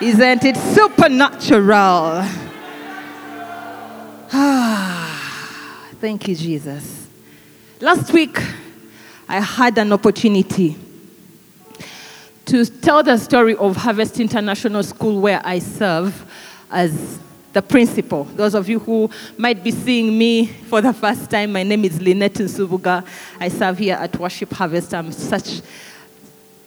Isn't 0.00 0.44
it 0.46 0.56
supernatural? 0.56 2.24
Ah, 4.32 5.88
thank 6.00 6.26
you, 6.26 6.34
Jesus. 6.34 7.06
Last 7.80 8.10
week, 8.10 8.40
I 9.28 9.40
had 9.40 9.76
an 9.76 9.92
opportunity 9.92 10.78
to 12.46 12.64
tell 12.64 13.02
the 13.02 13.18
story 13.18 13.54
of 13.56 13.76
Harvest 13.76 14.18
International 14.18 14.82
School 14.82 15.20
where 15.20 15.42
I 15.44 15.58
serve 15.58 16.24
as 16.70 17.18
the 17.52 17.60
principal. 17.60 18.24
Those 18.24 18.54
of 18.54 18.70
you 18.70 18.78
who 18.78 19.10
might 19.36 19.62
be 19.62 19.70
seeing 19.70 20.16
me 20.16 20.46
for 20.46 20.80
the 20.80 20.94
first 20.94 21.30
time, 21.30 21.52
my 21.52 21.62
name 21.62 21.84
is 21.84 22.00
Lynette 22.00 22.34
Nsubuga. 22.34 23.06
I 23.38 23.48
serve 23.48 23.76
here 23.76 23.96
at 23.96 24.18
Worship 24.18 24.50
Harvest. 24.52 24.94
I'm 24.94 25.12
such 25.12 25.60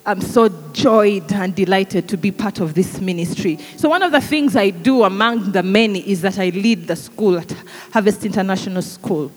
I'm 0.06 0.20
so 0.20 0.50
joyed 0.74 1.32
and 1.32 1.56
delighted 1.56 2.10
to 2.10 2.18
be 2.18 2.30
part 2.30 2.60
of 2.60 2.74
this 2.74 3.00
ministry. 3.00 3.58
So, 3.78 3.88
one 3.88 4.04
of 4.04 4.12
the 4.12 4.20
things 4.20 4.56
I 4.56 4.70
do 4.70 5.04
among 5.04 5.54
the 5.54 5.64
many 5.64 6.00
is 6.00 6.22
that 6.22 6.40
I 6.40 6.50
lead 6.50 6.88
the 6.88 6.96
school 6.98 7.38
at 7.38 7.50
Harvest 7.94 8.26
International 8.26 8.82
School. 8.82 9.32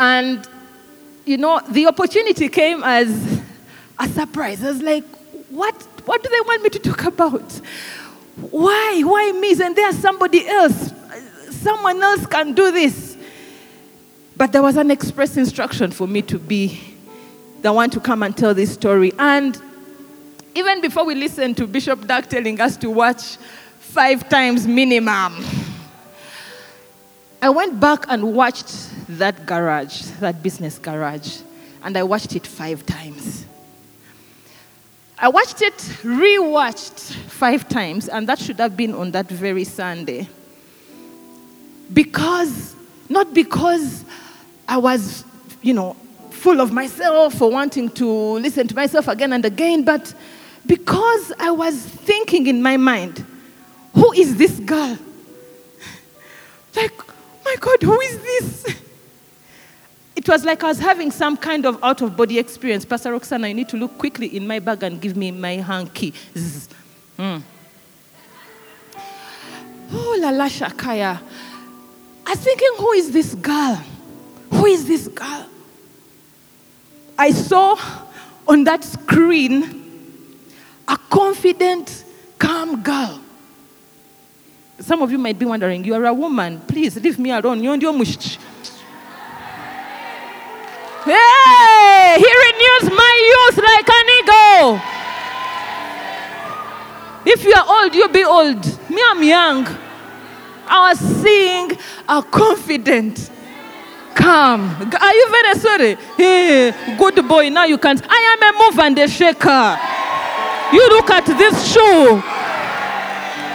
And, 0.00 0.48
you 1.24 1.36
know, 1.36 1.60
the 1.68 1.86
opportunity 1.86 2.48
came 2.48 2.82
as 2.82 3.40
a 3.98 4.08
surprise. 4.08 4.64
I 4.64 4.68
was 4.68 4.82
like, 4.82 5.04
what, 5.50 5.74
what 6.06 6.22
do 6.22 6.28
they 6.28 6.40
want 6.40 6.62
me 6.64 6.70
to 6.70 6.78
talk 6.80 7.04
about? 7.04 7.52
Why? 8.50 9.02
Why 9.04 9.30
me? 9.32 9.52
And 9.62 9.76
there's 9.76 9.98
somebody 9.98 10.48
else. 10.48 10.92
Someone 11.50 12.02
else 12.02 12.26
can 12.26 12.52
do 12.52 12.72
this. 12.72 13.16
But 14.36 14.50
there 14.52 14.62
was 14.62 14.76
an 14.76 14.90
express 14.90 15.36
instruction 15.36 15.92
for 15.92 16.08
me 16.08 16.22
to 16.22 16.38
be 16.38 16.96
the 17.62 17.72
one 17.72 17.90
to 17.90 18.00
come 18.00 18.22
and 18.22 18.36
tell 18.36 18.54
this 18.54 18.72
story. 18.72 19.12
And 19.18 19.60
even 20.54 20.80
before 20.80 21.04
we 21.04 21.14
listened 21.14 21.56
to 21.58 21.66
Bishop 21.66 22.06
Doug 22.06 22.28
telling 22.28 22.60
us 22.60 22.76
to 22.78 22.90
watch 22.90 23.36
five 23.78 24.28
times 24.28 24.66
minimum, 24.66 25.44
I 27.42 27.50
went 27.50 27.80
back 27.80 28.04
and 28.08 28.34
watched 28.34 28.90
that 29.18 29.46
garage, 29.46 30.02
that 30.20 30.42
business 30.42 30.78
garage, 30.78 31.38
and 31.82 31.96
I 31.96 32.02
watched 32.02 32.34
it 32.36 32.46
five 32.46 32.84
times. 32.84 33.46
I 35.18 35.28
watched 35.28 35.60
it, 35.60 35.76
rewatched 36.02 37.12
five 37.28 37.68
times, 37.68 38.08
and 38.08 38.26
that 38.28 38.38
should 38.38 38.58
have 38.58 38.76
been 38.76 38.94
on 38.94 39.10
that 39.10 39.28
very 39.28 39.64
Sunday. 39.64 40.28
Because, 41.92 42.74
not 43.08 43.34
because 43.34 44.04
I 44.66 44.78
was, 44.78 45.24
you 45.60 45.74
know, 45.74 45.96
full 46.40 46.60
of 46.62 46.72
myself 46.72 47.34
for 47.34 47.50
wanting 47.50 47.90
to 47.90 48.08
listen 48.38 48.66
to 48.66 48.74
myself 48.74 49.08
again 49.08 49.34
and 49.34 49.44
again, 49.44 49.84
but 49.84 50.14
because 50.64 51.32
I 51.38 51.50
was 51.50 51.76
thinking 51.76 52.46
in 52.46 52.62
my 52.62 52.78
mind, 52.78 53.24
who 53.94 54.12
is 54.12 54.36
this 54.36 54.58
girl? 54.60 54.98
Like, 56.76 56.96
my 57.44 57.56
God, 57.58 57.82
who 57.82 58.00
is 58.00 58.18
this? 58.20 58.76
It 60.16 60.28
was 60.28 60.44
like 60.44 60.62
I 60.62 60.68
was 60.68 60.78
having 60.78 61.10
some 61.10 61.36
kind 61.36 61.64
of 61.64 61.82
out 61.82 62.02
of 62.02 62.16
body 62.16 62.38
experience. 62.38 62.84
Pastor 62.84 63.12
Roxana, 63.12 63.46
I 63.46 63.52
need 63.52 63.68
to 63.70 63.76
look 63.76 63.96
quickly 63.96 64.36
in 64.36 64.46
my 64.46 64.58
bag 64.58 64.82
and 64.82 65.00
give 65.00 65.16
me 65.16 65.30
my 65.30 65.56
hanky. 65.56 66.12
Mm. 67.18 67.42
Oh, 69.92 70.18
la 70.20 70.30
la 70.30 70.46
shakaya. 70.46 71.20
I 72.26 72.30
was 72.30 72.38
thinking, 72.38 72.68
who 72.76 72.92
is 72.92 73.10
this 73.12 73.34
girl? 73.34 73.82
Who 74.50 74.66
is 74.66 74.86
this 74.86 75.08
girl? 75.08 75.49
I 77.20 77.32
saw 77.32 77.76
on 78.48 78.64
that 78.64 78.82
screen 78.82 80.40
a 80.88 80.96
confident, 80.96 82.04
calm 82.38 82.82
girl. 82.82 83.20
Some 84.78 85.02
of 85.02 85.12
you 85.12 85.18
might 85.18 85.38
be 85.38 85.44
wondering, 85.44 85.84
you 85.84 85.92
are 85.96 86.06
a 86.06 86.14
woman. 86.14 86.62
Please 86.66 86.96
leave 86.96 87.18
me 87.18 87.30
alone. 87.30 87.62
You're 87.62 87.76
Hey, 91.04 92.16
he 92.16 92.30
renews 92.46 92.90
my 92.90 93.14
youth 93.32 93.58
like 93.68 93.90
an 93.98 94.08
eagle. 94.18 94.80
If 97.26 97.44
you 97.44 97.52
are 97.52 97.66
old, 97.68 97.94
you'll 97.94 98.08
be 98.08 98.24
old. 98.24 98.64
Me, 98.88 99.02
I'm 99.10 99.22
young. 99.22 99.66
I 100.66 100.88
was 100.88 100.98
seeing 101.22 101.76
a 102.08 102.22
confident, 102.22 103.30
calm. 104.14 104.60
Are 105.00 105.14
you 105.14 105.30
very 105.30 105.58
sorry? 105.58 105.94
Hey, 106.16 106.96
good 106.98 107.26
boy. 107.26 107.48
Now 107.48 107.64
you 107.64 107.78
can't. 107.78 108.00
I 108.08 108.36
am 108.38 108.54
a 108.54 108.58
mover 108.58 108.82
and 108.82 108.98
a 108.98 109.08
shaker. 109.08 109.78
You 110.72 110.88
look 110.90 111.10
at 111.10 111.26
this 111.26 111.72
shoe 111.72 112.22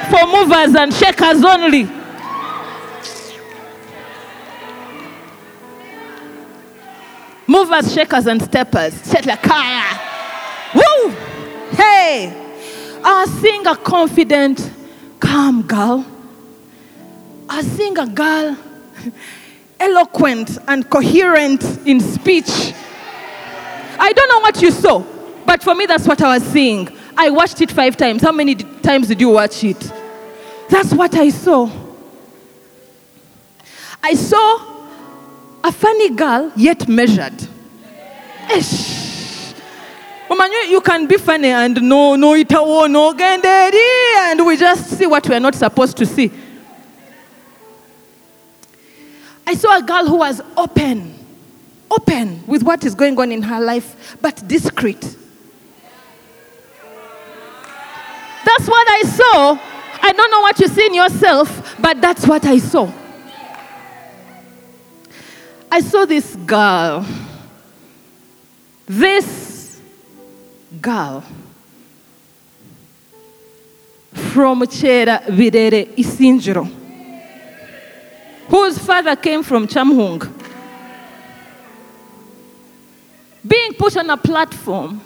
for 0.10 0.28
movers 0.28 0.76
and 0.76 0.94
shakers 0.94 1.44
only. 1.44 1.90
Movers, 7.48 7.94
shakers, 7.94 8.26
and 8.28 8.42
steppers. 8.42 8.94
Set 8.94 9.26
like 9.26 9.42
kaya. 9.44 10.00
Woo! 10.74 11.10
Hey! 11.72 12.42
I 13.04 13.26
seeing 13.40 13.68
a 13.68 13.76
confident, 13.76 14.72
calm 15.20 15.62
girl. 15.62 16.06
I 17.48 17.62
seeing 17.62 17.98
a 18.00 18.08
girl 18.08 18.58
eloquent 19.80 20.58
and 20.68 20.90
coherent 20.90 21.64
in 21.86 22.00
speech. 22.00 22.74
I 23.98 24.12
don't 24.14 24.30
know 24.30 24.40
what 24.40 24.62
you 24.62 24.72
saw, 24.72 25.04
but 25.46 25.64
for 25.64 25.76
me, 25.76 25.86
that's 25.86 26.08
what 26.08 26.22
I 26.22 26.36
was 26.38 26.44
seeing. 26.44 26.90
I 27.18 27.30
watched 27.30 27.62
it 27.62 27.72
five 27.72 27.96
times. 27.96 28.22
How 28.22 28.32
many 28.32 28.56
times 28.56 29.08
did 29.08 29.22
you 29.22 29.30
watch 29.30 29.64
it? 29.64 29.80
That's 30.70 30.94
what 30.94 31.16
I 31.16 31.30
saw. 31.30 31.70
I 34.04 34.14
saw 34.14 34.76
a 35.64 35.72
funny 35.72 36.12
girl, 36.12 36.52
yet 36.56 36.88
measured. 36.88 37.34
Ish. 38.54 39.54
Woman, 40.30 40.52
you, 40.52 40.58
you 40.70 40.82
can 40.82 41.08
be 41.08 41.18
funny 41.18 41.50
and 41.50 41.82
no, 41.82 42.16
no, 42.16 42.34
itawo, 42.34 42.90
no, 42.90 43.14
genderi, 43.14 44.32
and 44.32 44.46
we 44.46 44.58
just 44.58 44.90
see 44.98 45.06
what 45.06 45.28
we 45.30 45.36
are 45.36 45.40
not 45.40 45.56
supposed 45.56 45.98
to 45.98 46.06
see. 46.06 46.32
I 49.48 49.54
saw 49.54 49.78
a 49.78 49.82
girl 49.82 50.08
who 50.08 50.18
was 50.18 50.42
open, 50.58 51.14
open 51.90 52.46
with 52.48 52.64
what 52.64 52.84
is 52.84 52.96
going 52.96 53.18
on 53.20 53.32
in 53.32 53.42
her 53.44 53.60
life, 53.60 54.18
but 54.22 54.48
discreet. 54.48 55.02
That's 58.46 58.68
what 58.68 58.88
I 58.90 59.02
saw. 59.06 59.60
I 60.02 60.12
don't 60.12 60.32
know 60.32 60.42
what 60.42 60.60
you 60.60 60.68
see 60.68 60.86
in 60.86 60.94
yourself, 60.94 61.76
but 61.80 62.00
that's 62.02 62.28
what 62.28 62.46
I 62.46 62.58
saw. 62.58 62.92
I 65.72 65.82
saw 65.82 66.06
this 66.06 66.36
girl. 66.36 67.06
This 68.88 69.82
girl 70.80 71.24
from 74.14 74.62
Chera 74.62 75.24
Videre 75.28 75.96
Isinjiro, 75.98 76.70
whose 78.48 78.78
father 78.78 79.16
came 79.16 79.44
from 79.44 79.68
Chamhung, 79.68 80.32
being 83.46 83.74
put 83.74 83.98
on 83.98 84.10
a 84.10 84.18
platform 84.18 85.02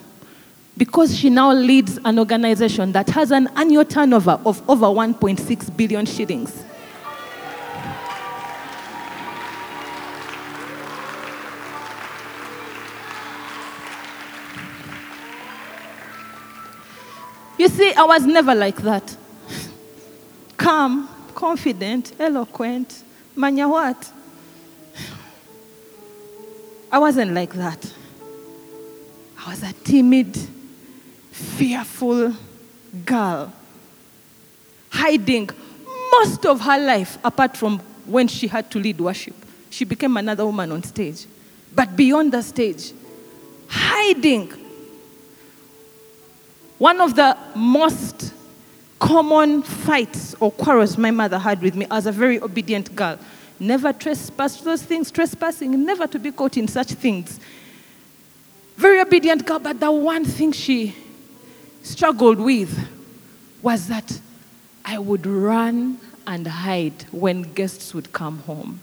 because 0.77 1.17
she 1.17 1.29
now 1.29 1.51
leads 1.51 1.99
an 2.05 2.17
organization 2.17 2.93
that 2.93 3.09
has 3.09 3.31
an 3.31 3.49
annual 3.55 3.83
turnover 3.83 4.39
of 4.45 4.67
over 4.69 4.85
1.6 4.85 5.75
billion 5.75 6.05
shillings. 6.05 6.63
You 17.57 17.67
see, 17.67 17.93
I 17.93 18.05
was 18.05 18.25
never 18.25 18.55
like 18.55 18.77
that. 18.83 19.17
Calm, 20.57 21.09
confident, 21.35 22.13
eloquent, 22.17 23.03
manya 23.39 23.69
what? 23.69 24.11
I 26.91 26.99
wasn't 26.99 27.31
like 27.31 27.53
that. 27.53 27.93
I 29.45 29.51
was 29.51 29.63
a 29.63 29.71
timid, 29.71 30.37
fearful, 31.31 32.33
girl, 33.05 33.53
hiding 34.89 35.49
most 36.11 36.45
of 36.45 36.59
her 36.61 36.77
life 36.77 37.17
apart 37.23 37.55
from 37.55 37.79
when 38.05 38.27
she 38.27 38.47
had 38.47 38.69
to 38.71 38.79
lead 38.79 38.99
worship. 38.99 39.35
She 39.69 39.85
became 39.85 40.17
another 40.17 40.45
woman 40.45 40.73
on 40.73 40.83
stage. 40.83 41.25
But 41.73 41.95
beyond 41.95 42.33
the 42.33 42.41
stage, 42.41 42.91
hiding. 43.69 44.51
One 46.77 46.99
of 46.99 47.15
the 47.15 47.37
most 47.55 48.33
common 48.99 49.63
fights 49.63 50.35
or 50.39 50.51
quarrels 50.51 50.97
my 50.97 51.11
mother 51.11 51.39
had 51.39 51.61
with 51.61 51.75
me 51.75 51.87
as 51.89 52.05
a 52.05 52.11
very 52.11 52.41
obedient 52.41 52.95
girl. 52.95 53.17
Never 53.59 53.91
trespass 53.91 54.61
those 54.61 54.83
things, 54.83 55.11
trespassing, 55.11 55.85
never 55.85 56.07
to 56.07 56.19
be 56.19 56.31
caught 56.31 56.57
in 56.57 56.67
such 56.67 56.91
things. 56.91 57.39
Very 58.77 59.01
obedient 59.01 59.45
girl, 59.45 59.59
but 59.59 59.79
the 59.79 59.91
one 59.91 60.23
thing 60.23 60.51
she 60.51 60.95
struggled 61.83 62.39
with 62.39 62.87
was 63.61 63.87
that 63.87 64.19
I 64.85 64.99
would 64.99 65.25
run 65.25 65.99
and 66.25 66.47
hide 66.47 67.03
when 67.11 67.41
guests 67.53 67.93
would 67.93 68.13
come 68.13 68.39
home 68.39 68.79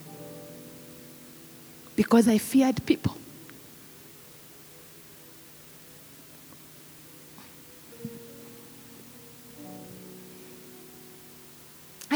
because 1.95 2.29
I 2.29 2.39
feared 2.39 2.85
people. 2.85 3.17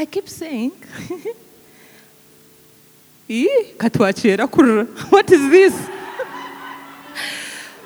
I 0.01 0.05
keep 0.05 0.27
saying, 0.27 0.71
"Ee, 3.29 3.47
katuachera 3.77 4.47
what 5.11 5.29
is 5.29 5.51
this? 5.51 5.75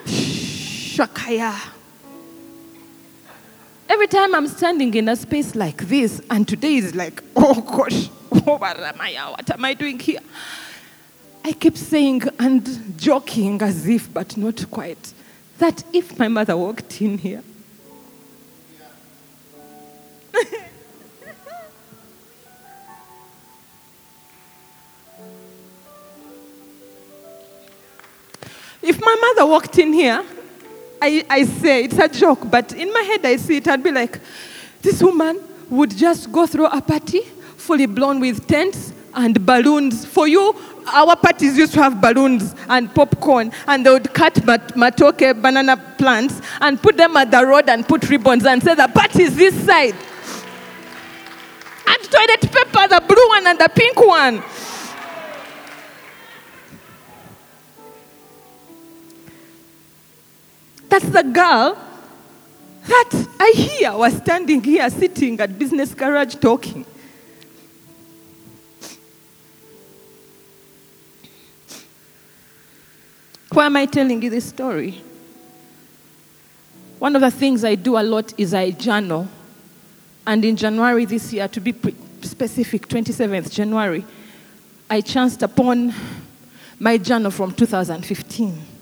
Shakaya. 0.95 1.53
Every 3.89 4.07
time 4.07 4.33
I'm 4.33 4.47
standing 4.47 4.93
in 4.93 5.09
a 5.09 5.15
space 5.17 5.55
like 5.55 5.89
this, 5.89 6.21
and 6.29 6.47
today 6.47 6.75
is 6.75 6.95
like, 6.95 7.21
oh 7.35 7.59
gosh, 7.59 8.07
what 8.29 8.79
am 8.79 9.65
I 9.65 9.73
doing 9.73 9.99
here? 9.99 10.21
I 11.43 11.51
keep 11.51 11.75
saying 11.75 12.23
and 12.39 12.97
joking 12.97 13.61
as 13.61 13.89
if, 13.89 14.13
but 14.13 14.37
not 14.37 14.71
quite, 14.71 15.13
that 15.57 15.83
if 15.91 16.17
my 16.17 16.29
mother 16.29 16.55
walked 16.55 17.01
in 17.01 17.17
here, 17.17 17.43
my 29.05 29.15
mother 29.21 29.45
walked 29.47 29.77
in 29.77 29.93
here, 29.93 30.23
I, 31.01 31.25
I 31.29 31.43
say 31.43 31.83
it's 31.83 31.97
a 31.97 32.07
joke, 32.07 32.49
but 32.49 32.73
in 32.73 32.91
my 32.91 33.01
head 33.01 33.25
I 33.25 33.35
see 33.37 33.57
it. 33.57 33.67
I'd 33.67 33.83
be 33.83 33.91
like, 33.91 34.19
this 34.81 35.01
woman 35.01 35.39
would 35.69 35.95
just 35.95 36.31
go 36.31 36.47
through 36.47 36.65
a 36.67 36.81
party 36.81 37.21
fully 37.57 37.85
blown 37.85 38.19
with 38.19 38.47
tents 38.47 38.93
and 39.13 39.45
balloons. 39.45 40.05
For 40.05 40.27
you, 40.27 40.55
our 40.87 41.15
parties 41.15 41.57
used 41.57 41.73
to 41.73 41.81
have 41.83 41.99
balloons 42.01 42.55
and 42.67 42.93
popcorn, 42.93 43.51
and 43.67 43.85
they 43.85 43.91
would 43.91 44.13
cut 44.13 44.43
mat- 44.45 44.75
matoke 44.75 45.41
banana 45.41 45.77
plants 45.97 46.41
and 46.61 46.81
put 46.81 46.97
them 46.97 47.15
at 47.17 47.31
the 47.31 47.45
road 47.45 47.69
and 47.69 47.87
put 47.87 48.09
ribbons 48.09 48.45
and 48.45 48.61
say 48.61 48.75
the 48.75 48.87
party's 48.87 49.35
this 49.35 49.55
side. 49.65 49.95
And 51.87 52.03
toilet 52.03 52.41
paper, 52.41 52.87
the 52.87 53.03
blue 53.07 53.27
one 53.29 53.47
and 53.47 53.59
the 53.59 53.69
pink 53.69 54.05
one. 54.05 54.43
That's 60.95 61.09
the 61.09 61.23
girl 61.23 61.77
that 62.87 63.27
I 63.37 63.51
hear 63.53 63.97
was 63.97 64.15
standing 64.15 64.63
here 64.63 64.89
sitting 64.89 65.37
at 65.41 65.59
business 65.59 65.93
garage 65.93 66.35
talking. 66.35 66.85
Why 73.51 73.65
am 73.65 73.75
I 73.75 73.87
telling 73.87 74.21
you 74.21 74.29
this 74.29 74.45
story? 74.45 75.01
One 76.99 77.13
of 77.17 77.21
the 77.21 77.31
things 77.31 77.65
I 77.65 77.75
do 77.75 77.97
a 77.97 78.03
lot 78.03 78.33
is 78.37 78.53
I 78.53 78.71
journal. 78.71 79.27
And 80.25 80.45
in 80.45 80.55
January 80.55 81.03
this 81.03 81.33
year, 81.33 81.49
to 81.49 81.59
be 81.59 81.75
specific, 82.21 82.87
27th 82.87 83.51
January, 83.51 84.05
I 84.89 85.01
chanced 85.01 85.43
upon 85.43 85.93
my 86.79 86.97
journal 86.97 87.31
from 87.31 87.51
2015. 87.51 88.74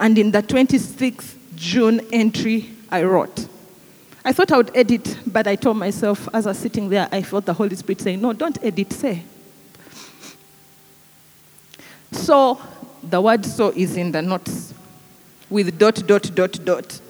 And 0.00 0.18
in 0.18 0.30
the 0.30 0.42
26th 0.42 1.34
June 1.54 2.00
entry, 2.10 2.70
I 2.90 3.04
wrote. 3.04 3.46
I 4.24 4.32
thought 4.32 4.50
I 4.50 4.56
would 4.56 4.70
edit, 4.74 5.18
but 5.26 5.46
I 5.46 5.56
told 5.56 5.76
myself 5.76 6.26
as 6.32 6.46
I 6.46 6.50
was 6.50 6.58
sitting 6.58 6.88
there, 6.88 7.06
I 7.12 7.22
felt 7.22 7.44
the 7.44 7.52
Holy 7.52 7.76
Spirit 7.76 8.00
saying, 8.00 8.20
No, 8.20 8.32
don't 8.32 8.58
edit, 8.64 8.92
say. 8.94 9.22
So 12.12 12.58
the 13.02 13.20
word 13.20 13.44
so 13.44 13.68
is 13.68 13.96
in 13.96 14.10
the 14.10 14.22
notes 14.22 14.72
with 15.50 15.78
dot, 15.78 16.02
dot, 16.06 16.30
dot, 16.34 16.64
dot. 16.64 17.00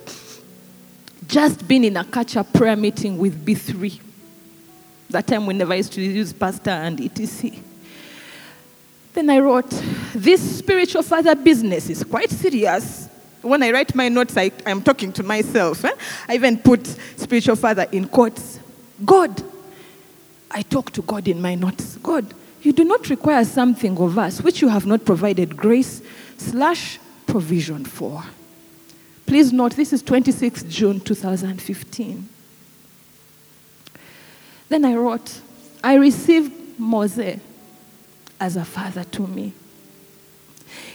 Just 1.26 1.66
been 1.68 1.84
in 1.84 1.96
a 1.96 2.04
catch 2.04 2.36
prayer 2.52 2.76
meeting 2.76 3.18
with 3.18 3.44
B3. 3.44 4.00
That 5.10 5.28
time 5.28 5.46
we 5.46 5.54
never 5.54 5.76
used 5.76 5.92
to 5.92 6.02
use 6.02 6.32
pastor 6.32 6.70
and 6.70 7.00
etc. 7.00 7.52
Then 9.12 9.30
I 9.30 9.38
wrote, 9.38 9.70
This 10.14 10.58
spiritual 10.58 11.02
father 11.02 11.34
business 11.34 11.90
is 11.90 12.04
quite 12.04 12.30
serious. 12.30 13.08
When 13.42 13.62
I 13.62 13.70
write 13.70 13.94
my 13.94 14.08
notes, 14.08 14.36
I, 14.36 14.52
I'm 14.66 14.82
talking 14.82 15.12
to 15.14 15.22
myself. 15.22 15.84
eh? 15.84 15.92
I 16.28 16.34
even 16.34 16.58
put 16.58 16.86
spiritual 17.16 17.56
father 17.56 17.86
in 17.90 18.06
quotes. 18.06 18.60
God. 19.04 19.42
I 20.50 20.62
talk 20.62 20.90
to 20.92 21.02
God 21.02 21.28
in 21.28 21.40
my 21.40 21.54
notes. 21.54 21.96
God, 22.02 22.34
you 22.62 22.72
do 22.72 22.84
not 22.84 23.08
require 23.08 23.44
something 23.44 23.96
of 23.98 24.18
us 24.18 24.42
which 24.42 24.60
you 24.60 24.68
have 24.68 24.84
not 24.84 25.04
provided 25.04 25.56
grace 25.56 26.02
slash 26.36 26.98
provision 27.26 27.84
for. 27.84 28.24
Please 29.26 29.52
note, 29.52 29.76
this 29.76 29.92
is 29.92 30.02
26 30.02 30.64
June 30.64 30.98
2015. 31.00 32.28
Then 34.68 34.84
I 34.84 34.94
wrote, 34.94 35.40
I 35.84 35.94
received 35.94 36.52
Moses 36.78 37.40
as 38.40 38.56
a 38.56 38.64
father 38.64 39.04
to 39.04 39.26
me. 39.26 39.52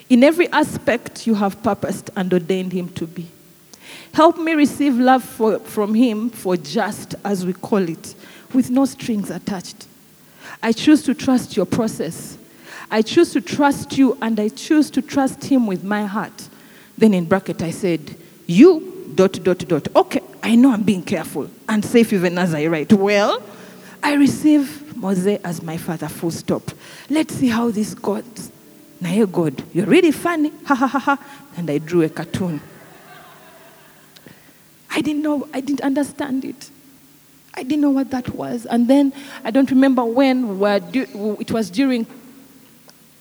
In 0.10 0.24
every 0.24 0.48
aspect, 0.50 1.25
you 1.25 1.36
have 1.36 1.62
purposed 1.63 2.10
and 2.15 2.31
ordained 2.34 2.74
him 2.74 2.89
to 2.89 3.08
be. 3.08 3.27
Help 4.13 4.38
me 4.38 4.53
receive 4.53 4.96
love 4.96 5.24
for, 5.24 5.60
from 5.60 5.93
him 5.93 6.29
for 6.29 6.58
just, 6.58 7.15
as 7.24 7.46
we 7.46 7.53
call 7.53 7.88
it, 7.89 8.15
with 8.53 8.69
no 8.69 8.86
strings 8.86 9.29
attached. 9.29 9.88
I 10.62 10.72
choose 10.72 11.03
to 11.03 11.13
trust 11.13 11.58
your 11.58 11.65
process. 11.65 12.38
I 12.89 13.01
choose 13.01 13.34
to 13.34 13.41
trust 13.41 13.98
you 13.98 14.17
and 14.22 14.39
I 14.39 14.50
choose 14.50 14.89
to 14.91 15.01
trust 15.01 15.43
him 15.46 15.67
with 15.67 15.84
my 15.84 16.05
heart. 16.05 16.50
Then 16.98 17.13
in 17.13 17.25
bracket, 17.25 17.62
I 17.62 17.72
said, 17.72 18.15
You, 18.46 19.12
dot, 19.15 19.43
dot, 19.43 19.60
dot. 19.60 19.88
Okay, 19.96 20.22
I 20.41 20.55
know 20.55 20.72
I'm 20.72 20.84
being 20.84 21.03
careful 21.03 21.50
and 21.67 21.84
safe 21.84 22.13
even 22.13 22.38
as 22.38 22.53
I 22.53 22.67
write. 22.67 22.93
Well, 22.93 23.41
I 24.01 24.13
receive 24.13 24.85
Moses 24.95 25.39
as 25.43 25.61
my 25.61 25.77
father, 25.77 26.07
full 26.07 26.31
stop. 26.31 26.63
Let's 27.09 27.35
see 27.35 27.49
how 27.49 27.71
this 27.71 27.93
goes. 27.93 28.51
Hey, 29.01 29.25
God, 29.25 29.63
you're 29.73 29.85
really 29.85 30.11
funny. 30.11 30.51
Ha 30.65 30.75
ha 30.75 30.87
ha 30.87 30.99
ha. 30.99 31.25
And 31.57 31.69
I 31.69 31.77
drew 31.77 32.01
a 32.01 32.09
cartoon. 32.09 32.59
I 34.89 35.01
didn't 35.01 35.21
know, 35.21 35.47
I 35.53 35.61
didn't 35.61 35.81
understand 35.81 36.45
it. 36.45 36.69
I 37.53 37.63
didn't 37.63 37.81
know 37.81 37.89
what 37.89 38.09
that 38.11 38.29
was. 38.29 38.65
And 38.65 38.87
then 38.87 39.13
I 39.43 39.51
don't 39.51 39.69
remember 39.69 40.03
when, 40.03 40.57
du- 40.91 41.37
it 41.39 41.51
was 41.51 41.69
during 41.69 42.05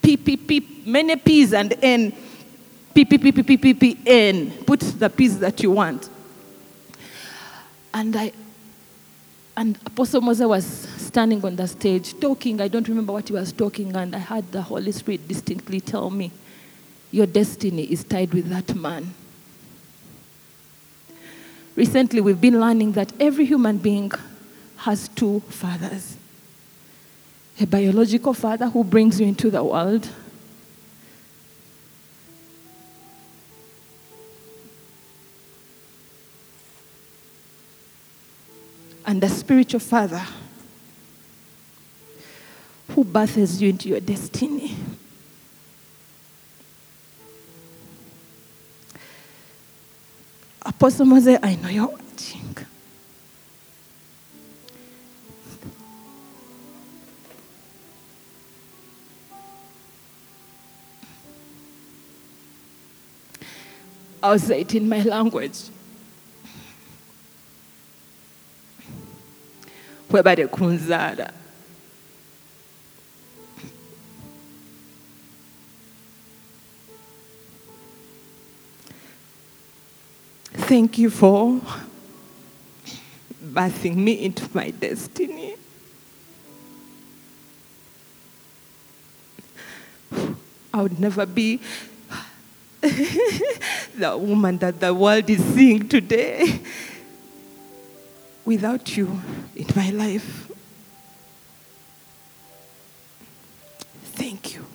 P, 0.02 0.16
P, 0.16 0.36
P, 0.36 0.82
many 0.86 1.16
P's 1.16 1.52
and 1.52 1.74
N. 1.82 2.12
P, 2.94 3.04
P, 3.04 3.18
P, 3.18 3.32
P, 3.32 3.42
P, 3.42 3.56
P, 3.56 3.74
P, 3.74 3.98
N. 4.06 4.50
Put 4.64 4.80
the 4.80 5.10
P's 5.10 5.38
that 5.40 5.62
you 5.62 5.72
want. 5.72 6.08
And 7.92 8.14
I, 8.16 8.32
and 9.56 9.78
Apostle 9.86 10.20
Moses 10.20 10.46
was 10.46 10.64
standing 11.14 11.44
on 11.44 11.54
the 11.54 11.68
stage 11.68 12.18
talking. 12.18 12.60
I 12.60 12.66
don't 12.66 12.88
remember 12.88 13.12
what 13.12 13.28
he 13.28 13.34
was 13.34 13.52
talking, 13.52 13.94
and 13.94 14.16
I 14.16 14.18
heard 14.18 14.50
the 14.50 14.62
Holy 14.62 14.90
Spirit 14.90 15.28
distinctly 15.28 15.80
tell 15.80 16.10
me, 16.10 16.32
Your 17.12 17.26
destiny 17.26 17.84
is 17.84 18.02
tied 18.02 18.34
with 18.34 18.48
that 18.48 18.74
man. 18.74 19.14
Recently, 21.76 22.20
we've 22.20 22.40
been 22.40 22.58
learning 22.58 22.92
that 22.92 23.12
every 23.20 23.44
human 23.44 23.78
being 23.78 24.10
has 24.78 25.06
two 25.06 25.38
fathers 25.48 26.16
a 27.60 27.66
biological 27.68 28.34
father 28.34 28.68
who 28.68 28.82
brings 28.82 29.20
you 29.20 29.28
into 29.28 29.52
the 29.52 29.62
world, 29.62 30.08
and 39.06 39.22
a 39.22 39.28
spiritual 39.28 39.78
father 39.78 40.26
who 42.90 43.04
births 43.04 43.60
you 43.60 43.70
into 43.70 43.88
your 43.88 44.00
destiny. 44.00 44.76
Apostle 50.66 51.06
Moses, 51.06 51.38
I 51.42 51.56
know 51.56 51.68
your 51.68 51.88
anointing. 51.88 52.56
I'll 64.22 64.38
say 64.38 64.62
it 64.62 64.74
in 64.74 64.88
my 64.88 65.02
language. 65.02 65.58
Webale 70.08 70.48
kunzaala. 70.48 71.43
Thank 80.54 80.98
you 80.98 81.10
for 81.10 81.60
birthing 83.44 83.96
me 83.96 84.24
into 84.24 84.48
my 84.54 84.70
destiny. 84.70 85.56
I 90.72 90.82
would 90.82 90.98
never 90.98 91.26
be 91.26 91.60
the 92.80 94.16
woman 94.18 94.58
that 94.58 94.80
the 94.80 94.94
world 94.94 95.28
is 95.28 95.42
seeing 95.54 95.88
today 95.88 96.60
without 98.44 98.96
you 98.96 99.20
in 99.54 99.66
my 99.74 99.90
life. 99.90 100.50
Thank 104.14 104.54
you. 104.54 104.73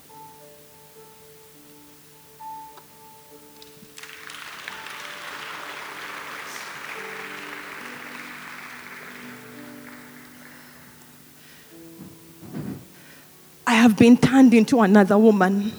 I 13.69 13.73
have 13.73 13.95
been 13.95 14.17
turned 14.17 14.55
into 14.55 14.81
another 14.81 15.15
woman. 15.15 15.71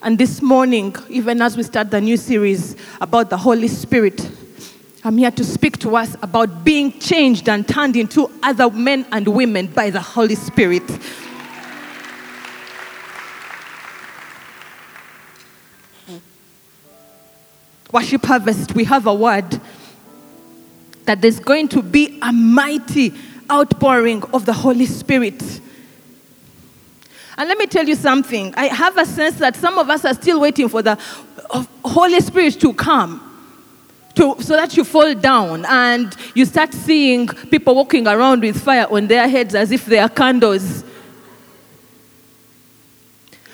And 0.00 0.16
this 0.16 0.40
morning, 0.40 0.96
even 1.10 1.42
as 1.42 1.58
we 1.58 1.62
start 1.62 1.90
the 1.90 2.00
new 2.00 2.16
series 2.16 2.74
about 3.02 3.28
the 3.28 3.36
Holy 3.36 3.68
Spirit, 3.68 4.30
I'm 5.04 5.18
here 5.18 5.30
to 5.30 5.44
speak 5.44 5.76
to 5.80 5.94
us 5.94 6.16
about 6.22 6.64
being 6.64 6.98
changed 6.98 7.50
and 7.50 7.68
turned 7.68 7.96
into 7.96 8.30
other 8.42 8.70
men 8.70 9.04
and 9.12 9.28
women 9.28 9.66
by 9.66 9.90
the 9.90 10.00
Holy 10.00 10.36
Spirit. 10.36 10.82
Worship 17.92 18.24
Harvest, 18.24 18.74
we 18.74 18.84
have 18.84 19.06
a 19.06 19.12
word 19.12 19.60
that 21.04 21.20
there's 21.20 21.40
going 21.40 21.68
to 21.68 21.82
be 21.82 22.18
a 22.22 22.32
mighty 22.32 23.12
outpouring 23.50 24.22
of 24.32 24.46
the 24.46 24.52
Holy 24.52 24.86
Spirit. 24.86 25.42
And 27.38 27.48
let 27.48 27.58
me 27.58 27.66
tell 27.66 27.86
you 27.86 27.94
something. 27.94 28.54
I 28.56 28.66
have 28.66 28.96
a 28.96 29.04
sense 29.04 29.36
that 29.36 29.56
some 29.56 29.78
of 29.78 29.90
us 29.90 30.04
are 30.04 30.14
still 30.14 30.40
waiting 30.40 30.68
for 30.68 30.82
the 30.82 30.98
uh, 31.50 31.64
Holy 31.84 32.20
Spirit 32.20 32.58
to 32.60 32.72
come. 32.72 33.22
To, 34.14 34.34
so 34.40 34.54
that 34.56 34.74
you 34.78 34.84
fall 34.84 35.14
down 35.14 35.66
and 35.66 36.16
you 36.34 36.46
start 36.46 36.72
seeing 36.72 37.28
people 37.28 37.74
walking 37.74 38.08
around 38.08 38.40
with 38.40 38.58
fire 38.58 38.86
on 38.90 39.06
their 39.08 39.28
heads 39.28 39.54
as 39.54 39.70
if 39.70 39.84
they 39.84 39.98
are 39.98 40.08
candles. 40.08 40.84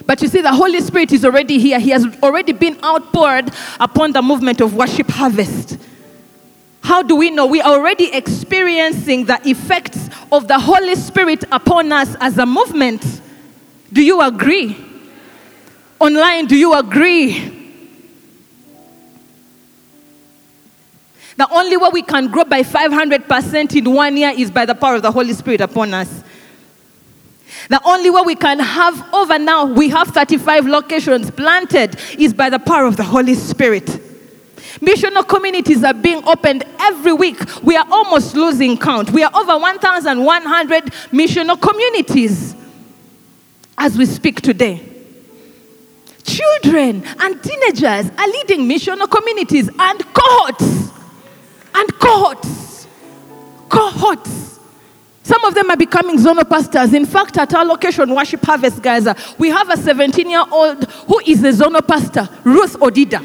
But 0.06 0.22
you 0.22 0.28
see, 0.28 0.40
the 0.40 0.52
Holy 0.52 0.80
Spirit 0.80 1.10
is 1.12 1.24
already 1.24 1.58
here. 1.58 1.80
He 1.80 1.90
has 1.90 2.06
already 2.22 2.52
been 2.52 2.78
outpoured 2.84 3.50
upon 3.80 4.12
the 4.12 4.22
movement 4.22 4.60
of 4.60 4.74
worship 4.74 5.08
harvest. 5.08 5.78
How 6.82 7.02
do 7.02 7.14
we 7.14 7.30
know? 7.30 7.46
We 7.46 7.60
are 7.60 7.72
already 7.72 8.12
experiencing 8.12 9.26
the 9.26 9.40
effects 9.48 10.10
of 10.32 10.48
the 10.48 10.58
Holy 10.58 10.96
Spirit 10.96 11.44
upon 11.52 11.92
us 11.92 12.16
as 12.20 12.38
a 12.38 12.44
movement. 12.44 13.20
Do 13.92 14.02
you 14.02 14.20
agree? 14.20 14.76
Online, 16.00 16.46
do 16.46 16.56
you 16.56 16.74
agree? 16.74 17.60
The 21.36 21.48
only 21.50 21.76
way 21.76 21.88
we 21.92 22.02
can 22.02 22.28
grow 22.28 22.44
by 22.44 22.62
500% 22.62 23.76
in 23.76 23.92
one 23.92 24.16
year 24.16 24.32
is 24.36 24.50
by 24.50 24.66
the 24.66 24.74
power 24.74 24.96
of 24.96 25.02
the 25.02 25.12
Holy 25.12 25.32
Spirit 25.32 25.60
upon 25.60 25.94
us. 25.94 26.24
The 27.68 27.80
only 27.84 28.10
way 28.10 28.22
we 28.26 28.34
can 28.34 28.58
have 28.58 29.14
over 29.14 29.38
now, 29.38 29.66
we 29.66 29.88
have 29.90 30.08
35 30.08 30.66
locations 30.66 31.30
planted, 31.30 31.96
is 32.18 32.34
by 32.34 32.50
the 32.50 32.58
power 32.58 32.86
of 32.86 32.96
the 32.96 33.04
Holy 33.04 33.34
Spirit. 33.34 34.11
Missional 34.82 35.26
communities 35.26 35.84
are 35.84 35.94
being 35.94 36.26
opened 36.26 36.64
every 36.80 37.12
week. 37.12 37.38
We 37.62 37.76
are 37.76 37.86
almost 37.88 38.34
losing 38.34 38.76
count. 38.76 39.10
We 39.10 39.22
are 39.22 39.30
over 39.32 39.56
1,100 39.56 40.84
missional 41.12 41.60
communities 41.60 42.56
as 43.78 43.96
we 43.96 44.06
speak 44.06 44.40
today. 44.40 44.84
Children 46.24 47.04
and 47.20 47.40
teenagers 47.40 48.10
are 48.18 48.26
leading 48.26 48.68
missional 48.68 49.08
communities 49.08 49.70
and 49.78 50.04
cohorts. 50.12 50.90
And 51.76 51.98
cohorts. 52.00 52.88
Cohorts. 53.68 54.58
Some 55.22 55.44
of 55.44 55.54
them 55.54 55.70
are 55.70 55.76
becoming 55.76 56.18
zonal 56.18 56.48
pastors. 56.48 56.92
In 56.92 57.06
fact, 57.06 57.38
at 57.38 57.54
our 57.54 57.64
location, 57.64 58.12
Worship 58.12 58.42
Harvest, 58.42 58.82
guys, 58.82 59.06
we 59.38 59.48
have 59.50 59.70
a 59.70 59.76
17 59.76 60.28
year 60.28 60.44
old 60.50 60.82
who 61.06 61.20
is 61.20 61.44
a 61.44 61.52
zonal 61.52 61.86
pastor, 61.86 62.28
Ruth 62.42 62.76
Odida. 62.80 63.24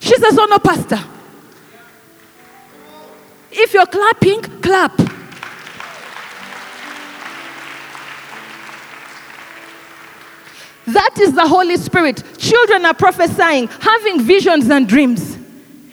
She's 0.00 0.20
a 0.22 0.26
oh, 0.26 0.30
zonal 0.30 0.62
pastor. 0.62 0.98
If 3.52 3.74
you're 3.74 3.86
clapping, 3.86 4.40
clap. 4.60 4.96
That 10.86 11.18
is 11.20 11.34
the 11.34 11.46
Holy 11.46 11.76
Spirit. 11.76 12.22
Children 12.38 12.84
are 12.84 12.94
prophesying, 12.94 13.68
having 13.68 14.22
visions 14.22 14.68
and 14.70 14.88
dreams. 14.88 15.36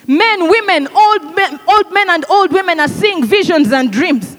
Men, 0.07 0.49
women, 0.49 0.87
old 0.87 1.35
men, 1.35 1.59
old 1.67 1.91
men 1.91 2.09
and 2.09 2.25
old 2.29 2.51
women 2.51 2.79
are 2.79 2.87
seeing 2.87 3.25
visions 3.25 3.71
and 3.71 3.91
dreams. 3.91 4.37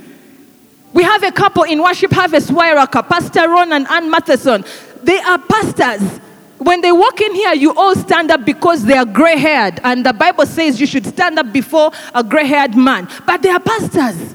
We 0.95 1.03
have 1.03 1.23
a 1.23 1.31
couple 1.31 1.65
in 1.65 1.83
Worship 1.83 2.11
Harvest 2.11 2.49
Wairaka, 2.49 3.07
Pastor 3.07 3.49
Ron 3.49 3.73
and 3.73 3.87
Ann 3.89 4.11
Matheson. 4.11 4.65
They 5.03 5.19
are 5.19 5.39
pastors. 5.39 6.21
When 6.59 6.81
they 6.81 6.91
walk 6.91 7.21
in 7.21 7.35
here, 7.35 7.53
you 7.55 7.73
all 7.75 7.95
stand 7.95 8.33
up 8.33 8.45
because 8.45 8.85
they 8.85 8.97
are 8.97 9.05
gray 9.05 9.39
haired. 9.39 9.81
And 9.85 10.05
the 10.05 10.13
Bible 10.13 10.45
says 10.45 10.81
you 10.81 10.87
should 10.87 11.07
stand 11.07 11.39
up 11.39 11.53
before 11.53 11.93
a 12.15 12.25
gray 12.25 12.47
haired 12.47 12.77
man. 12.77 13.09
But 13.27 13.43
they 13.43 13.51
are 13.51 13.61
pastors. 13.61 14.35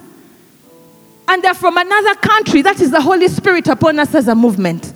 And 1.27 1.43
they're 1.43 1.53
from 1.53 1.77
another 1.77 2.15
country. 2.15 2.61
That 2.61 2.79
is 2.79 2.91
the 2.91 3.01
Holy 3.01 3.27
Spirit 3.27 3.67
upon 3.67 3.99
us 3.99 4.15
as 4.15 4.29
a 4.29 4.35
movement. 4.35 4.93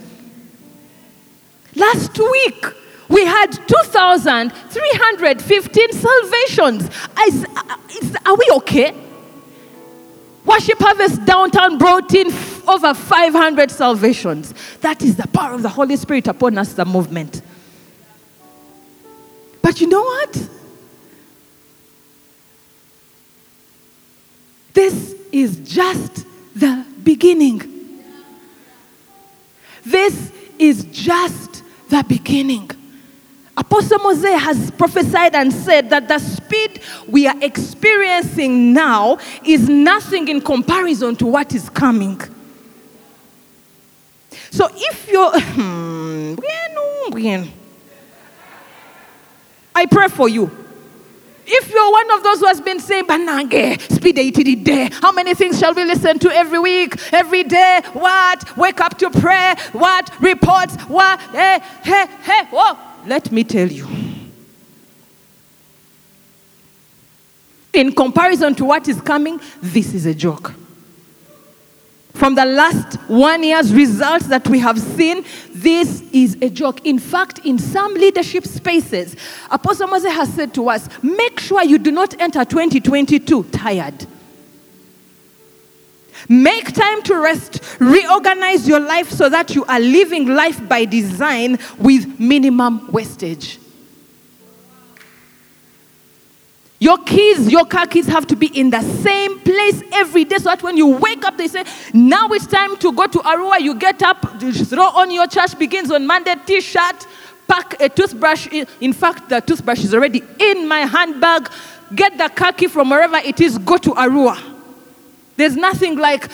Last 1.75 2.17
week, 2.17 2.65
we 3.09 3.25
had 3.25 3.51
2,315 3.51 5.91
salvations. 5.91 6.89
Is, 7.27 7.45
is, 8.01 8.15
are 8.25 8.35
we 8.35 8.49
okay? 8.55 8.95
Worship 10.45 10.79
Harvest 10.79 11.25
Downtown 11.25 11.77
brought 11.77 12.13
in 12.13 12.31
over 12.67 12.93
500 12.93 13.71
salvations. 13.71 14.53
That 14.81 15.01
is 15.01 15.15
the 15.15 15.27
power 15.27 15.53
of 15.53 15.63
the 15.63 15.69
Holy 15.69 15.95
Spirit 15.95 16.27
upon 16.27 16.57
us, 16.57 16.73
the 16.73 16.85
movement. 16.85 17.41
But 19.61 19.81
you 19.81 19.87
know 19.87 20.01
what? 20.01 20.49
This 24.73 25.15
is 25.31 25.57
just 25.59 26.25
the 26.55 26.85
beginning. 27.03 28.03
This 29.83 30.31
is 30.59 30.83
just 30.85 31.63
the 31.89 32.03
beginning. 32.07 32.69
Apostle 33.55 33.99
Moses 33.99 34.39
has 34.39 34.71
prophesied 34.71 35.33
and 35.33 35.51
said 35.51 35.89
that 35.89 36.07
the 36.07 36.19
speed 36.19 36.79
we 37.07 37.25
are 37.25 37.35
experiencing 37.41 38.71
now 38.71 39.17
is 39.43 39.67
nothing 39.67 40.27
in 40.27 40.41
comparison 40.41 41.15
to 41.15 41.25
what 41.25 41.53
is 41.55 41.69
coming. 41.69 42.21
So 45.07 45.31
if 45.35 46.37
you're, 47.15 47.37
I 49.75 49.85
pray 49.85 50.07
for 50.09 50.27
you. 50.27 50.51
If 51.49 51.71
you're 51.71 51.91
one 51.91 52.11
of 52.11 52.23
those 52.23 52.39
who 52.39 52.47
has 52.47 52.59
been 52.59 52.79
saying, 52.81 53.05
Banange, 53.05 53.79
speed 53.89 54.19
80 54.19 54.55
day, 54.55 54.89
how 55.01 55.13
many 55.13 55.33
things 55.33 55.59
shall 55.59 55.73
we 55.73 55.85
listen 55.85 56.19
to 56.19 56.29
every 56.29 56.59
week, 56.59 56.95
every 57.13 57.43
day? 57.43 57.81
What? 57.93 58.57
Wake 58.57 58.81
up 58.81 58.97
to 58.97 59.09
prayer. 59.09 59.55
What? 59.71 60.11
Reports. 60.21 60.75
What? 60.87 61.21
Hey, 61.21 61.59
hey, 61.83 62.05
hey. 62.23 62.43
Whoa. 62.51 62.77
Let 63.05 63.31
me 63.31 63.45
tell 63.45 63.67
you. 63.71 63.87
In 67.71 67.93
comparison 67.93 68.55
to 68.55 68.65
what 68.65 68.87
is 68.89 68.99
coming, 68.99 69.39
this 69.61 69.93
is 69.93 70.05
a 70.05 70.13
joke. 70.13 70.53
From 72.17 72.33
the 72.33 72.45
last 72.45 72.95
one 73.07 73.43
year's 73.43 73.71
results 73.71 74.25
that 74.27 74.47
we 74.47 74.57
have 74.59 74.79
seen, 74.79 75.23
this 75.51 76.01
is 76.11 76.35
a 76.41 76.49
joke. 76.49 76.83
In 76.83 76.97
fact, 76.97 77.45
in 77.45 77.59
some 77.59 77.93
leadership 77.93 78.45
spaces, 78.45 79.15
Apostle 79.51 79.87
Moses 79.87 80.11
has 80.13 80.33
said 80.33 80.51
to 80.55 80.67
us, 80.69 80.89
make 81.03 81.39
sure 81.39 81.63
you 81.63 81.77
do 81.77 81.91
not 81.91 82.19
enter 82.19 82.43
2022 82.43 83.43
tired. 83.45 84.07
Make 86.27 86.73
time 86.73 87.03
to 87.03 87.17
rest, 87.17 87.61
reorganize 87.79 88.67
your 88.67 88.79
life 88.79 89.11
so 89.11 89.29
that 89.29 89.53
you 89.53 89.63
are 89.65 89.79
living 89.79 90.27
life 90.27 90.67
by 90.67 90.85
design 90.85 91.59
with 91.77 92.19
minimum 92.19 92.91
wastage. 92.91 93.59
Your 96.79 96.99
keys, 96.99 97.51
your 97.51 97.65
car 97.65 97.87
keys 97.87 98.05
have 98.07 98.27
to 98.27 98.35
be 98.35 98.47
in 98.47 98.69
the 98.69 98.81
same 98.81 99.39
place 99.39 99.81
every 99.91 100.25
day 100.25 100.37
so 100.37 100.43
that 100.45 100.61
when 100.61 100.77
you 100.77 100.87
wake 100.87 101.25
up, 101.25 101.35
they 101.35 101.47
say, 101.47 101.63
Now 101.93 102.27
it's 102.29 102.45
time 102.45 102.77
to 102.77 102.91
go 102.93 103.07
to 103.07 103.17
Arua. 103.19 103.59
You 103.59 103.73
get 103.73 104.03
up, 104.03 104.39
throw 104.39 104.83
on 104.83 105.09
your 105.09 105.25
church 105.27 105.57
begins 105.57 105.89
on 105.89 106.05
Monday 106.05 106.35
t 106.45 106.61
shirt, 106.61 107.07
pack 107.47 107.81
a 107.81 107.89
toothbrush. 107.89 108.47
In 108.79 108.93
fact, 108.93 109.29
the 109.29 109.41
toothbrush 109.41 109.83
is 109.83 109.93
already 109.95 110.21
in 110.39 110.67
my 110.67 110.81
handbag. 110.81 111.49
Get 111.95 112.15
the 112.17 112.29
car 112.29 112.53
key 112.53 112.67
from 112.67 112.91
wherever 112.91 113.17
it 113.17 113.41
is, 113.41 113.57
go 113.57 113.77
to 113.77 113.91
Arua. 113.91 114.37
There's 115.35 115.55
nothing 115.55 115.97
like, 115.97 116.29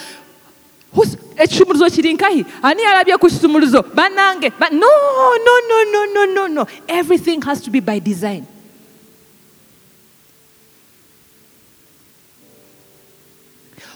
Who's 0.94 1.16
eh, 1.16 1.46
ekisumuluzo 1.46 1.90
kiri 1.90 2.14
nkahi 2.14 2.46
ani 2.62 2.84
alabye 2.86 3.18
ku 3.18 3.28
kisumuluzo 3.28 3.82
banange 3.82 4.52
no 4.72 4.88
no 5.46 5.54
no 5.70 5.84
no 5.92 6.06
no 6.14 6.26
no 6.26 6.48
no 6.48 6.68
everything 6.88 7.42
has 7.42 7.62
to 7.62 7.72
be 7.72 7.80
by 7.80 7.98
design 7.98 8.46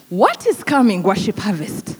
What 0.10 0.48
is 0.48 0.64
coming, 0.64 1.04
worship 1.04 1.38
harvest? 1.38 1.98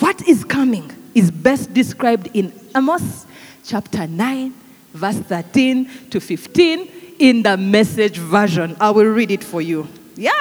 What 0.00 0.26
is 0.26 0.44
coming 0.44 0.90
is 1.14 1.30
best 1.30 1.72
described 1.72 2.30
in 2.34 2.52
Amos 2.74 3.26
chapter 3.64 4.08
9, 4.08 4.52
verse 4.92 5.18
13 5.18 6.08
to 6.10 6.20
15 6.20 6.90
in 7.20 7.42
the 7.42 7.56
message 7.56 8.18
version. 8.18 8.76
I 8.80 8.90
will 8.90 9.06
read 9.06 9.30
it 9.30 9.44
for 9.44 9.62
you. 9.62 9.86
Yeah, 10.16 10.32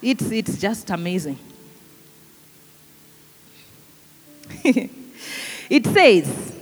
it's, 0.00 0.30
it's 0.30 0.58
just 0.58 0.88
amazing. 0.88 1.38
it 4.64 5.86
says, 5.86 6.54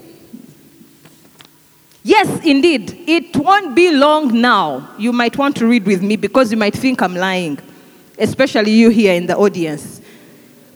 Yes, 2.07 2.45
indeed, 2.45 3.05
it 3.09 3.35
won't 3.35 3.75
be 3.75 3.91
long 3.91 4.39
now. 4.39 4.91
You 4.99 5.11
might 5.11 5.39
want 5.39 5.57
to 5.57 5.67
read 5.67 5.87
with 5.87 6.03
me 6.03 6.17
because 6.17 6.51
you 6.51 6.59
might 6.59 6.75
think 6.75 7.01
I'm 7.01 7.15
lying 7.15 7.59
especially 8.19 8.73
you 8.73 8.91
here 8.91 9.15
in 9.15 9.27
the 9.27 9.37
audience. 9.37 10.01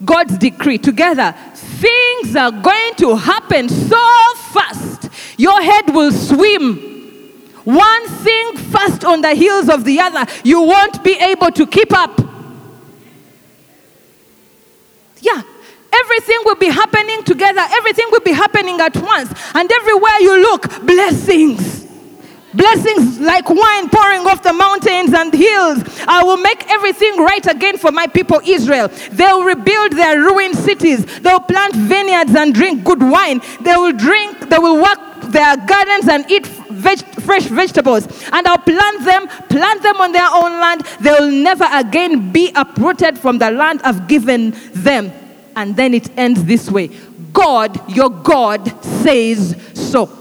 God's 0.05 0.39
decree 0.39 0.79
together, 0.79 1.35
things 1.55 2.37
are 2.37 2.53
going 2.53 2.95
to 2.97 3.17
happen 3.17 3.69
so 3.69 4.35
fast, 4.53 5.09
your 5.37 5.61
head 5.61 5.93
will 5.95 6.13
swim. 6.13 6.77
One 7.65 8.09
thing 8.09 8.57
fast 8.57 9.05
on 9.05 9.21
the 9.21 9.35
heels 9.35 9.69
of 9.69 9.85
the 9.85 10.01
other, 10.01 10.25
you 10.45 10.63
won't 10.63 11.03
be 11.05 11.15
able 11.19 11.51
to 11.51 11.67
keep 11.67 11.93
up. 11.93 12.19
Yeah, 15.21 15.43
everything 15.93 16.39
will 16.45 16.57
be 16.57 16.69
happening 16.69 17.25
together, 17.25 17.61
everything 17.61 18.07
will 18.13 18.21
be 18.21 18.33
happening 18.33 18.81
at 18.81 18.97
once, 18.97 19.33
and 19.55 19.71
everywhere 19.71 20.21
you 20.21 20.41
look, 20.43 20.87
blessings. 20.87 21.88
Blessings 22.55 23.21
like 23.21 23.49
wine 23.49 23.91
pouring 23.91 24.27
off 24.27 24.43
the 24.43 24.55
mountains 24.55 25.13
and 25.13 25.33
hills. 25.35 25.85
I 26.09 26.23
will 26.25 26.39
make 26.39 26.69
everything 26.71 27.19
right 27.19 27.47
again 27.47 27.77
for 27.77 27.93
my 27.93 28.07
people 28.07 28.41
Israel. 28.45 28.89
They'll 29.13 29.45
rebuild 29.45 29.93
their 29.93 30.19
ruined 30.19 30.57
cities. 30.57 31.05
They'll 31.21 31.41
plant 31.41 31.77
vineyards 31.77 32.35
and 32.35 32.55
drink 32.55 32.85
good 32.85 33.03
wine. 33.03 33.43
They 33.61 33.77
will 33.77 33.93
drink, 33.93 34.49
they 34.49 34.59
will 34.59 34.81
work 34.81 34.99
their 35.31 35.59
gardens 35.59 36.09
and 36.09 36.31
eat 36.31 36.47
veg- 36.47 37.05
fresh 37.21 37.45
vegetables. 37.45 38.07
And 38.33 38.47
I'll 38.47 38.59
plant 38.59 39.05
them, 39.05 39.29
plant 39.49 39.83
them 39.83 40.01
on 40.01 40.13
their 40.13 40.29
own 40.33 40.53
land. 40.59 40.87
They 41.01 41.11
will 41.11 41.31
never 41.31 41.67
again 41.71 42.33
be 42.33 42.51
uprooted 42.55 43.19
from 43.19 43.39
the 43.39 43.51
land 43.51 43.83
I've 43.85 44.09
given 44.09 44.55
them. 44.73 45.13
And 45.55 45.77
then 45.77 45.93
it 45.93 46.09
ends 46.17 46.45
this 46.45 46.71
way 46.71 46.89
God, 47.33 47.95
your 47.95 48.09
God, 48.09 48.85
says 48.85 49.55
so. 49.75 50.18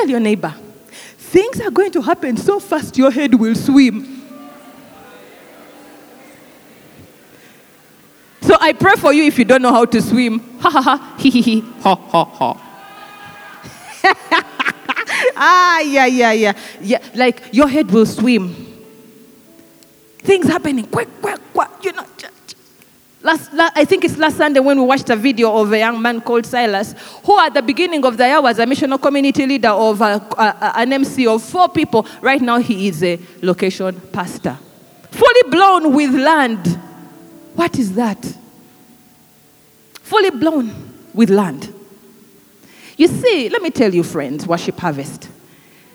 Tell 0.00 0.08
your 0.08 0.20
neighbor, 0.20 0.54
things 1.18 1.60
are 1.60 1.70
going 1.70 1.92
to 1.92 2.00
happen 2.00 2.34
so 2.38 2.58
fast 2.58 2.96
your 2.96 3.10
head 3.10 3.34
will 3.34 3.54
swim. 3.54 4.22
So 8.40 8.56
I 8.58 8.72
pray 8.72 8.94
for 8.94 9.12
you 9.12 9.24
if 9.24 9.38
you 9.38 9.44
don't 9.44 9.60
know 9.60 9.72
how 9.72 9.84
to 9.84 10.00
swim. 10.00 10.38
Ha 10.60 10.70
ha 10.70 10.80
ha, 10.80 11.16
he 11.18 11.28
he 11.28 11.42
he, 11.42 11.60
ha 11.82 11.94
ha 11.94 12.24
ha. 12.24 12.54
ah, 15.36 15.80
yeah, 15.80 16.06
yeah, 16.06 16.32
yeah. 16.32 16.52
Yeah, 16.80 17.04
like 17.14 17.42
your 17.52 17.68
head 17.68 17.90
will 17.90 18.06
swim. 18.06 18.54
Things 20.20 20.46
happening 20.46 20.86
quick, 20.86 21.08
quick, 21.20 21.40
quick. 21.52 21.68
You 21.82 21.92
know, 21.92 22.06
Last, 23.22 23.52
last, 23.52 23.76
I 23.76 23.84
think 23.84 24.04
it's 24.04 24.16
last 24.16 24.38
Sunday 24.38 24.60
when 24.60 24.78
we 24.78 24.86
watched 24.86 25.10
a 25.10 25.16
video 25.16 25.54
of 25.54 25.70
a 25.72 25.78
young 25.78 26.00
man 26.00 26.22
called 26.22 26.46
Silas, 26.46 26.94
who 27.22 27.38
at 27.38 27.52
the 27.52 27.60
beginning 27.60 28.02
of 28.06 28.16
the 28.16 28.26
year 28.26 28.40
was 28.40 28.58
a 28.58 28.64
missional 28.64 29.00
community 29.00 29.46
leader 29.46 29.68
of 29.68 30.00
a, 30.00 30.26
a, 30.38 30.78
an 30.78 30.92
MC 30.94 31.26
of 31.26 31.42
four 31.42 31.68
people. 31.68 32.06
Right 32.22 32.40
now, 32.40 32.58
he 32.58 32.88
is 32.88 33.02
a 33.04 33.20
location 33.42 34.00
pastor. 34.10 34.58
Fully 35.10 35.50
blown 35.50 35.94
with 35.94 36.14
land. 36.14 36.66
What 37.54 37.78
is 37.78 37.94
that? 37.94 38.24
Fully 40.00 40.30
blown 40.30 40.72
with 41.12 41.28
land. 41.28 41.74
You 42.96 43.06
see, 43.06 43.50
let 43.50 43.60
me 43.60 43.70
tell 43.70 43.94
you, 43.94 44.02
friends, 44.02 44.46
worship 44.46 44.78
harvest. 44.78 45.28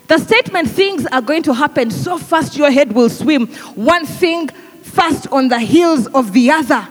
The 0.08 0.20
statement 0.20 0.70
things 0.70 1.08
are 1.08 1.22
going 1.22 1.42
to 1.44 1.54
happen 1.56 1.90
so 1.90 2.20
fast 2.20 2.56
your 2.56 2.70
head 2.70 2.92
will 2.92 3.10
swim, 3.10 3.48
one 3.74 4.06
thing 4.06 4.50
fast 4.84 5.26
on 5.32 5.48
the 5.48 5.58
heels 5.58 6.06
of 6.08 6.32
the 6.32 6.52
other 6.52 6.88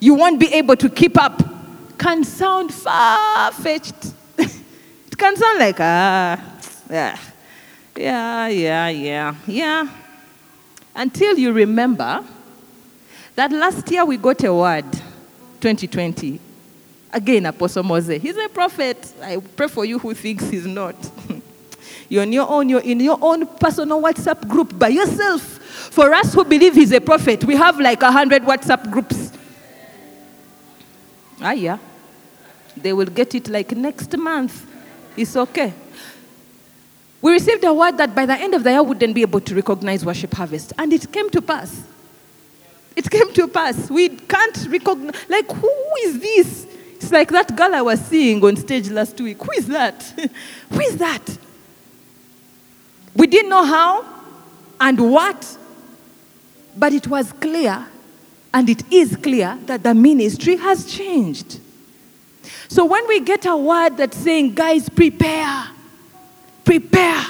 you 0.00 0.14
won't 0.14 0.38
be 0.38 0.52
able 0.54 0.76
to 0.76 0.88
keep 0.88 1.16
up 1.18 1.42
can 1.98 2.22
sound 2.24 2.72
far 2.72 3.52
fetched. 3.52 4.14
it 4.38 5.18
can 5.18 5.36
sound 5.36 5.58
like, 5.58 5.76
ah, 5.80 6.60
yeah, 6.88 7.18
yeah, 7.96 8.48
yeah, 8.48 8.88
yeah, 8.88 9.34
yeah. 9.46 9.88
Until 10.94 11.36
you 11.38 11.52
remember 11.52 12.24
that 13.34 13.52
last 13.52 13.90
year 13.90 14.04
we 14.04 14.16
got 14.16 14.42
a 14.44 14.54
word, 14.54 14.90
2020. 15.60 16.40
Again, 17.12 17.46
Apostle 17.46 17.82
Moses. 17.82 18.20
He's 18.20 18.36
a 18.36 18.48
prophet. 18.48 19.12
I 19.22 19.38
pray 19.38 19.68
for 19.68 19.84
you 19.84 19.98
who 19.98 20.14
thinks 20.14 20.48
he's 20.48 20.66
not. 20.66 20.94
you're 22.08 22.22
on 22.22 22.32
your 22.32 22.48
own, 22.48 22.68
you're 22.68 22.80
in 22.80 23.00
your 23.00 23.18
own 23.20 23.46
personal 23.46 24.00
WhatsApp 24.02 24.46
group 24.46 24.78
by 24.78 24.88
yourself. 24.88 25.42
For 25.42 26.12
us 26.14 26.34
who 26.34 26.44
believe 26.44 26.74
he's 26.74 26.92
a 26.92 27.00
prophet, 27.00 27.44
we 27.44 27.56
have 27.56 27.80
like 27.80 28.02
a 28.02 28.12
hundred 28.12 28.42
WhatsApp 28.42 28.90
groups. 28.90 29.32
Ah, 31.40 31.52
yeah. 31.52 31.78
They 32.76 32.92
will 32.92 33.06
get 33.06 33.34
it 33.34 33.48
like 33.48 33.72
next 33.72 34.16
month. 34.16 34.66
It's 35.16 35.36
okay. 35.36 35.72
We 37.20 37.32
received 37.32 37.64
a 37.64 37.74
word 37.74 37.98
that 37.98 38.14
by 38.14 38.26
the 38.26 38.34
end 38.34 38.54
of 38.54 38.62
the 38.62 38.70
year 38.70 38.82
we 38.82 38.90
wouldn't 38.90 39.14
be 39.14 39.22
able 39.22 39.40
to 39.40 39.54
recognize 39.54 40.04
worship 40.04 40.34
harvest. 40.34 40.72
And 40.78 40.92
it 40.92 41.10
came 41.10 41.28
to 41.30 41.42
pass. 41.42 41.82
It 42.94 43.10
came 43.10 43.32
to 43.34 43.48
pass. 43.48 43.90
We 43.90 44.08
can't 44.08 44.66
recognize, 44.68 45.28
like, 45.28 45.50
who 45.50 45.72
is 46.04 46.20
this? 46.20 46.66
It's 46.96 47.12
like 47.12 47.28
that 47.30 47.56
girl 47.56 47.74
I 47.74 47.82
was 47.82 48.00
seeing 48.00 48.42
on 48.44 48.56
stage 48.56 48.90
last 48.90 49.20
week. 49.20 49.42
Who 49.42 49.52
is 49.52 49.66
that? 49.68 50.02
who 50.70 50.80
is 50.80 50.96
that? 50.96 51.38
We 53.14 53.26
didn't 53.26 53.50
know 53.50 53.64
how 53.64 54.04
and 54.80 55.12
what, 55.12 55.58
but 56.76 56.92
it 56.92 57.06
was 57.06 57.32
clear 57.32 57.86
and 58.52 58.68
it 58.68 58.82
is 58.92 59.16
clear 59.16 59.58
that 59.66 59.82
the 59.82 59.94
ministry 59.94 60.56
has 60.56 60.84
changed. 60.86 61.60
So 62.68 62.84
when 62.84 63.06
we 63.08 63.20
get 63.20 63.46
a 63.46 63.56
word 63.56 63.96
that's 63.96 64.16
saying, 64.16 64.54
guys, 64.54 64.88
prepare, 64.88 65.68
prepare, 66.64 67.24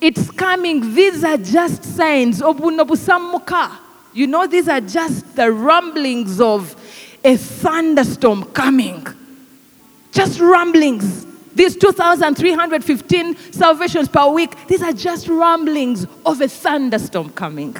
it's 0.00 0.30
coming. 0.32 0.94
These 0.94 1.22
are 1.22 1.36
just 1.36 1.84
signs. 1.84 2.40
You 2.40 4.26
know, 4.26 4.46
these 4.46 4.68
are 4.68 4.80
just 4.80 5.36
the 5.36 5.52
rumblings 5.52 6.40
of 6.40 6.74
a 7.24 7.36
thunderstorm 7.36 8.44
coming. 8.46 9.06
Just 10.10 10.40
rumblings. 10.40 11.26
These 11.54 11.76
2,315 11.76 13.36
salvations 13.52 14.08
per 14.08 14.26
week, 14.28 14.56
these 14.66 14.82
are 14.82 14.92
just 14.92 15.28
rumblings 15.28 16.06
of 16.26 16.40
a 16.40 16.48
thunderstorm 16.48 17.30
coming. 17.30 17.76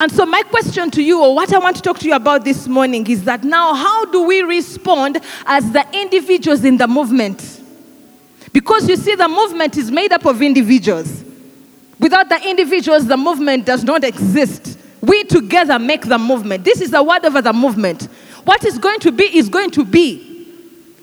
And 0.00 0.12
so, 0.12 0.24
my 0.24 0.42
question 0.44 0.90
to 0.92 1.02
you, 1.02 1.22
or 1.22 1.34
what 1.34 1.52
I 1.52 1.58
want 1.58 1.76
to 1.76 1.82
talk 1.82 1.98
to 1.98 2.06
you 2.06 2.14
about 2.14 2.44
this 2.44 2.68
morning, 2.68 3.06
is 3.08 3.24
that 3.24 3.42
now, 3.42 3.74
how 3.74 4.04
do 4.04 4.22
we 4.22 4.42
respond 4.42 5.20
as 5.44 5.72
the 5.72 5.84
individuals 5.92 6.64
in 6.64 6.76
the 6.76 6.86
movement? 6.86 7.60
Because 8.52 8.88
you 8.88 8.96
see, 8.96 9.16
the 9.16 9.28
movement 9.28 9.76
is 9.76 9.90
made 9.90 10.12
up 10.12 10.24
of 10.24 10.40
individuals. 10.40 11.24
Without 11.98 12.28
the 12.28 12.48
individuals, 12.48 13.06
the 13.06 13.16
movement 13.16 13.66
does 13.66 13.82
not 13.82 14.04
exist. 14.04 14.78
We 15.00 15.24
together 15.24 15.80
make 15.80 16.02
the 16.02 16.18
movement. 16.18 16.64
This 16.64 16.80
is 16.80 16.92
the 16.92 17.02
word 17.02 17.24
over 17.24 17.42
the 17.42 17.52
movement. 17.52 18.04
What 18.44 18.64
is 18.64 18.78
going 18.78 19.00
to 19.00 19.10
be 19.10 19.24
is 19.24 19.48
going 19.48 19.72
to 19.72 19.84
be. 19.84 20.46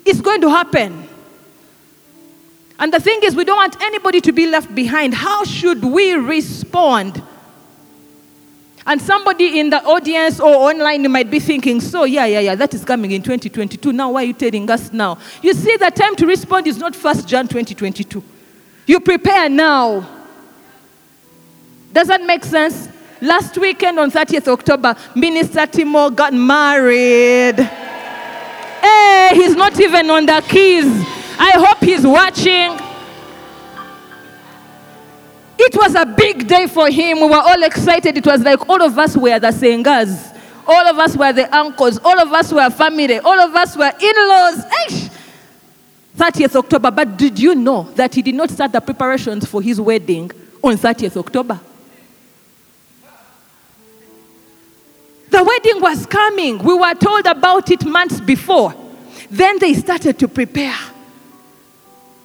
It's 0.06 0.22
going 0.22 0.40
to 0.40 0.48
happen. 0.48 1.06
And 2.78 2.92
the 2.92 3.00
thing 3.00 3.20
is, 3.22 3.36
we 3.36 3.44
don't 3.44 3.56
want 3.56 3.80
anybody 3.82 4.20
to 4.22 4.32
be 4.32 4.46
left 4.46 4.74
behind. 4.74 5.14
How 5.14 5.44
should 5.44 5.84
we 5.84 6.14
respond? 6.14 7.22
And 8.86 9.02
somebody 9.02 9.58
in 9.58 9.70
the 9.70 9.82
audience 9.82 10.38
or 10.38 10.54
online 10.70 11.10
might 11.10 11.28
be 11.28 11.40
thinking, 11.40 11.80
so, 11.80 12.04
yeah, 12.04 12.26
yeah, 12.26 12.38
yeah, 12.38 12.54
that 12.54 12.72
is 12.72 12.84
coming 12.84 13.10
in 13.10 13.20
2022. 13.20 13.92
Now, 13.92 14.12
why 14.12 14.22
are 14.22 14.26
you 14.26 14.32
telling 14.32 14.70
us 14.70 14.92
now? 14.92 15.18
You 15.42 15.54
see, 15.54 15.76
the 15.76 15.90
time 15.90 16.14
to 16.16 16.26
respond 16.26 16.68
is 16.68 16.78
not 16.78 16.92
1st 16.92 17.26
Jan 17.26 17.48
2022. 17.48 18.22
You 18.86 19.00
prepare 19.00 19.48
now. 19.48 20.08
Does 21.92 22.06
that 22.06 22.22
make 22.22 22.44
sense? 22.44 22.88
Last 23.20 23.58
weekend 23.58 23.98
on 23.98 24.10
30th 24.10 24.46
October, 24.46 24.94
Minister 25.16 25.60
Timo 25.60 26.14
got 26.14 26.32
married. 26.32 27.58
Hey, 27.58 29.30
he's 29.34 29.56
not 29.56 29.80
even 29.80 30.10
on 30.10 30.26
the 30.26 30.44
keys. 30.46 30.84
I 31.38 31.52
hope 31.56 31.82
he's 31.82 32.06
watching. 32.06 32.85
It 35.58 35.74
was 35.74 35.94
a 35.94 36.04
big 36.04 36.46
day 36.46 36.66
for 36.66 36.88
him. 36.90 37.20
We 37.20 37.26
were 37.26 37.40
all 37.40 37.62
excited. 37.62 38.16
It 38.16 38.26
was 38.26 38.42
like 38.42 38.68
all 38.68 38.82
of 38.82 38.98
us 38.98 39.16
were 39.16 39.38
the 39.38 39.52
singers. 39.52 40.28
All 40.66 40.86
of 40.86 40.98
us 40.98 41.16
were 41.16 41.32
the 41.32 41.54
uncles. 41.56 41.98
All 42.04 42.18
of 42.18 42.32
us 42.32 42.52
were 42.52 42.68
family. 42.70 43.18
All 43.18 43.38
of 43.38 43.54
us 43.54 43.76
were 43.76 43.92
in 44.00 44.28
laws. 44.28 45.10
30th 46.16 46.56
October. 46.56 46.90
But 46.90 47.16
did 47.16 47.38
you 47.38 47.54
know 47.54 47.84
that 47.94 48.14
he 48.14 48.22
did 48.22 48.34
not 48.34 48.50
start 48.50 48.72
the 48.72 48.80
preparations 48.80 49.46
for 49.46 49.62
his 49.62 49.80
wedding 49.80 50.30
on 50.62 50.76
30th 50.76 51.16
October? 51.16 51.60
The 55.30 55.44
wedding 55.44 55.82
was 55.82 56.06
coming. 56.06 56.58
We 56.58 56.74
were 56.74 56.94
told 56.94 57.26
about 57.26 57.70
it 57.70 57.84
months 57.84 58.20
before. 58.20 58.74
Then 59.30 59.58
they 59.58 59.74
started 59.74 60.18
to 60.18 60.28
prepare. 60.28 60.76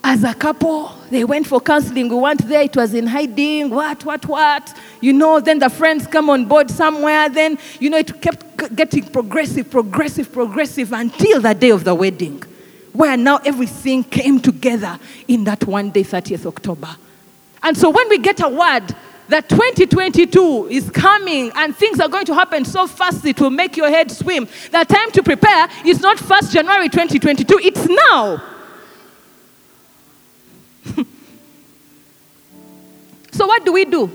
As 0.04 0.24
a 0.24 0.34
couple, 0.34 0.92
they 1.12 1.26
went 1.26 1.46
for 1.46 1.60
counseling. 1.60 2.08
We 2.08 2.16
went 2.16 2.48
there, 2.48 2.62
it 2.62 2.76
was 2.76 2.94
in 2.94 3.06
hiding, 3.06 3.70
what, 3.70 4.04
what, 4.06 4.26
what. 4.26 4.80
You 5.02 5.12
know, 5.12 5.42
then 5.42 5.60
the 5.60 5.70
friends 5.70 6.08
come 6.08 6.30
on 6.30 6.46
board 6.46 6.72
somewhere. 6.72 7.28
Then, 7.28 7.60
you 7.80 7.90
know, 7.90 7.98
it 7.98 8.22
kept 8.22 8.76
getting 8.76 9.04
progressive, 9.04 9.70
progressive, 9.70 10.32
progressive 10.32 10.94
until 10.94 11.42
the 11.42 11.54
day 11.54 11.72
of 11.72 11.84
the 11.84 11.94
wedding, 11.94 12.42
where 12.94 13.18
now 13.18 13.38
everything 13.44 14.06
came 14.06 14.40
together 14.40 14.98
in 15.28 15.44
that 15.44 15.68
one 15.68 15.90
day, 15.90 16.04
30th 16.04 16.46
October. 16.46 16.96
And 17.62 17.78
so 17.78 17.90
when 17.90 18.08
we 18.08 18.18
get 18.18 18.40
a 18.40 18.48
word 18.48 18.96
that 19.28 19.50
2022 19.50 20.68
is 20.72 20.90
coming 20.90 21.52
and 21.56 21.76
things 21.76 22.00
are 22.00 22.10
going 22.10 22.26
to 22.26 22.34
happen 22.34 22.64
so 22.66 22.88
fast 22.88 23.26
it 23.26 23.40
will 23.40 23.50
make 23.50 23.76
your 23.76 23.90
head 23.90 24.12
swim, 24.12 24.48
the 24.72 24.86
time 24.86 25.12
to 25.12 25.22
prepare 25.22 25.68
is 25.86 26.00
not 26.00 26.18
1st 26.18 26.54
January 26.54 26.88
2022, 26.88 27.60
it's 27.62 27.88
now. 27.88 28.51
So, 33.42 33.48
what 33.48 33.66
do 33.66 33.74
we 33.74 33.86
do? 33.86 34.08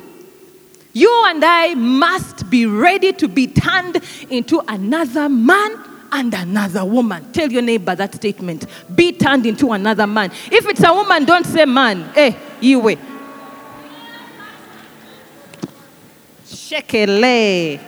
You 0.93 1.25
and 1.27 1.45
I 1.45 1.75
must 1.75 2.49
be 2.49 2.65
ready 2.65 3.12
to 3.15 3.27
be 3.27 3.49
turned 3.49 4.01
into 4.31 4.62
another 4.69 5.29
man 5.29 5.81
and 6.12 6.33
another 6.33 6.85
woman. 6.85 7.33
Tell 7.33 7.51
your 7.51 7.62
neighbor 7.62 7.97
that 7.97 8.15
statement. 8.15 8.67
Be 8.95 9.11
turned 9.11 9.45
into 9.45 9.73
another 9.73 10.07
man. 10.07 10.31
If 10.31 10.69
it's 10.69 10.85
a 10.85 10.95
woman, 10.95 11.25
don't 11.25 11.45
say 11.45 11.65
man. 11.65 12.09
Eh, 12.15 12.37
you 12.61 12.79
way. 12.79 12.99
Shekele. 16.45 17.81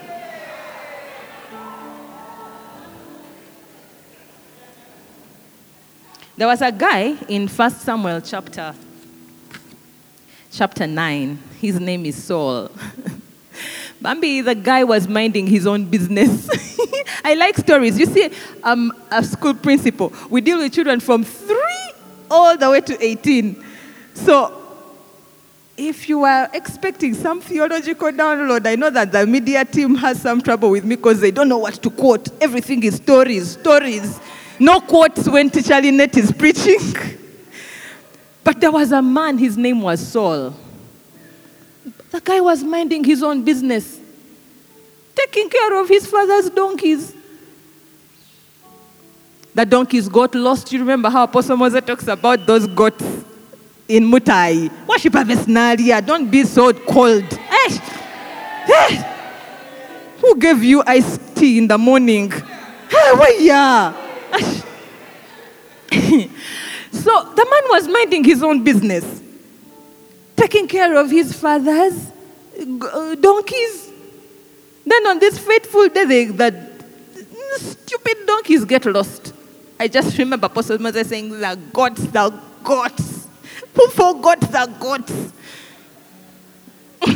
There 6.37 6.49
was 6.49 6.63
a 6.63 6.73
guy 6.73 7.17
in 7.29 7.47
1 7.47 7.71
Samuel 7.71 8.23
chapter, 8.23 8.75
chapter 10.51 10.87
9. 10.87 11.39
His 11.61 11.79
name 11.81 12.07
is 12.07 12.23
Saul. 12.23 12.71
Bambi, 14.01 14.41
the 14.41 14.55
guy 14.55 14.85
was 14.85 15.09
minding 15.09 15.47
his 15.47 15.67
own 15.67 15.85
business. 15.85 16.49
I 17.25 17.35
like 17.35 17.57
stories. 17.57 17.99
You 17.99 18.07
see, 18.07 18.31
I'm 18.63 18.93
a 19.11 19.23
school 19.25 19.55
principal. 19.55 20.13
We 20.31 20.41
deal 20.41 20.59
with 20.59 20.73
children 20.73 21.01
from 21.01 21.25
three 21.25 21.93
all 22.31 22.57
the 22.57 22.71
way 22.71 22.81
to 22.81 23.05
18. 23.05 23.65
So 24.15 24.55
if 25.77 26.09
you 26.09 26.25
are 26.25 26.49
expecting 26.53 27.15
some 27.15 27.41
theological 27.41 28.09
download, 28.09 28.67
I 28.67 28.77
know 28.77 28.91
that 28.91 29.13
the 29.13 29.27
media 29.27 29.65
team 29.65 29.95
has 29.97 30.21
some 30.21 30.41
trouble 30.41 30.71
with 30.71 30.85
me 30.85 30.97
because 30.97 31.21
they 31.21 31.31
don't 31.31 31.49
know 31.49 31.59
what 31.59 31.75
to 31.75 31.91
quote. 31.91 32.29
Everything 32.41 32.83
is 32.85 32.97
stories, 32.97 33.53
stories. 33.53 34.21
No 34.61 34.81
quotes 34.81 35.29
when 35.29 35.51
Teacher 35.51 35.81
Lynette 35.81 36.17
is 36.17 36.33
preaching. 36.33 36.79
but 38.49 38.57
there 38.63 38.73
was 38.73 38.93
a 38.93 39.03
man, 39.03 39.37
his 39.37 39.59
name 39.59 39.83
was 39.83 40.01
Saul. 40.01 40.55
The 42.11 42.19
guy 42.19 42.41
was 42.41 42.65
minding 42.65 43.05
his 43.05 43.23
own 43.23 43.45
business, 43.45 44.01
taking 45.15 45.51
care 45.51 45.79
of 45.79 45.87
his 45.87 46.07
father's 46.07 46.49
donkeys. 46.49 47.15
The 49.55 49.67
donkeys 49.67 50.09
got 50.09 50.35
lost. 50.35 50.73
You 50.73 50.79
remember 50.79 51.11
how 51.11 51.25
Apostle 51.25 51.59
Moses 51.59 51.85
talks 51.85 52.09
about 52.09 52.47
those 52.47 52.67
goats 52.69 53.05
in 53.87 54.11
Mutai? 54.11 54.71
Worship 54.87 55.13
Nadia. 55.47 56.01
Don't 56.01 56.31
be 56.31 56.45
so 56.45 56.73
cold. 56.73 57.31
Hey. 57.31 57.77
Hey. 58.65 59.05
Who 60.23 60.39
gave 60.39 60.65
you 60.65 60.83
iced 60.87 61.37
tea 61.37 61.59
in 61.59 61.69
the 61.69 61.77
morning? 61.77 62.31
Hey, 62.31 63.13
where 63.13 63.43
you 63.43 63.53
so 66.93 67.33
the 67.35 67.45
man 67.45 67.63
was 67.71 67.89
minding 67.89 68.25
his 68.25 68.43
own 68.43 68.65
business, 68.65 69.23
taking 70.37 70.67
care 70.67 70.97
of 70.97 71.11
his 71.11 71.33
father's 71.33 72.11
uh, 72.59 73.15
donkeys. 73.17 73.93
Then 74.87 75.07
on 75.07 75.19
this 75.19 75.39
fateful 75.39 75.89
day, 75.89 76.05
they, 76.05 76.25
the 76.27 76.69
stupid 77.57 78.27
donkeys 78.27 78.65
get 78.65 78.85
lost. 78.87 79.35
I 79.79 79.89
just 79.89 80.17
remember 80.19 80.47
Apostle 80.47 80.79
Moses 80.79 81.09
saying, 81.09 81.31
The 81.31 81.59
gods, 81.73 82.11
the 82.11 82.31
gods. 82.65 83.29
Who 83.75 83.89
forgot 83.91 84.41
the 84.41 84.75
gods? 84.81 85.33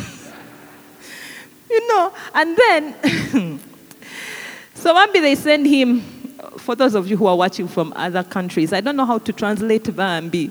you 1.70 1.88
know, 1.88 2.12
and 2.34 2.56
then, 2.56 3.60
so 4.74 4.94
maybe 4.94 5.20
they 5.20 5.34
send 5.34 5.66
him 5.66 6.11
for 6.58 6.74
those 6.74 6.94
of 6.94 7.08
you 7.08 7.16
who 7.16 7.26
are 7.26 7.36
watching 7.36 7.68
from 7.68 7.92
other 7.96 8.22
countries, 8.22 8.72
I 8.72 8.80
don't 8.80 8.96
know 8.96 9.06
how 9.06 9.18
to 9.18 9.32
translate 9.32 9.84
Vambi. 9.84 10.50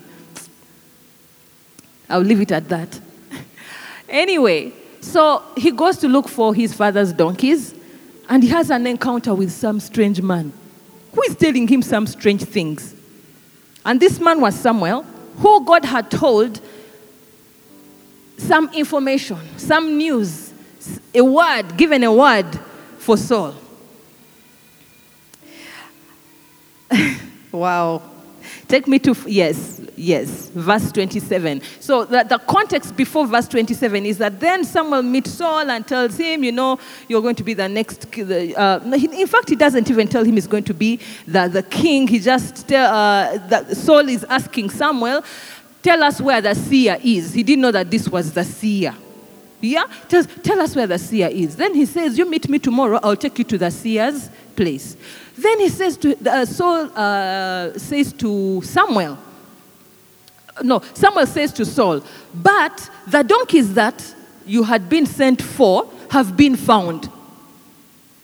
I'll 2.09 2.21
leave 2.21 2.41
it 2.41 2.51
at 2.51 2.67
that. 2.69 2.99
anyway, 4.09 4.73
so 5.01 5.43
he 5.57 5.71
goes 5.71 5.97
to 5.97 6.07
look 6.07 6.27
for 6.27 6.53
his 6.53 6.73
father's 6.73 7.13
donkeys, 7.13 7.73
and 8.29 8.43
he 8.43 8.49
has 8.49 8.69
an 8.69 8.87
encounter 8.87 9.33
with 9.33 9.51
some 9.51 9.79
strange 9.79 10.21
man 10.21 10.53
who 11.13 11.21
is 11.23 11.35
telling 11.35 11.67
him 11.67 11.81
some 11.81 12.07
strange 12.07 12.43
things. 12.43 12.95
And 13.85 13.99
this 13.99 14.19
man 14.19 14.39
was 14.39 14.55
Samuel, 14.55 15.03
who 15.37 15.65
God 15.65 15.83
had 15.83 16.09
told 16.11 16.61
some 18.37 18.69
information, 18.73 19.37
some 19.57 19.97
news, 19.97 20.53
a 21.13 21.21
word, 21.21 21.77
given 21.77 22.03
a 22.03 22.13
word 22.13 22.59
for 22.97 23.17
Saul. 23.17 23.55
wow. 27.51 28.01
Take 28.67 28.87
me 28.87 28.99
to, 28.99 29.15
yes, 29.27 29.81
yes, 29.95 30.49
verse 30.49 30.91
27. 30.91 31.61
So 31.79 32.05
the, 32.05 32.23
the 32.23 32.37
context 32.39 32.95
before 32.95 33.27
verse 33.27 33.47
27 33.47 34.05
is 34.05 34.17
that 34.17 34.39
then 34.39 34.63
Samuel 34.63 35.03
meets 35.03 35.31
Saul 35.31 35.69
and 35.69 35.85
tells 35.85 36.17
him, 36.17 36.43
you 36.43 36.51
know, 36.51 36.79
you're 37.07 37.21
going 37.21 37.35
to 37.35 37.43
be 37.43 37.53
the 37.53 37.67
next, 37.67 38.07
uh, 38.17 38.79
in 38.83 39.27
fact, 39.27 39.49
he 39.49 39.55
doesn't 39.55 39.89
even 39.89 40.07
tell 40.07 40.23
him 40.23 40.35
he's 40.35 40.47
going 40.47 40.63
to 40.63 40.73
be 40.73 40.99
the, 41.27 41.47
the 41.47 41.63
king. 41.63 42.07
He 42.07 42.19
just, 42.19 42.67
tell, 42.67 42.93
uh, 42.93 43.37
that 43.47 43.75
Saul 43.75 44.07
is 44.09 44.23
asking 44.23 44.69
Samuel, 44.71 45.23
tell 45.81 46.01
us 46.03 46.19
where 46.21 46.41
the 46.41 46.55
seer 46.55 46.97
is. 47.03 47.33
He 47.33 47.43
didn't 47.43 47.61
know 47.61 47.71
that 47.71 47.91
this 47.91 48.07
was 48.07 48.33
the 48.33 48.43
seer. 48.43 48.95
Yeah? 49.61 49.85
Tell, 50.09 50.23
tell 50.23 50.59
us 50.59 50.75
where 50.75 50.87
the 50.87 50.97
seer 50.97 51.27
is. 51.27 51.55
Then 51.55 51.75
he 51.75 51.85
says, 51.85 52.17
You 52.17 52.29
meet 52.29 52.49
me 52.49 52.59
tomorrow, 52.59 52.99
I'll 53.01 53.15
take 53.15 53.37
you 53.37 53.45
to 53.45 53.57
the 53.57 53.69
seer's 53.69 54.29
place. 54.55 54.97
Then 55.37 55.59
he 55.59 55.69
says 55.69 55.97
to, 55.97 56.29
uh, 56.29 56.45
Saul 56.45 56.91
uh, 56.95 57.77
says 57.77 58.13
to 58.13 58.61
Samuel, 58.61 59.17
no, 60.61 60.81
Samuel 60.93 61.25
says 61.25 61.53
to 61.53 61.65
Saul, 61.65 62.03
but 62.33 62.89
the 63.07 63.23
donkeys 63.23 63.73
that 63.73 64.15
you 64.45 64.63
had 64.63 64.89
been 64.89 65.05
sent 65.05 65.41
for 65.41 65.89
have 66.09 66.35
been 66.35 66.55
found. 66.55 67.09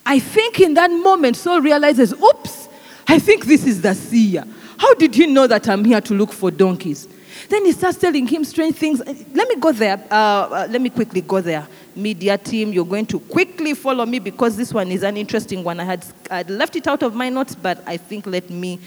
I 0.06 0.20
think 0.20 0.60
in 0.60 0.74
that 0.76 0.92
moment, 0.92 1.38
Saul 1.38 1.62
realizes, 1.62 2.14
oops, 2.14 2.68
I 3.08 3.20
think 3.20 3.46
this 3.46 3.66
is 3.66 3.82
the 3.82 3.94
seer. 3.94 4.44
How 4.78 4.94
did 4.96 5.16
you 5.16 5.28
know 5.28 5.48
that 5.48 5.68
I'm 5.68 5.84
here 5.84 6.02
to 6.02 6.14
look 6.14 6.32
for 6.32 6.52
donkeys? 6.52 7.08
Then 7.50 7.66
he 7.66 7.72
starts 7.72 7.98
telling 7.98 8.28
him 8.28 8.44
strange 8.44 8.76
things. 8.76 9.00
Let 9.00 9.50
me 9.50 9.56
go 9.56 9.72
there. 9.72 10.04
Uh, 10.12 10.14
uh, 10.14 10.68
let 10.70 10.82
me 10.82 10.90
quickly 10.90 11.22
go 11.22 11.42
there. 11.42 11.68
Media 11.96 12.38
team, 12.38 12.72
you're 12.74 12.86
going 12.86 13.06
to 13.08 13.20
quickly 13.20 13.74
follow 13.74 14.06
me 14.06 14.20
because 14.20 14.56
this 14.56 14.74
one 14.74 14.92
is 14.92 15.04
an 15.04 15.18
interesting 15.18 15.64
one. 15.64 15.80
I 15.80 15.84
had 15.84 16.06
I'd 16.30 16.50
left 16.50 16.76
it 16.76 16.88
out 16.88 17.04
of 17.04 17.16
my 17.16 17.30
notes, 17.30 17.56
but 17.56 17.84
I 17.88 17.98
think 17.98 18.28
let 18.28 18.50
me 18.50 18.80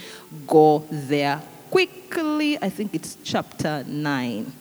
go 0.47 0.85
there 0.91 1.41
quickly. 1.71 2.57
I 2.63 2.69
think 2.69 2.95
it's 2.95 3.17
chapter 3.25 3.85
9 3.87 4.53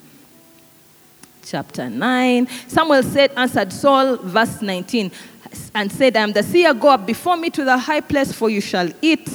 chapter 1.49 1.89
9. 1.89 2.47
Samuel 2.67 3.03
said, 3.03 3.31
answered 3.35 3.73
Saul, 3.73 4.17
verse 4.17 4.61
19, 4.61 5.11
and 5.73 5.91
said, 5.91 6.15
I 6.15 6.21
am 6.21 6.31
the 6.31 6.43
seer, 6.43 6.73
go 6.73 6.89
up 6.89 7.05
before 7.05 7.37
me 7.37 7.49
to 7.49 7.63
the 7.63 7.77
high 7.77 8.01
place, 8.01 8.31
for 8.31 8.49
you 8.49 8.61
shall 8.61 8.89
eat. 9.01 9.27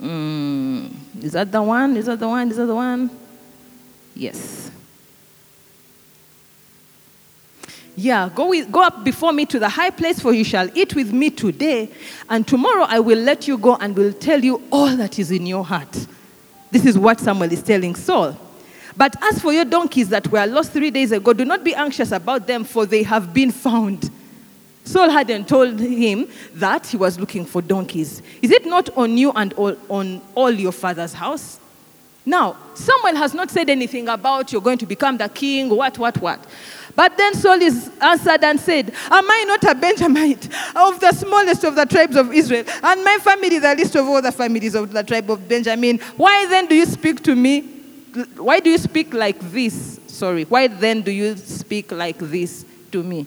Mm, 0.00 0.92
is 1.26 1.32
that 1.32 1.50
the 1.50 1.62
one? 1.62 1.96
Is 1.96 2.06
that 2.06 2.20
the 2.20 2.28
one? 2.28 2.50
Is 2.50 2.56
that 2.56 2.66
the 2.66 2.74
one? 2.74 3.10
Yes. 4.14 4.70
Yeah, 7.96 8.30
go, 8.34 8.50
with, 8.50 8.70
go 8.70 8.82
up 8.82 9.02
before 9.02 9.32
me 9.32 9.46
to 9.46 9.58
the 9.58 9.68
high 9.68 9.90
place, 9.90 10.20
for 10.20 10.32
you 10.32 10.44
shall 10.44 10.68
eat 10.76 10.94
with 10.94 11.12
me 11.12 11.30
today, 11.30 11.90
and 12.28 12.46
tomorrow 12.46 12.84
I 12.86 13.00
will 13.00 13.18
let 13.18 13.48
you 13.48 13.56
go 13.58 13.76
and 13.76 13.96
will 13.96 14.12
tell 14.12 14.44
you 14.44 14.62
all 14.70 14.94
that 14.96 15.18
is 15.18 15.30
in 15.30 15.46
your 15.46 15.64
heart. 15.64 16.06
This 16.70 16.84
is 16.84 16.98
what 16.98 17.20
Samuel 17.20 17.50
is 17.52 17.62
telling 17.62 17.94
Saul. 17.94 18.38
But 18.96 19.16
as 19.22 19.40
for 19.40 19.52
your 19.52 19.64
donkeys 19.64 20.10
that 20.10 20.28
were 20.28 20.46
lost 20.46 20.72
three 20.72 20.90
days 20.90 21.10
ago, 21.10 21.32
do 21.32 21.44
not 21.44 21.64
be 21.64 21.74
anxious 21.74 22.12
about 22.12 22.46
them, 22.46 22.64
for 22.64 22.86
they 22.86 23.02
have 23.02 23.34
been 23.34 23.50
found. 23.50 24.10
Saul 24.86 25.10
hadn't 25.10 25.48
told 25.48 25.78
him 25.78 26.28
that 26.54 26.86
he 26.86 26.96
was 26.96 27.18
looking 27.20 27.44
for 27.44 27.60
donkeys. 27.60 28.22
Is 28.40 28.50
it 28.50 28.64
not 28.64 28.88
on 28.96 29.18
you 29.18 29.32
and 29.32 29.52
all, 29.54 29.76
on 29.88 30.22
all 30.34 30.50
your 30.50 30.72
father's 30.72 31.12
house? 31.12 31.60
Now, 32.24 32.56
Samuel 32.74 33.16
has 33.16 33.34
not 33.34 33.50
said 33.50 33.68
anything 33.68 34.08
about 34.08 34.52
you're 34.52 34.62
going 34.62 34.78
to 34.78 34.86
become 34.86 35.16
the 35.16 35.28
king, 35.28 35.68
what, 35.68 35.98
what, 35.98 36.16
what. 36.18 36.44
But 36.94 37.16
then 37.18 37.34
Saul 37.34 37.60
is 37.60 37.90
answered 38.00 38.42
and 38.42 38.58
said, 38.58 38.90
Am 39.10 39.30
I 39.30 39.44
not 39.46 39.62
a 39.64 39.74
Benjamite 39.74 40.48
of 40.74 40.98
the 40.98 41.12
smallest 41.12 41.62
of 41.64 41.76
the 41.76 41.84
tribes 41.84 42.16
of 42.16 42.32
Israel? 42.32 42.64
And 42.82 43.04
my 43.04 43.18
family 43.20 43.58
the 43.58 43.74
least 43.76 43.94
of 43.96 44.06
all 44.06 44.22
the 44.22 44.32
families 44.32 44.74
of 44.74 44.92
the 44.92 45.04
tribe 45.04 45.30
of 45.30 45.46
Benjamin. 45.46 45.98
Why 46.16 46.46
then 46.46 46.66
do 46.66 46.74
you 46.74 46.86
speak 46.86 47.22
to 47.24 47.36
me 47.36 47.76
why 48.36 48.60
do 48.60 48.70
you 48.70 48.78
speak 48.78 49.12
like 49.12 49.38
this? 49.52 50.00
Sorry. 50.06 50.44
Why 50.44 50.68
then 50.68 51.02
do 51.02 51.10
you 51.10 51.36
speak 51.36 51.92
like 51.92 52.18
this 52.18 52.64
to 52.92 53.02
me? 53.02 53.26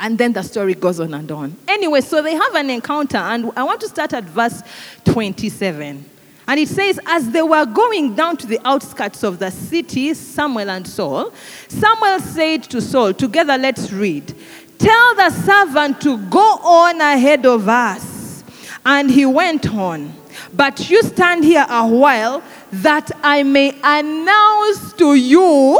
And 0.00 0.18
then 0.18 0.32
the 0.32 0.42
story 0.42 0.74
goes 0.74 1.00
on 1.00 1.14
and 1.14 1.30
on. 1.30 1.56
Anyway, 1.68 2.00
so 2.00 2.22
they 2.22 2.34
have 2.34 2.54
an 2.54 2.70
encounter, 2.70 3.18
and 3.18 3.50
I 3.56 3.62
want 3.62 3.80
to 3.82 3.88
start 3.88 4.12
at 4.12 4.24
verse 4.24 4.62
27. 5.04 6.10
And 6.46 6.60
it 6.60 6.68
says, 6.68 7.00
As 7.06 7.30
they 7.30 7.42
were 7.42 7.64
going 7.64 8.14
down 8.14 8.36
to 8.38 8.46
the 8.46 8.60
outskirts 8.66 9.22
of 9.22 9.38
the 9.38 9.50
city, 9.50 10.12
Samuel 10.14 10.70
and 10.70 10.86
Saul, 10.86 11.32
Samuel 11.68 12.20
said 12.20 12.64
to 12.64 12.80
Saul, 12.80 13.14
Together 13.14 13.56
let's 13.56 13.92
read, 13.92 14.34
Tell 14.78 15.14
the 15.14 15.30
servant 15.30 16.00
to 16.02 16.18
go 16.28 16.40
on 16.40 17.00
ahead 17.00 17.46
of 17.46 17.68
us. 17.68 18.44
And 18.84 19.10
he 19.10 19.24
went 19.24 19.72
on. 19.72 20.12
But 20.52 20.90
you 20.90 21.02
stand 21.02 21.44
here 21.44 21.64
a 21.68 21.86
while 21.86 22.42
that 22.70 23.10
I 23.22 23.42
may 23.42 23.70
announce 23.82 24.92
to 24.94 25.14
you 25.14 25.78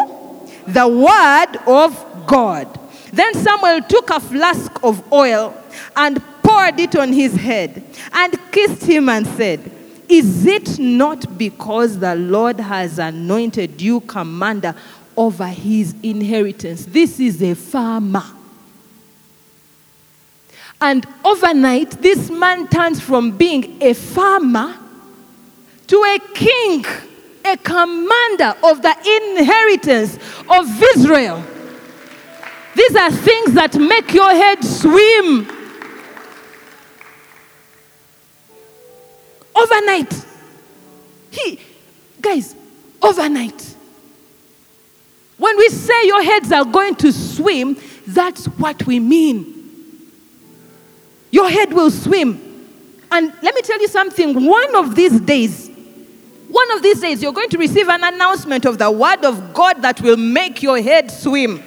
the 0.66 0.88
word 0.88 1.56
of 1.66 2.26
God. 2.26 2.80
Then 3.14 3.32
Samuel 3.34 3.82
took 3.82 4.10
a 4.10 4.18
flask 4.18 4.82
of 4.82 5.12
oil 5.12 5.56
and 5.94 6.20
poured 6.42 6.80
it 6.80 6.96
on 6.96 7.12
his 7.12 7.34
head 7.34 7.84
and 8.12 8.36
kissed 8.50 8.82
him 8.82 9.08
and 9.08 9.24
said, 9.24 9.70
Is 10.08 10.44
it 10.44 10.80
not 10.80 11.38
because 11.38 11.98
the 12.00 12.16
Lord 12.16 12.58
has 12.58 12.98
anointed 12.98 13.80
you 13.80 14.00
commander 14.00 14.74
over 15.16 15.46
his 15.46 15.94
inheritance? 16.02 16.86
This 16.86 17.20
is 17.20 17.40
a 17.40 17.54
farmer. 17.54 18.24
And 20.80 21.06
overnight, 21.24 21.92
this 22.02 22.28
man 22.30 22.66
turns 22.66 23.00
from 23.00 23.36
being 23.36 23.80
a 23.80 23.94
farmer 23.94 24.76
to 25.86 25.96
a 25.96 26.18
king, 26.34 26.84
a 27.44 27.56
commander 27.58 28.54
of 28.64 28.82
the 28.82 28.96
inheritance 29.22 30.18
of 30.50 30.82
Israel. 30.96 31.44
These 32.74 32.96
are 32.96 33.10
things 33.10 33.52
that 33.54 33.76
make 33.76 34.12
your 34.12 34.30
head 34.30 34.64
swim. 34.64 35.48
Overnight. 39.54 40.26
He, 41.30 41.60
guys, 42.20 42.54
overnight. 43.00 43.74
When 45.36 45.56
we 45.56 45.68
say 45.68 46.06
your 46.06 46.22
heads 46.22 46.52
are 46.52 46.64
going 46.64 46.94
to 46.96 47.12
swim, 47.12 47.76
that's 48.06 48.46
what 48.46 48.86
we 48.86 49.00
mean. 49.00 50.10
Your 51.30 51.48
head 51.48 51.72
will 51.72 51.90
swim. 51.90 52.40
And 53.10 53.32
let 53.42 53.54
me 53.54 53.62
tell 53.62 53.80
you 53.80 53.88
something 53.88 54.44
one 54.44 54.74
of 54.74 54.94
these 54.94 55.20
days, 55.20 55.70
one 56.48 56.70
of 56.72 56.82
these 56.82 57.00
days, 57.00 57.22
you're 57.22 57.32
going 57.32 57.48
to 57.50 57.58
receive 57.58 57.88
an 57.88 58.02
announcement 58.04 58.64
of 58.64 58.78
the 58.78 58.90
word 58.90 59.24
of 59.24 59.52
God 59.52 59.82
that 59.82 60.00
will 60.00 60.16
make 60.16 60.62
your 60.62 60.80
head 60.80 61.10
swim. 61.10 61.62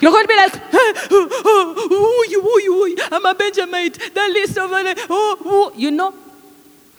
You're 0.00 0.12
going 0.12 0.24
to 0.24 0.28
be 0.28 0.36
like, 0.36 0.52
oh, 0.72 0.94
oh, 1.10 1.88
oh, 1.90 2.26
you, 2.30 2.42
oh, 2.42 2.58
you, 2.58 2.96
oh, 2.98 3.08
I'm 3.12 3.26
a 3.26 3.34
Benjamite, 3.34 4.14
the 4.14 4.28
least 4.32 4.56
of 4.56 4.70
oh, 4.72 5.72
you 5.76 5.90
know. 5.90 6.14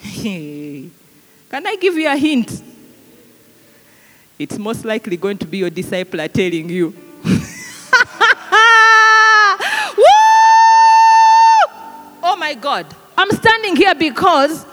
Can 1.52 1.68
I 1.68 1.76
give 1.78 1.96
you 1.96 2.08
a 2.08 2.16
hint? 2.16 2.62
It's 4.38 4.58
most 4.58 4.86
likely 4.86 5.18
going 5.18 5.38
to 5.40 5.48
be 5.48 5.60
your 5.60 5.70
disciple 5.70 6.28
telling 6.28 6.70
you. 6.70 6.96
Oh 12.24 12.36
my 12.38 12.54
God. 12.54 12.86
I'm 13.18 13.30
standing 13.32 13.76
here 13.76 13.96
because 13.96 14.66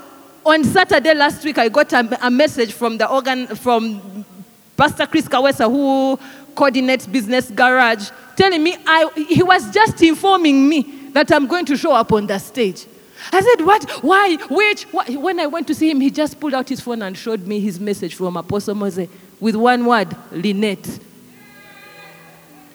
on 0.45 0.65
Saturday 0.65 1.15
last 1.15 1.43
week 1.45 1.59
I 1.59 1.69
got 1.69 1.93
a, 1.93 2.27
a 2.27 2.31
message 2.31 2.73
from 2.73 2.99
the 2.99 3.09
organ 3.09 3.47
from 3.49 4.25
Pastor 4.77 5.07
Chris 5.07 5.27
Kawesa 5.27 5.69
who 5.71 6.19
coordinates 6.59 7.07
Business 7.07 7.53
Garage 7.53 8.11
telling 8.35 8.61
me 8.65 8.77
I, 8.85 9.09
he 9.29 9.45
was 9.45 9.71
just 9.71 10.03
informing 10.03 10.69
me 10.69 10.83
that 11.13 11.31
I'm 11.31 11.47
going 11.47 11.65
to 11.67 11.77
show 11.77 11.93
up 11.93 12.13
on 12.13 12.27
the 12.27 12.37
stage. 12.39 12.85
I 13.33 13.41
said, 13.41 13.65
What? 13.65 13.89
Why? 14.03 14.35
Which? 14.51 14.83
What? 14.85 15.09
When 15.09 15.39
I 15.39 15.47
went 15.47 15.69
to 15.69 15.75
see 15.75 15.89
him, 15.89 16.01
he 16.01 16.11
just 16.11 16.41
pulled 16.41 16.55
out 16.55 16.69
his 16.69 16.81
phone 16.81 17.03
and 17.03 17.17
showed 17.17 17.47
me 17.47 17.61
his 17.61 17.79
message 17.79 18.17
from 18.17 18.37
Apostle 18.37 18.75
Mose 18.75 19.07
with 19.39 19.55
one 19.55 19.87
word 19.87 20.17
Lynette. 20.33 20.99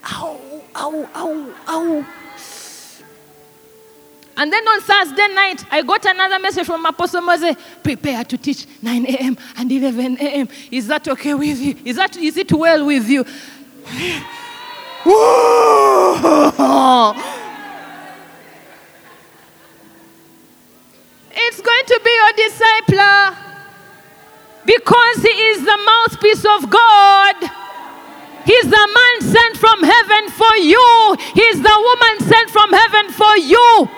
Ow, 0.06 0.40
ow, 0.76 1.10
ow, 1.14 1.56
ow. 1.68 2.06
And 4.36 4.52
then 4.52 4.68
on 4.68 4.82
Thursday 4.82 5.28
night, 5.34 5.66
I 5.70 5.82
got 5.82 6.06
another 6.06 6.40
message 6.40 6.66
from 6.66 6.86
Apostle 6.86 7.22
Mose, 7.22 7.56
prepare 7.84 8.24
to 8.24 8.38
teach 8.38 8.66
9 8.82 9.06
a.m. 9.06 9.38
and 9.58 9.72
11 9.72 10.18
a.m. 10.20 10.48
Is 10.72 10.88
that 10.88 11.08
okay 11.08 11.34
with 11.34 11.60
you? 11.60 11.76
Is, 11.86 11.98
that, 11.98 12.18
is 12.18 12.38
it 12.38 12.52
well 12.52 12.86
with 12.86 13.08
you? 13.10 13.26
it's 21.36 21.62
going 21.62 21.86
to 21.86 22.02
be 22.04 22.12
your 22.12 22.34
discipler 22.34 23.36
because 24.66 25.18
he 25.22 25.30
is 25.30 25.66
the 25.66 25.78
mouthpiece 25.86 26.46
of 26.46 26.70
God. 26.70 27.36
He's 28.46 28.64
the 28.64 28.88
man 28.96 29.22
sent 29.22 29.58
from 29.58 29.84
heaven 29.84 30.30
for 30.32 30.56
you. 30.58 31.18
He's 31.34 31.62
the 31.62 31.78
woman 31.88 32.20
sent 32.28 32.50
from 32.50 32.72
heaven 32.72 33.12
for 33.12 33.38
you. 33.38 33.90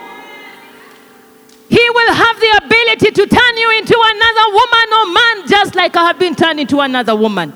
He 1.69 1.89
will 1.89 2.13
have 2.13 2.39
the 2.39 2.61
ability 2.65 3.11
to 3.11 3.27
turn 3.27 3.57
you 3.57 3.71
into 3.77 3.99
another 3.99 4.53
woman 4.53 4.93
or 4.93 5.05
man, 5.13 5.47
just 5.47 5.75
like 5.75 5.95
I 5.95 6.05
have 6.05 6.19
been 6.19 6.35
turned 6.35 6.59
into 6.59 6.79
another 6.79 7.15
woman. 7.15 7.53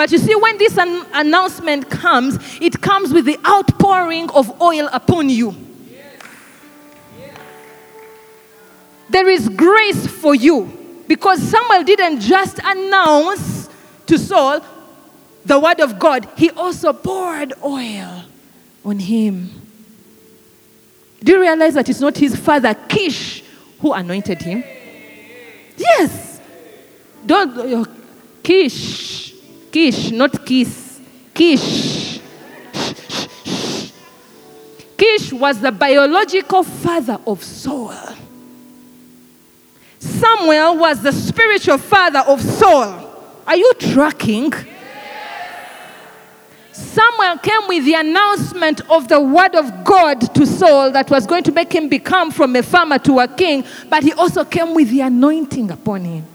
But 0.00 0.12
you 0.12 0.16
see, 0.16 0.34
when 0.34 0.56
this 0.56 0.78
an- 0.78 1.04
announcement 1.12 1.90
comes, 1.90 2.38
it 2.58 2.80
comes 2.80 3.12
with 3.12 3.26
the 3.26 3.38
outpouring 3.46 4.30
of 4.30 4.58
oil 4.62 4.88
upon 4.94 5.28
you. 5.28 5.54
There 9.10 9.28
is 9.28 9.50
grace 9.50 10.06
for 10.06 10.34
you 10.34 11.02
because 11.06 11.42
Samuel 11.42 11.84
didn't 11.84 12.20
just 12.20 12.60
announce 12.64 13.68
to 14.06 14.16
Saul 14.16 14.62
the 15.44 15.60
word 15.60 15.80
of 15.80 15.98
God, 15.98 16.26
he 16.34 16.48
also 16.48 16.94
poured 16.94 17.52
oil 17.62 18.24
on 18.82 18.98
him. 19.00 19.50
Do 21.22 21.32
you 21.32 21.40
realize 21.42 21.74
that 21.74 21.90
it's 21.90 22.00
not 22.00 22.16
his 22.16 22.34
father, 22.36 22.72
Kish, 22.72 23.44
who 23.80 23.92
anointed 23.92 24.40
him? 24.40 24.64
Yes. 25.76 26.40
Don't, 27.26 27.86
Kish. 28.42 29.29
Kish, 29.70 30.10
not 30.10 30.44
kiss. 30.44 31.00
Kish. 31.32 32.20
Kish 34.96 35.32
was 35.32 35.60
the 35.60 35.72
biological 35.72 36.62
father 36.62 37.18
of 37.26 37.42
Saul. 37.42 37.94
Samuel 39.98 40.76
was 40.76 41.02
the 41.02 41.12
spiritual 41.12 41.78
father 41.78 42.20
of 42.20 42.40
Saul. 42.40 43.06
Are 43.46 43.56
you 43.56 43.72
tracking? 43.78 44.52
Samuel 46.72 47.38
came 47.38 47.68
with 47.68 47.84
the 47.84 47.94
announcement 47.94 48.80
of 48.90 49.08
the 49.08 49.20
word 49.20 49.54
of 49.54 49.84
God 49.84 50.34
to 50.34 50.46
Saul 50.46 50.90
that 50.92 51.10
was 51.10 51.26
going 51.26 51.44
to 51.44 51.52
make 51.52 51.72
him 51.72 51.88
become 51.88 52.30
from 52.30 52.56
a 52.56 52.62
farmer 52.62 52.98
to 53.00 53.20
a 53.20 53.28
king, 53.28 53.64
but 53.88 54.02
he 54.02 54.12
also 54.12 54.44
came 54.44 54.74
with 54.74 54.90
the 54.90 55.02
anointing 55.02 55.70
upon 55.70 56.04
him. 56.04 56.26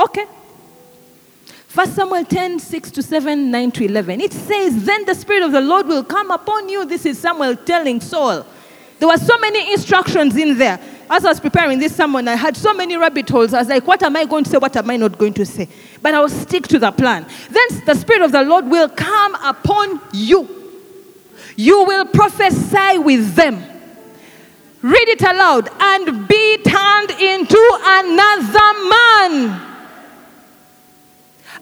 Okay. 0.00 0.26
First 1.68 1.94
Samuel 1.94 2.24
10, 2.24 2.58
6 2.58 2.90
to 2.92 3.02
7, 3.02 3.50
9 3.50 3.70
to 3.72 3.84
11. 3.84 4.20
It 4.20 4.32
says, 4.32 4.84
Then 4.84 5.04
the 5.04 5.14
Spirit 5.14 5.42
of 5.42 5.52
the 5.52 5.60
Lord 5.60 5.86
will 5.86 6.02
come 6.02 6.30
upon 6.30 6.68
you. 6.68 6.84
This 6.86 7.04
is 7.06 7.18
Samuel 7.18 7.56
telling 7.56 8.00
Saul. 8.00 8.46
There 8.98 9.08
were 9.08 9.18
so 9.18 9.38
many 9.38 9.72
instructions 9.72 10.36
in 10.36 10.58
there. 10.58 10.80
As 11.10 11.24
I 11.24 11.28
was 11.28 11.40
preparing 11.40 11.78
this 11.78 11.94
sermon, 11.94 12.26
I 12.26 12.34
had 12.34 12.56
so 12.56 12.74
many 12.74 12.96
rabbit 12.96 13.28
holes. 13.28 13.54
I 13.54 13.60
was 13.60 13.68
like, 13.68 13.86
what 13.86 14.02
am 14.02 14.16
I 14.16 14.24
going 14.24 14.44
to 14.44 14.50
say? 14.50 14.58
What 14.58 14.76
am 14.76 14.90
I 14.90 14.96
not 14.96 15.18
going 15.18 15.34
to 15.34 15.46
say? 15.46 15.68
But 16.02 16.14
I 16.14 16.20
will 16.20 16.28
stick 16.28 16.66
to 16.68 16.78
the 16.78 16.90
plan. 16.90 17.26
Then 17.50 17.84
the 17.86 17.94
Spirit 17.94 18.22
of 18.22 18.32
the 18.32 18.42
Lord 18.42 18.66
will 18.66 18.88
come 18.88 19.34
upon 19.36 20.00
you. 20.12 20.48
You 21.56 21.84
will 21.84 22.06
prophesy 22.06 22.98
with 22.98 23.34
them. 23.34 23.62
Read 24.82 25.08
it 25.08 25.22
aloud 25.22 25.68
and 25.80 26.28
be 26.28 26.58
turned 26.58 27.10
into 27.10 27.78
another 27.82 28.88
man. 28.88 29.68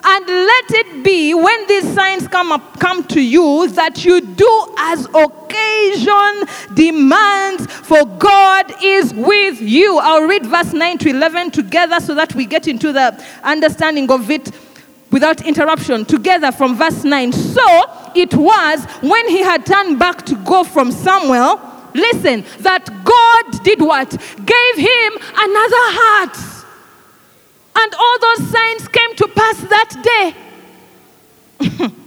And 0.05 0.27
let 0.27 0.71
it 0.71 1.05
be 1.05 1.35
when 1.35 1.67
these 1.67 1.93
signs 1.95 2.29
come 2.29 2.53
up, 2.53 2.79
come 2.79 3.05
to 3.09 3.21
you 3.21 3.69
that 3.71 4.05
you 4.05 4.21
do 4.21 4.75
as 4.79 5.07
occasion 5.07 6.75
demands, 6.75 7.67
for 7.67 8.05
God 8.05 8.73
is 8.83 9.13
with 9.15 9.61
you. 9.61 9.99
I'll 9.99 10.27
read 10.27 10.47
verse 10.47 10.73
9 10.73 10.99
to 10.99 11.11
11 11.11 11.51
together 11.51 12.01
so 12.01 12.15
that 12.15 12.35
we 12.35 12.47
get 12.47 12.69
into 12.69 12.93
the 12.93 13.23
understanding 13.43 14.11
of 14.11 14.31
it 14.31 14.51
without 15.11 15.45
interruption. 15.47 16.05
Together 16.05 16.53
from 16.53 16.77
verse 16.77 17.05
9. 17.05 17.33
So 17.33 18.13
it 18.15 18.35
was 18.35 18.85
when 19.03 19.29
he 19.29 19.43
had 19.43 19.65
turned 19.67 19.99
back 19.99 20.25
to 20.27 20.37
go 20.37 20.65
from 20.65 20.93
Samuel, 20.93 21.61
listen, 21.95 22.45
that 22.61 22.87
God 23.05 23.65
did 23.65 23.81
what? 23.81 24.11
Gave 24.11 24.77
him 24.77 25.13
another 25.37 25.85
heart. 25.99 26.46
And 27.79 27.95
all 27.95 28.19
those 28.21 28.51
signs 28.51 28.89
came 28.89 29.15
to 29.17 29.29
pass 29.29 29.61
that 29.69 29.91
day. 30.03 30.35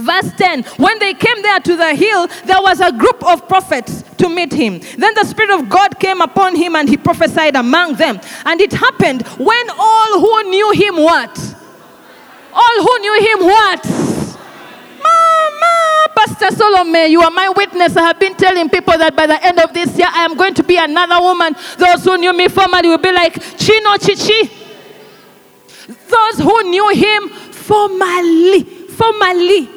Verse 0.00 0.32
10 0.36 0.62
When 0.76 0.98
they 0.98 1.14
came 1.14 1.42
there 1.42 1.60
to 1.60 1.76
the 1.76 1.94
hill, 1.94 2.26
there 2.44 2.60
was 2.60 2.80
a 2.80 2.92
group 2.92 3.24
of 3.24 3.46
prophets 3.48 4.02
to 4.18 4.28
meet 4.28 4.52
him. 4.52 4.80
Then 4.98 5.14
the 5.14 5.24
Spirit 5.24 5.50
of 5.58 5.68
God 5.68 5.98
came 5.98 6.20
upon 6.20 6.56
him 6.56 6.74
and 6.74 6.88
he 6.88 6.96
prophesied 6.96 7.56
among 7.56 7.94
them. 7.94 8.20
And 8.44 8.60
it 8.60 8.72
happened 8.72 9.26
when 9.38 9.70
all 9.70 10.20
who 10.20 10.50
knew 10.50 10.72
him 10.72 10.96
what? 10.96 11.56
All 12.52 12.82
who 12.82 12.98
knew 12.98 13.20
him 13.20 13.46
what? 13.46 13.84
Mama, 15.02 15.99
Pastor 16.14 16.50
Solomon, 16.54 17.10
you 17.10 17.20
are 17.22 17.30
my 17.30 17.48
witness. 17.50 17.96
I 17.96 18.02
have 18.02 18.20
been 18.20 18.34
telling 18.34 18.68
people 18.68 18.96
that 18.98 19.16
by 19.16 19.26
the 19.26 19.42
end 19.44 19.58
of 19.58 19.72
this 19.72 19.96
year, 19.96 20.08
I 20.10 20.24
am 20.24 20.36
going 20.36 20.54
to 20.54 20.62
be 20.62 20.76
another 20.76 21.20
woman. 21.20 21.54
Those 21.78 22.04
who 22.04 22.18
knew 22.18 22.32
me 22.32 22.48
formerly 22.48 22.88
will 22.88 22.98
be 22.98 23.12
like 23.12 23.34
Chino 23.56 23.96
Chichi. 23.96 24.50
Those 26.08 26.38
who 26.38 26.62
knew 26.64 26.88
him 26.90 27.28
formerly, 27.28 28.64
formerly. 28.64 29.68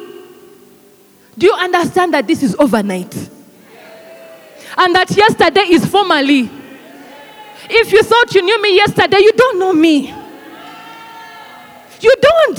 Do 1.36 1.46
you 1.46 1.54
understand 1.54 2.14
that 2.14 2.26
this 2.26 2.42
is 2.42 2.54
overnight? 2.56 3.14
And 4.76 4.94
that 4.94 5.10
yesterday 5.10 5.66
is 5.70 5.86
formerly. 5.86 6.50
If 7.70 7.92
you 7.92 8.02
thought 8.02 8.34
you 8.34 8.42
knew 8.42 8.60
me 8.60 8.76
yesterday, 8.76 9.18
you 9.18 9.32
don't 9.32 9.58
know 9.58 9.72
me. 9.72 10.08
You 12.00 12.14
don't. 12.20 12.58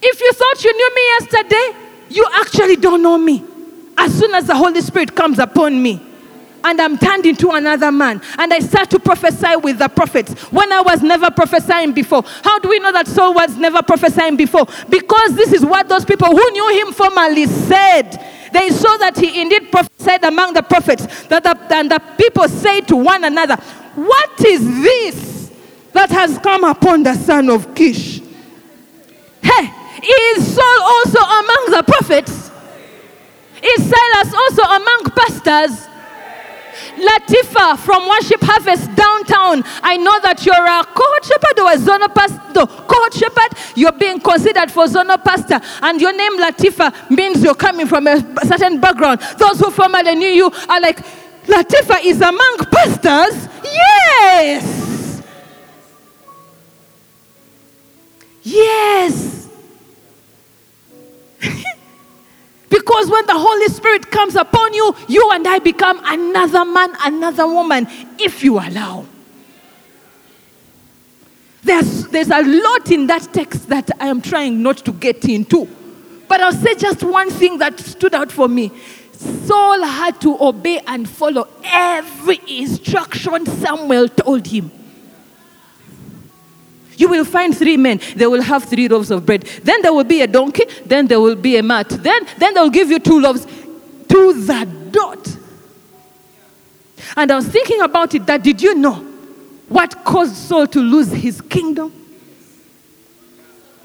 If 0.00 0.20
you 0.20 0.32
thought 0.32 0.64
you 0.64 0.72
knew 0.72 0.94
me 0.94 1.02
yesterday, 1.18 1.87
you 2.10 2.26
actually 2.34 2.76
don't 2.76 3.02
know 3.02 3.18
me. 3.18 3.44
As 3.96 4.16
soon 4.16 4.34
as 4.34 4.46
the 4.46 4.54
Holy 4.54 4.80
Spirit 4.80 5.14
comes 5.14 5.38
upon 5.38 5.82
me, 5.82 6.08
and 6.64 6.80
I'm 6.80 6.98
turned 6.98 7.24
into 7.26 7.50
another 7.50 7.92
man. 7.92 8.20
And 8.36 8.52
I 8.52 8.58
start 8.58 8.90
to 8.90 8.98
prophesy 8.98 9.56
with 9.62 9.78
the 9.78 9.88
prophets 9.88 10.32
when 10.50 10.72
I 10.72 10.80
was 10.80 11.02
never 11.02 11.30
prophesying 11.30 11.92
before. 11.92 12.22
How 12.42 12.58
do 12.58 12.68
we 12.68 12.78
know 12.80 12.92
that 12.92 13.06
Saul 13.06 13.34
was 13.34 13.56
never 13.56 13.82
prophesying 13.82 14.36
before? 14.36 14.66
Because 14.88 15.34
this 15.34 15.52
is 15.52 15.64
what 15.64 15.88
those 15.88 16.04
people 16.04 16.28
who 16.28 16.50
knew 16.50 16.80
him 16.80 16.92
formerly 16.92 17.46
said. 17.46 18.10
They 18.52 18.70
saw 18.70 18.96
that 18.98 19.16
he 19.16 19.40
indeed 19.40 19.70
prophesied 19.70 20.24
among 20.24 20.54
the 20.54 20.62
prophets. 20.62 21.06
That 21.28 21.44
the, 21.44 21.74
and 21.74 21.90
the 21.90 22.00
people 22.16 22.48
say 22.48 22.80
to 22.82 22.96
one 22.96 23.24
another, 23.24 23.56
What 23.94 24.44
is 24.44 24.64
this 24.82 25.52
that 25.92 26.10
has 26.10 26.38
come 26.38 26.64
upon 26.64 27.02
the 27.02 27.14
son 27.14 27.50
of 27.50 27.74
Kish? 27.74 28.20
Hey, 29.42 29.72
is 30.02 30.54
Saul 30.54 30.80
also 30.82 31.20
among 31.20 31.62
the 31.70 31.82
prophets? 31.86 32.50
Is 33.62 33.90
Silas 33.90 34.34
also 34.34 34.62
among 34.62 35.00
pastors? 35.16 35.88
Latifa 36.98 37.78
from 37.78 38.08
Worship 38.08 38.40
Harvest 38.42 38.94
downtown. 38.94 39.62
I 39.82 39.96
know 39.96 40.18
that 40.20 40.44
you're 40.44 40.54
a 40.54 40.84
cohort 40.84 41.24
shepherd 41.24 41.58
or 41.60 41.72
a 41.72 41.78
zona 41.78 42.08
pastor. 42.08 42.66
Cohort 42.66 43.14
shepherd. 43.14 43.76
You're 43.76 43.92
being 43.92 44.20
considered 44.20 44.70
for 44.70 44.86
zona 44.86 45.18
pastor. 45.18 45.60
And 45.82 46.00
your 46.00 46.16
name 46.16 46.38
Latifa 46.38 47.10
means 47.10 47.42
you're 47.42 47.54
coming 47.54 47.86
from 47.86 48.06
a 48.06 48.20
certain 48.46 48.80
background. 48.80 49.20
Those 49.38 49.60
who 49.60 49.70
formerly 49.70 50.14
knew 50.14 50.28
you 50.28 50.50
are 50.68 50.80
like, 50.80 50.98
Latifa 51.46 52.04
is 52.04 52.20
among 52.20 52.56
pastors? 52.70 53.48
Yes. 53.64 55.22
Yes. 58.42 59.37
Because 62.68 63.10
when 63.10 63.26
the 63.26 63.34
Holy 63.34 63.68
Spirit 63.68 64.10
comes 64.10 64.36
upon 64.36 64.74
you, 64.74 64.94
you 65.08 65.30
and 65.32 65.46
I 65.46 65.58
become 65.58 66.00
another 66.04 66.64
man, 66.64 66.94
another 67.00 67.46
woman, 67.46 67.86
if 68.18 68.44
you 68.44 68.58
allow. 68.58 69.06
There's, 71.62 72.06
there's 72.08 72.30
a 72.30 72.42
lot 72.42 72.90
in 72.90 73.06
that 73.08 73.28
text 73.32 73.68
that 73.68 73.90
I 74.00 74.08
am 74.08 74.20
trying 74.20 74.62
not 74.62 74.78
to 74.78 74.92
get 74.92 75.24
into. 75.24 75.66
But 76.28 76.40
I'll 76.40 76.52
say 76.52 76.74
just 76.74 77.02
one 77.02 77.30
thing 77.30 77.58
that 77.58 77.78
stood 77.80 78.14
out 78.14 78.30
for 78.30 78.48
me. 78.48 78.70
Saul 79.12 79.82
had 79.82 80.20
to 80.20 80.36
obey 80.40 80.80
and 80.86 81.08
follow 81.08 81.48
every 81.64 82.40
instruction 82.46 83.46
Samuel 83.46 84.08
told 84.08 84.46
him. 84.46 84.70
You 86.98 87.08
will 87.08 87.24
find 87.24 87.56
three 87.56 87.76
men. 87.76 88.00
They 88.16 88.26
will 88.26 88.42
have 88.42 88.64
three 88.64 88.88
loaves 88.88 89.12
of 89.12 89.24
bread. 89.24 89.42
Then 89.62 89.82
there 89.82 89.94
will 89.94 90.04
be 90.04 90.20
a 90.20 90.26
donkey. 90.26 90.64
Then 90.84 91.06
there 91.06 91.20
will 91.20 91.36
be 91.36 91.56
a 91.56 91.62
mat. 91.62 91.88
Then, 91.88 92.26
then 92.36 92.54
they'll 92.54 92.68
give 92.68 92.90
you 92.90 92.98
two 92.98 93.20
loaves 93.20 93.46
to 93.46 94.32
the 94.32 94.68
dot. 94.90 95.36
And 97.16 97.30
I 97.30 97.36
was 97.36 97.46
thinking 97.46 97.80
about 97.82 98.14
it 98.14 98.26
that 98.26 98.42
did 98.42 98.60
you 98.60 98.74
know 98.74 98.94
what 99.68 100.04
caused 100.04 100.34
Saul 100.34 100.66
to 100.66 100.80
lose 100.80 101.12
his 101.12 101.40
kingdom? 101.40 101.92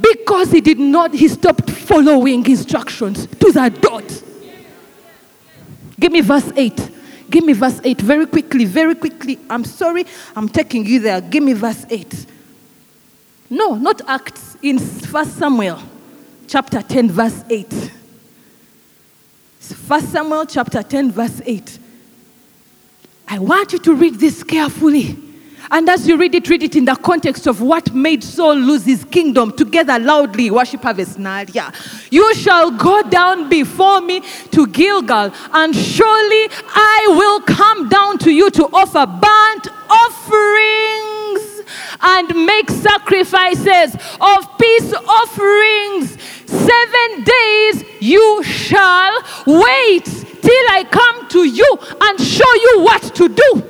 Because 0.02 0.52
he 0.52 0.60
did 0.60 0.80
not, 0.80 1.14
he 1.14 1.28
stopped 1.28 1.70
following 1.70 2.44
instructions 2.48 3.28
to 3.28 3.52
the 3.52 3.70
dot. 3.80 4.24
Give 6.00 6.12
me 6.12 6.22
verse 6.22 6.52
8. 6.56 6.90
Give 7.30 7.46
me 7.46 7.54
verse 7.54 7.80
8 7.84 8.02
very 8.02 8.26
quickly, 8.26 8.66
very 8.66 8.96
quickly. 8.96 9.40
I'm 9.52 9.64
sorry, 9.64 10.08
I'm 10.36 10.50
taking 10.50 10.86
you 10.86 11.00
there. 11.00 11.22
Give 11.22 11.44
me 11.44 11.54
verse 11.54 11.86
8. 11.90 12.26
No, 13.54 13.76
not 13.76 14.02
Acts, 14.08 14.58
in 14.64 14.80
1 14.80 15.26
Samuel 15.28 15.80
chapter 16.48 16.82
10, 16.82 17.12
verse 17.12 17.44
8. 17.48 17.92
1 19.88 20.02
Samuel 20.02 20.48
chapter 20.48 20.82
10, 20.82 21.12
verse 21.12 21.40
8. 21.46 21.78
I 23.28 23.38
want 23.38 23.74
you 23.74 23.78
to 23.78 23.94
read 23.94 24.16
this 24.16 24.42
carefully. 24.42 25.20
And 25.70 25.88
as 25.88 26.08
you 26.08 26.18
read 26.18 26.34
it, 26.34 26.50
read 26.50 26.64
it 26.64 26.76
in 26.76 26.86
the 26.86 26.96
context 26.96 27.46
of 27.46 27.62
what 27.62 27.94
made 27.94 28.24
Saul 28.24 28.56
lose 28.56 28.86
his 28.86 29.06
kingdom. 29.06 29.56
Together, 29.56 30.00
loudly, 30.00 30.50
worship 30.50 30.82
harvest 30.82 31.20
Naalya. 31.20 31.76
You 32.12 32.34
shall 32.34 32.72
go 32.72 33.04
down 33.04 33.50
before 33.50 34.02
me 34.02 34.22
to 34.50 34.66
Gilgal, 34.66 35.32
and 35.54 35.76
surely 35.76 36.48
I 36.74 37.06
will 37.10 37.42
come 37.42 37.88
down 37.88 38.18
to 38.18 38.32
you 38.32 38.50
to 38.50 38.66
offer 38.74 39.06
burnt 39.06 39.68
offerings 39.92 41.13
and 42.02 42.46
make 42.46 42.70
sacrifices 42.70 43.96
of 44.20 44.58
peace 44.58 44.94
offerings. 44.94 46.18
Seven 46.46 47.24
days 47.24 47.84
you 48.00 48.44
shall 48.44 49.22
wait 49.46 50.06
till 50.06 50.66
I 50.70 50.86
come 50.90 51.28
to 51.30 51.44
you 51.46 51.78
and 52.02 52.20
show 52.20 52.54
you 52.54 52.82
what 52.82 53.16
to 53.16 53.30
do. 53.30 53.70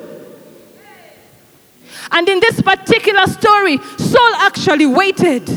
And 2.12 2.30
in 2.30 2.40
this 2.40 2.62
particular 2.62 3.26
story, 3.28 3.78
Saul 3.98 4.36
actually 4.36 4.86
waited. 4.86 5.50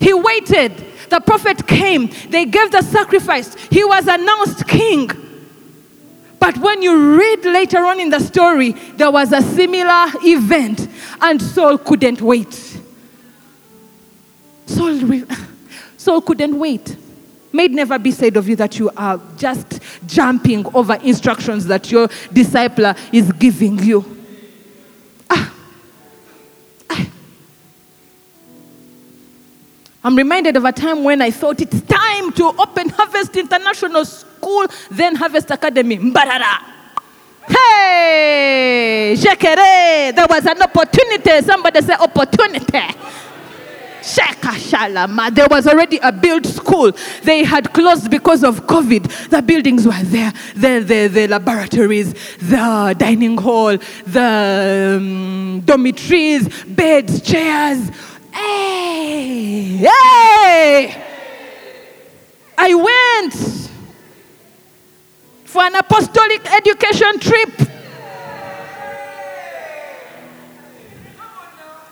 He 0.00 0.12
waited. 0.12 0.72
The 1.08 1.20
prophet 1.20 1.66
came. 1.66 2.10
They 2.28 2.44
gave 2.44 2.70
the 2.70 2.82
sacrifice. 2.82 3.54
He 3.70 3.84
was 3.84 4.06
announced 4.06 4.66
king. 4.68 5.10
But 6.44 6.58
when 6.58 6.82
you 6.82 7.16
read 7.16 7.42
later 7.46 7.78
on 7.86 7.98
in 7.98 8.10
the 8.10 8.20
story, 8.20 8.72
there 8.72 9.10
was 9.10 9.32
a 9.32 9.40
similar 9.40 10.08
event, 10.22 10.88
and 11.22 11.40
Saul 11.40 11.78
couldn't 11.78 12.20
wait. 12.20 12.52
Saul, 14.66 15.00
Saul 15.96 16.20
couldn't 16.20 16.58
wait. 16.58 16.98
May 17.50 17.64
it 17.64 17.70
never 17.70 17.98
be 17.98 18.10
said 18.10 18.36
of 18.36 18.46
you 18.46 18.56
that 18.56 18.78
you 18.78 18.90
are 18.94 19.18
just 19.38 19.80
jumping 20.04 20.66
over 20.74 20.96
instructions 20.96 21.64
that 21.64 21.90
your 21.90 22.08
discipler 22.08 22.94
is 23.10 23.32
giving 23.32 23.78
you. 23.78 24.13
I'm 30.04 30.14
reminded 30.16 30.54
of 30.56 30.66
a 30.66 30.72
time 30.72 31.02
when 31.02 31.22
I 31.22 31.30
thought 31.30 31.62
it's 31.62 31.80
time 31.80 32.30
to 32.32 32.44
open 32.58 32.90
Harvest 32.90 33.34
International 33.36 34.04
School, 34.04 34.66
then 34.90 35.16
Harvest 35.16 35.50
Academy. 35.50 35.96
Mbarara. 35.96 36.72
Hey, 37.48 39.14
Jekere, 39.16 40.14
there 40.14 40.26
was 40.28 40.44
an 40.44 40.60
opportunity. 40.60 41.40
Somebody 41.46 41.80
said 41.80 41.96
opportunity. 41.98 42.80
There 45.32 45.48
was 45.50 45.66
already 45.66 45.98
a 46.02 46.12
built 46.12 46.44
school. 46.44 46.92
They 47.22 47.42
had 47.42 47.72
closed 47.72 48.10
because 48.10 48.44
of 48.44 48.66
COVID. 48.66 49.30
The 49.30 49.40
buildings 49.40 49.86
were 49.86 50.02
there. 50.02 50.32
The, 50.54 50.80
the, 50.80 51.08
the 51.08 51.28
laboratories, 51.28 52.12
the 52.36 52.94
dining 52.98 53.38
hall, 53.38 53.78
the 54.06 54.96
um, 54.98 55.62
dormitories, 55.64 56.64
beds, 56.64 57.22
chairs. 57.22 57.90
Hey! 58.34 59.76
Hey! 59.76 61.02
I 62.58 62.74
went 62.74 63.70
for 65.44 65.62
an 65.62 65.76
apostolic 65.76 66.52
education 66.52 67.20
trip. 67.20 67.50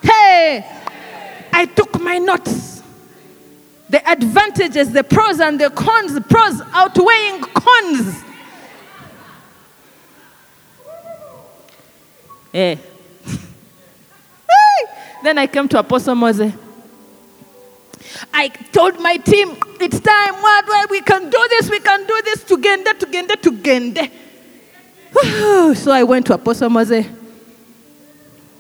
Hey! 0.03 0.65
I 1.53 1.67
took 1.67 2.01
my 2.01 2.19
notes. 2.19 2.83
The 3.89 4.11
advantages, 4.11 4.91
the 4.91 5.05
pros 5.05 5.39
and 5.39 5.61
the 5.61 5.71
cons, 5.71 6.19
pros 6.29 6.61
outweighing 6.73 7.41
cons. 7.43 8.25
Eh. 12.55 12.77
Then 15.23 15.39
I 15.39 15.47
came 15.47 15.69
to 15.69 15.79
Apostle 15.79 16.15
Moses. 16.15 16.53
I 18.33 18.49
told 18.49 19.01
my 19.01 19.17
team, 19.17 19.57
it's 19.81 20.01
time, 20.01 20.35
what, 20.35 20.91
we 20.91 21.01
can 21.01 21.31
do 21.31 21.47
this, 21.51 21.71
we 21.71 21.81
can 21.81 22.07
do 22.07 22.21
this, 22.25 22.45
together, 22.45 22.95
together, 22.95 23.37
together. 23.37 24.09
so 25.75 25.93
I 25.93 26.03
went 26.03 26.27
to 26.27 26.35
Apostle 26.35 26.71
Moses 26.71 27.07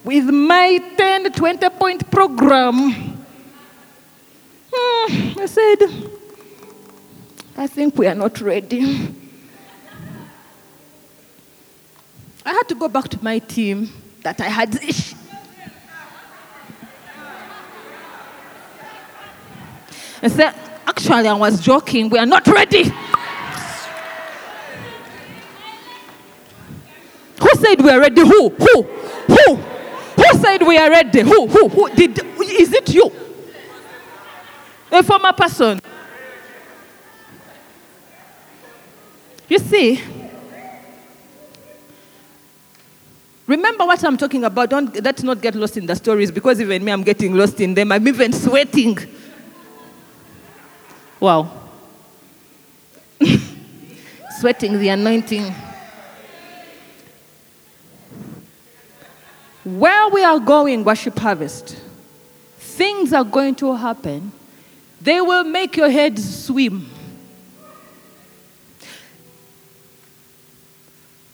with 0.04 0.24
my 0.24 0.78
10, 0.96 1.32
20 1.32 1.70
point 1.70 2.10
program. 2.10 2.92
Hmm, 4.74 5.40
I 5.40 5.46
said, 5.46 6.10
I 7.56 7.66
think 7.66 7.96
we 7.96 8.06
are 8.06 8.14
not 8.14 8.40
ready. 8.40 9.14
I 12.44 12.52
had 12.52 12.68
to 12.68 12.74
go 12.74 12.88
back 12.88 13.08
to 13.08 13.22
my 13.22 13.38
team 13.38 13.90
that 14.22 14.40
I 14.40 14.48
had. 14.48 14.78
I 20.23 20.29
said, 20.29 20.55
actually, 20.87 21.27
I 21.27 21.35
was 21.35 21.61
joking. 21.61 22.09
We 22.09 22.18
are 22.18 22.27
not 22.27 22.47
ready. 22.47 22.85
Who 27.41 27.49
said 27.57 27.81
we 27.81 27.91
are 27.91 27.99
ready? 27.99 28.20
Who? 28.20 28.51
Who? 28.51 28.83
Who? 28.83 29.57
Who 29.57 30.39
said 30.39 30.62
we 30.62 30.79
are 30.79 30.91
ready? 30.91 31.23
Who? 31.23 31.49
Who? 31.49 31.68
Who? 31.68 31.91
Did, 31.91 32.18
is 32.41 32.73
it 32.73 32.95
you? 32.95 33.11
A 34.93 35.03
former 35.03 35.33
person. 35.33 35.81
You 39.49 39.59
see, 39.59 40.01
remember 43.47 43.85
what 43.85 44.03
I'm 44.05 44.16
talking 44.16 44.45
about. 44.45 44.70
Don't 44.70 45.03
let's 45.03 45.23
not 45.23 45.41
get 45.41 45.55
lost 45.55 45.77
in 45.77 45.87
the 45.87 45.97
stories 45.97 46.31
because 46.31 46.61
even 46.61 46.85
me, 46.85 46.93
I'm 46.93 47.03
getting 47.03 47.35
lost 47.35 47.61
in 47.61 47.75
them. 47.75 47.91
I'm 47.91 48.07
even 48.07 48.33
sweating. 48.33 48.97
Wow. 51.23 51.49
sweating 54.41 54.77
the 54.81 54.89
anointing. 54.89 55.55
Where 59.62 60.09
we 60.09 60.25
are 60.25 60.41
going, 60.41 60.83
worship 60.83 61.16
harvest, 61.16 61.77
things 62.59 63.12
are 63.12 63.23
going 63.23 63.55
to 63.55 63.73
happen. 63.77 64.33
They 65.01 65.20
will 65.20 65.45
make 65.45 65.77
your 65.77 65.91
head 65.91 66.18
swim. 66.18 66.91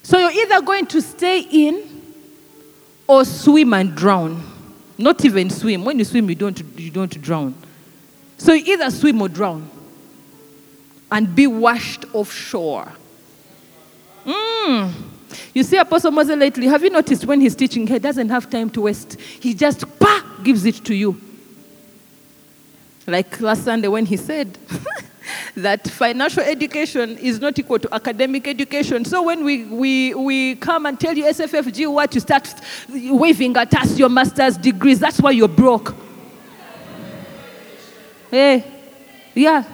So 0.03 0.19
you're 0.19 0.33
either 0.33 0.61
going 0.61 0.85
to 0.89 1.01
stay 1.01 1.41
in 1.51 2.03
or 3.07 3.25
swim 3.25 3.73
and 3.73 3.95
drown. 3.95 4.43
Not 4.99 5.25
even 5.25 5.49
swim. 5.49 5.87
When 5.87 5.99
you 5.99 6.05
swim, 6.05 6.29
you 6.29 6.35
don't, 6.35 6.63
you 6.79 6.91
don't 6.91 7.23
drown. 7.23 7.55
So 8.37 8.53
you 8.53 8.75
either 8.75 8.91
swim 8.91 9.23
or 9.23 9.31
drown 9.31 9.71
and 11.11 11.35
be 11.35 11.47
washed 11.47 12.05
offshore. 12.13 12.93
Mm. 14.25 14.93
You 15.55 15.63
see 15.63 15.77
Apostle 15.77 16.11
Moses 16.11 16.37
lately, 16.37 16.67
have 16.67 16.83
you 16.83 16.91
noticed 16.91 17.25
when 17.25 17.41
he's 17.41 17.55
teaching, 17.55 17.87
he 17.87 17.99
doesn't 17.99 18.29
have 18.29 18.49
time 18.49 18.71
to 18.71 18.83
waste. 18.83 19.19
He 19.21 19.55
just, 19.55 19.85
bah, 19.99 20.23
gives 20.43 20.65
it 20.65 20.85
to 20.85 20.95
you. 20.95 21.21
Like 23.07 23.41
last 23.41 23.65
Sunday 23.65 23.89
when 23.89 24.05
he 24.05 24.19
said 24.19 24.59
that 25.57 25.89
financial 25.89 26.43
education 26.43 27.17
is 27.19 27.41
not 27.41 27.59
equal 27.59 27.79
to 27.79 27.95
academic 27.95 28.47
education. 28.47 29.05
So 29.07 29.23
when 29.23 29.45
we, 29.45 29.65
we, 29.65 30.15
we 30.15 30.55
come 30.57 30.85
and 30.85 31.01
tell 31.01 31.17
you 31.17 31.25
SFFG 31.25 31.91
what, 31.91 32.15
you 32.15 32.21
start 32.21 32.55
waving 32.89 33.57
at 33.57 33.75
us 33.75 33.99
your 33.99 34.11
master's 34.11 34.59
degrees. 34.59 35.01
That's 35.01 35.21
why 35.21 35.31
you're 35.31 35.49
broke. 35.49 35.95
Hey, 38.31 38.63
yeah. 39.35 39.65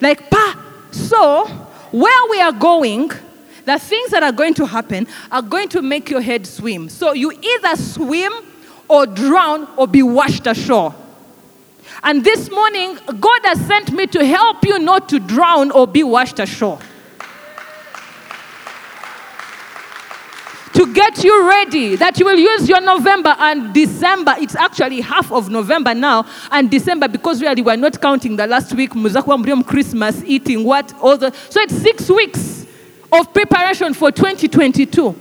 Like, 0.00 0.30
pa. 0.30 0.56
So, 0.90 1.46
where 1.92 2.30
we 2.30 2.40
are 2.40 2.52
going, 2.52 3.10
the 3.64 3.78
things 3.78 4.10
that 4.10 4.22
are 4.22 4.32
going 4.32 4.54
to 4.54 4.66
happen 4.66 5.06
are 5.30 5.42
going 5.42 5.68
to 5.70 5.82
make 5.82 6.10
your 6.10 6.20
head 6.20 6.46
swim. 6.46 6.88
So 6.88 7.12
you 7.12 7.32
either 7.32 7.76
swim 7.76 8.32
or 8.88 9.06
drown 9.06 9.68
or 9.76 9.86
be 9.86 10.02
washed 10.02 10.46
ashore. 10.46 10.94
And 12.02 12.24
this 12.24 12.50
morning, 12.50 12.98
God 13.18 13.40
has 13.44 13.64
sent 13.66 13.92
me 13.92 14.06
to 14.08 14.24
help 14.24 14.64
you 14.64 14.78
not 14.78 15.08
to 15.10 15.18
drown 15.18 15.70
or 15.70 15.86
be 15.86 16.02
washed 16.02 16.38
ashore. 16.38 16.78
To 20.80 20.94
get 20.94 21.22
you 21.22 21.46
ready 21.46 21.94
that 21.94 22.18
you 22.18 22.24
will 22.24 22.38
use 22.38 22.66
your 22.66 22.80
November 22.80 23.36
and 23.38 23.74
December. 23.74 24.34
It's 24.38 24.56
actually 24.56 25.02
half 25.02 25.30
of 25.30 25.50
November 25.50 25.94
now 25.94 26.24
and 26.50 26.70
December 26.70 27.06
because 27.06 27.42
really 27.42 27.60
we're 27.60 27.76
not 27.76 28.00
counting 28.00 28.34
the 28.34 28.46
last 28.46 28.72
week, 28.72 28.94
Christmas, 29.62 30.22
eating 30.24 30.64
what, 30.64 30.94
all 31.02 31.18
the. 31.18 31.32
So 31.50 31.60
it's 31.60 31.76
six 31.76 32.08
weeks 32.08 32.64
of 33.12 33.30
preparation 33.34 33.92
for 33.92 34.10
2022. 34.10 35.14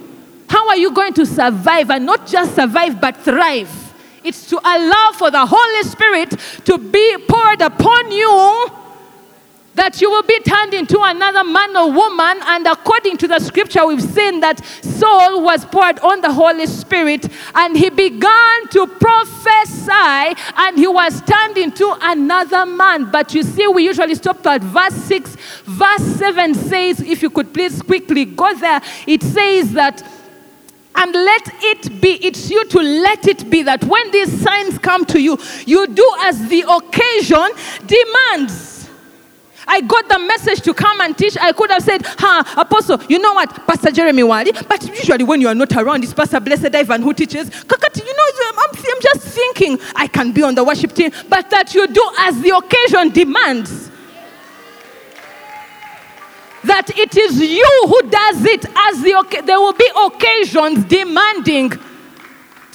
How 0.48 0.70
are 0.70 0.78
you 0.78 0.94
going 0.94 1.12
to 1.16 1.26
survive 1.26 1.90
and 1.90 2.06
not 2.06 2.26
just 2.26 2.56
survive 2.56 3.02
but 3.02 3.18
thrive? 3.18 3.70
It's 4.24 4.50
to 4.52 4.60
allow 4.60 5.12
for 5.14 5.30
the 5.30 5.46
Holy 5.46 5.84
Spirit 5.84 6.40
to 6.64 6.78
be 6.78 7.18
poured 7.28 7.62
upon 7.62 8.12
you 8.14 8.79
that 9.80 10.02
you 10.02 10.10
will 10.12 10.24
be 10.24 10.38
turned 10.42 10.74
into 10.74 11.00
another 11.02 11.46
man 11.46 11.74
or 11.74 11.90
woman. 11.90 12.38
And 12.48 12.68
according 12.68 13.16
to 13.20 13.30
the 13.30 13.40
scripture, 13.40 13.86
we've 13.86 14.02
seen 14.02 14.42
that 14.42 14.60
Saul 14.84 15.42
was 15.42 15.64
poured 15.64 16.00
on 16.00 16.20
the 16.20 16.34
Holy 16.34 16.66
Spirit 16.68 17.30
and 17.56 17.78
he 17.78 17.90
began 17.90 18.68
to 18.72 18.86
prophesy 19.00 20.36
and 20.58 20.78
he 20.78 20.86
was 20.86 21.22
turned 21.22 21.58
into 21.58 21.96
another 22.02 22.66
man. 22.66 23.10
But 23.10 23.34
you 23.34 23.42
see, 23.42 23.68
we 23.68 23.86
usually 23.86 24.16
stop 24.16 24.46
at 24.48 24.62
verse 24.62 24.96
6. 24.96 25.38
Verse 25.64 26.04
7 26.18 26.56
says, 26.56 27.00
if 27.00 27.22
you 27.22 27.30
could 27.30 27.54
please 27.54 27.82
quickly 27.82 28.26
go 28.26 28.54
there, 28.56 28.82
it 29.08 29.24
says 29.24 29.72
that 29.74 30.06
and 30.96 31.14
let 31.14 31.48
it 31.62 32.02
be. 32.02 32.16
It's 32.22 32.50
you 32.50 32.66
to 32.66 32.80
let 32.80 33.30
it 33.30 33.50
be 33.50 33.64
that 33.64 33.86
when 33.86 34.12
these 34.12 34.42
signs 34.42 34.78
come 34.78 35.06
to 35.06 35.22
you, 35.22 35.38
you 35.66 35.88
do 35.88 36.16
as 36.24 36.50
the 36.50 36.66
occasion 36.68 37.48
demands. 37.88 38.69
I 39.72 39.82
got 39.82 40.10
the 40.10 40.18
message 40.18 40.62
to 40.62 40.74
come 40.74 41.00
and 41.02 41.16
teach. 41.16 41.38
I 41.38 41.52
could 41.52 41.70
have 41.70 41.84
said, 41.84 42.02
huh, 42.04 42.44
Apostle, 42.58 43.00
you 43.08 43.20
know 43.20 43.34
what? 43.34 43.68
Pastor 43.68 43.92
Jeremy 43.92 44.24
Wali. 44.24 44.52
But 44.68 44.84
usually 44.88 45.24
when 45.24 45.40
you 45.42 45.48
are 45.48 45.54
not 45.54 45.72
around, 45.74 46.04
it's 46.04 46.14
Pastor 46.14 46.40
Blessed 46.40 46.74
Ivan 46.74 47.04
who 47.04 47.14
teaches. 47.14 47.50
Kakati, 47.52 48.02
I'm 48.02 49.02
just 49.02 49.28
thinking 49.28 49.80
I 49.96 50.08
can 50.08 50.32
be 50.32 50.42
on 50.42 50.56
the 50.56 50.64
worship 50.64 50.94
team, 50.94 51.12
but 51.30 51.50
that 51.52 51.74
you 51.76 51.88
do 51.88 52.12
as 52.20 52.42
the 52.42 52.50
occasion 52.50 53.10
demands. 53.10 53.92
That 56.64 56.90
it 56.98 57.16
is 57.16 57.40
you 57.40 57.86
who 57.88 58.02
does 58.10 58.46
it 58.46 58.66
as 58.66 59.02
the 59.02 59.44
there 59.46 59.60
will 59.60 59.74
be 59.74 59.90
occasions 60.06 60.84
demanding 60.86 61.72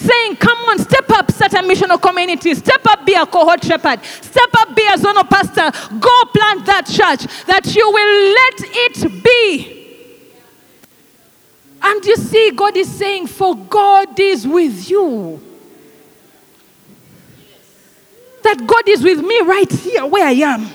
saying, 0.04 0.36
Come 0.36 0.58
on, 0.68 0.78
step 0.78 1.10
up, 1.10 1.28
a 1.28 1.62
missional 1.62 2.00
community, 2.00 2.54
step 2.54 2.84
up, 2.86 3.06
be 3.06 3.14
a 3.14 3.26
cohort 3.26 3.62
shepherd, 3.64 4.04
step 4.04 4.50
up, 4.56 4.74
be 4.74 4.82
a 4.86 4.96
zonal 4.96 5.28
pastor, 5.28 5.70
go 5.98 6.24
plant 6.32 6.66
that 6.66 6.86
church, 6.86 7.46
that 7.46 7.74
you 7.74 7.90
will 7.90 8.34
let 8.34 8.54
it 8.58 9.22
be. 9.22 9.80
And 11.82 12.04
you 12.04 12.16
see, 12.16 12.50
God 12.50 12.76
is 12.76 12.90
saying, 12.90 13.26
For 13.26 13.54
God 13.54 14.18
is 14.18 14.46
with 14.46 14.88
you. 14.88 15.40
That 18.42 18.66
God 18.66 18.88
is 18.88 19.02
with 19.02 19.20
me 19.20 19.40
right 19.40 19.70
here 19.70 20.06
where 20.06 20.26
I 20.26 20.32
am. 20.32 20.68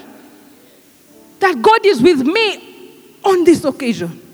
That 1.40 1.62
God 1.62 1.86
is 1.86 2.02
with 2.02 2.22
me 2.22 2.92
on 3.24 3.44
this 3.44 3.64
occasion. 3.64 4.29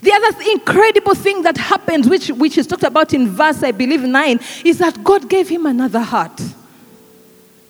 The 0.00 0.12
other 0.12 0.50
incredible 0.52 1.14
thing 1.14 1.42
that 1.42 1.56
happens, 1.56 2.08
which, 2.08 2.28
which 2.28 2.56
is 2.56 2.66
talked 2.66 2.84
about 2.84 3.12
in 3.12 3.28
verse, 3.28 3.62
I 3.62 3.72
believe, 3.72 4.02
9, 4.02 4.40
is 4.64 4.78
that 4.78 5.02
God 5.02 5.28
gave 5.28 5.48
him 5.48 5.66
another 5.66 6.00
heart. 6.00 6.40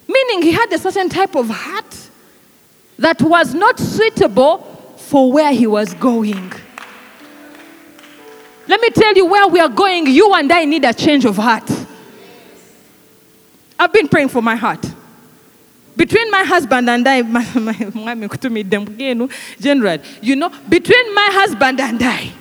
Meaning 0.07 0.43
he 0.43 0.53
had 0.53 0.73
a 0.73 0.79
certain 0.79 1.09
type 1.09 1.35
of 1.35 1.49
heart 1.49 2.11
that 2.99 3.23
was 3.23 3.55
not 3.55 3.79
suitable 3.79 4.59
for 4.97 5.33
where 5.33 5.53
he 5.53 5.67
was 5.67 5.95
going. 5.95 6.53
Let 8.67 8.81
me 8.83 8.91
tell 8.91 9.15
you 9.15 9.25
where 9.25 9.49
we 9.49 9.61
are 9.61 9.69
going. 9.69 10.07
You 10.07 10.35
and 10.35 10.53
I 10.53 10.67
need 10.67 10.85
a 10.85 10.93
change 10.93 11.25
of 11.25 11.37
heart. 11.37 11.71
I've 13.79 13.93
been 13.93 14.09
praying 14.09 14.29
for 14.29 14.43
my 14.43 14.57
heart. 14.57 14.85
Between 15.99 16.31
my 16.31 16.45
husband 16.45 16.89
and 16.89 17.09
I, 17.09 17.23
my, 17.23 17.43
general, 19.59 19.99
you 20.23 20.37
know, 20.37 20.49
between 20.69 21.13
my 21.13 21.29
husband 21.33 21.81
and 21.81 22.01
I, 22.01 22.33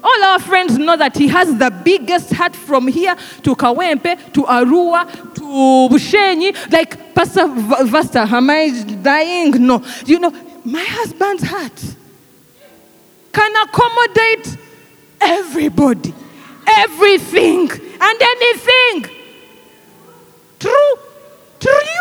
all 0.00 0.24
our 0.24 0.38
friends 0.38 0.78
know 0.78 0.96
that 0.96 1.16
he 1.16 1.26
has 1.26 1.58
the 1.58 1.70
biggest 1.70 2.32
heart 2.32 2.54
from 2.54 2.86
here 2.86 3.16
to 3.42 3.56
Kawempe, 3.56 4.32
to 4.32 4.44
Arua, 4.44 5.10
to 5.34 5.42
Bushenyi. 5.92 6.54
Like, 6.72 7.12
Pastor 7.16 7.48
Vasta, 7.48 8.20
am 8.20 8.48
I 8.48 8.70
dying? 9.02 9.66
No. 9.66 9.84
You 10.06 10.20
know, 10.20 10.30
my 10.64 10.84
husband's 10.84 11.42
heart 11.42 11.96
can 13.32 13.52
accommodate 13.66 14.56
everybody, 15.20 16.14
everything, 16.64 17.68
and 18.00 18.22
anything. 18.22 19.16
True. 20.60 20.94
True. 21.58 21.97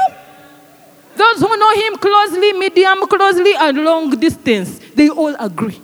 Those 1.17 1.39
who 1.39 1.57
know 1.57 1.73
him 1.73 1.95
closely, 1.97 2.53
medium 2.53 3.07
closely, 3.07 3.53
and 3.55 3.77
long 3.83 4.09
distance, 4.11 4.79
they 4.93 5.09
all 5.09 5.35
agree. 5.39 5.81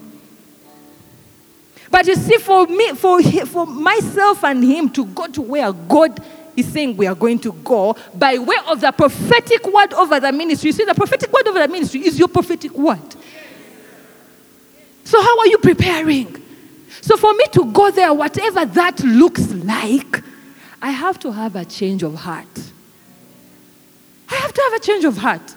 But 1.90 2.08
you 2.08 2.16
see, 2.16 2.38
for 2.38 2.66
me, 2.68 2.94
for, 2.94 3.22
for 3.46 3.66
myself 3.66 4.44
and 4.44 4.64
him 4.64 4.90
to 4.92 5.06
go 5.06 5.28
to 5.28 5.42
where 5.42 5.72
God 5.72 6.20
is 6.56 6.72
saying 6.72 6.98
we 6.98 7.08
are 7.08 7.16
going 7.16 7.40
to 7.40 7.52
go 7.52 7.96
by 8.14 8.38
way 8.38 8.56
of 8.68 8.82
the 8.82 8.92
prophetic 8.92 9.66
word 9.66 9.94
over 9.94 10.20
the 10.20 10.32
ministry. 10.32 10.68
You 10.68 10.74
see, 10.74 10.86
the 10.86 10.96
prophetic 10.96 11.32
word 11.32 11.48
over 11.48 11.60
the 11.60 11.68
ministry 11.68 12.02
is 12.06 12.18
your 12.18 12.28
prophetic 12.28 12.74
word. 12.74 13.16
So, 15.04 15.22
how 15.22 15.40
are 15.40 15.48
you 15.48 15.58
preparing? 15.58 16.42
So, 17.02 17.18
for 17.18 17.34
me 17.34 17.46
to 17.54 17.72
go 17.72 17.92
there, 17.92 18.14
whatever 18.14 18.66
that 18.66 19.00
looks 19.02 19.52
like, 19.52 20.24
I 20.82 20.92
have 20.92 21.20
to 21.20 21.32
have 21.32 21.56
a 21.56 21.66
change 21.66 22.04
of 22.04 22.16
heart. 22.16 22.73
I 24.34 24.38
have 24.38 24.54
to 24.54 24.62
have 24.64 24.74
a 24.74 24.80
change 24.80 25.06
of 25.06 25.16
heart. 25.18 25.56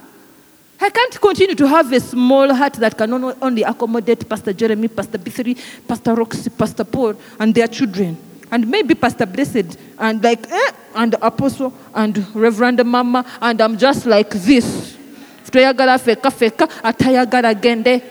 I 0.79 0.91
can't 0.91 1.19
continue 1.19 1.55
to 1.55 1.67
have 1.67 1.91
a 1.91 1.99
small 1.99 2.53
heart 2.53 2.75
that 2.75 2.97
can 2.99 3.11
only 3.15 3.63
accommodate 3.63 4.29
Pastor 4.29 4.53
Jeremy, 4.53 4.89
Pastor 4.89 5.17
B3, 5.17 5.89
Pastor 5.89 6.15
Roxy, 6.15 6.51
Pastor 6.51 6.85
Paul, 6.85 7.15
and 7.41 7.55
their 7.55 7.69
children. 7.69 8.19
And 8.51 8.69
maybe 8.69 8.95
Pastor 8.95 9.25
Blessed, 9.25 9.79
and 9.99 10.23
like, 10.23 10.51
eh, 10.53 10.71
and 10.95 11.15
Apostle, 11.23 11.73
and 11.95 12.35
Reverend 12.37 12.85
Mama, 12.85 13.25
and 13.41 13.59
I'm 13.63 13.79
just 13.79 14.05
like 14.05 14.29
this. 14.31 14.95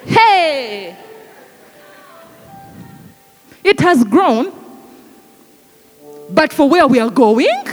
Hey! 0.06 0.98
It 3.64 3.80
has 3.82 4.04
grown, 4.04 4.52
but 6.32 6.52
for 6.52 6.68
where 6.68 6.88
we 6.88 7.00
are 7.00 7.12
going, 7.12 7.66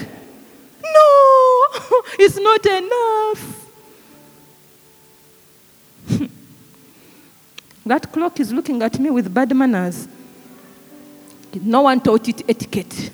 no, 0.83 1.32
it's 2.19 2.39
not 2.39 2.67
enough. 2.67 3.67
that 7.87 8.13
clock 8.13 8.41
is 8.41 8.53
looking 8.53 8.83
at 8.83 8.99
me 8.99 9.11
with 9.11 9.33
bad 9.33 9.55
manners. 9.55 10.09
No 11.61 11.83
one 11.83 12.01
taught 12.01 12.29
it 12.29 12.43
etiquette. 12.49 13.11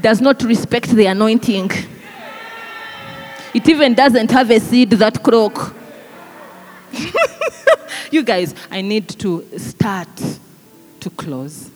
Does 0.00 0.20
not 0.20 0.42
respect 0.42 0.88
the 0.90 1.06
anointing. 1.06 1.70
It 3.54 3.68
even 3.68 3.94
doesn't 3.94 4.30
have 4.32 4.50
a 4.50 4.58
seed, 4.58 4.90
that 4.90 5.22
clock. 5.22 5.74
you 8.10 8.22
guys, 8.22 8.54
I 8.70 8.82
need 8.82 9.08
to 9.08 9.46
start 9.58 10.08
to 11.00 11.10
close. 11.10 11.70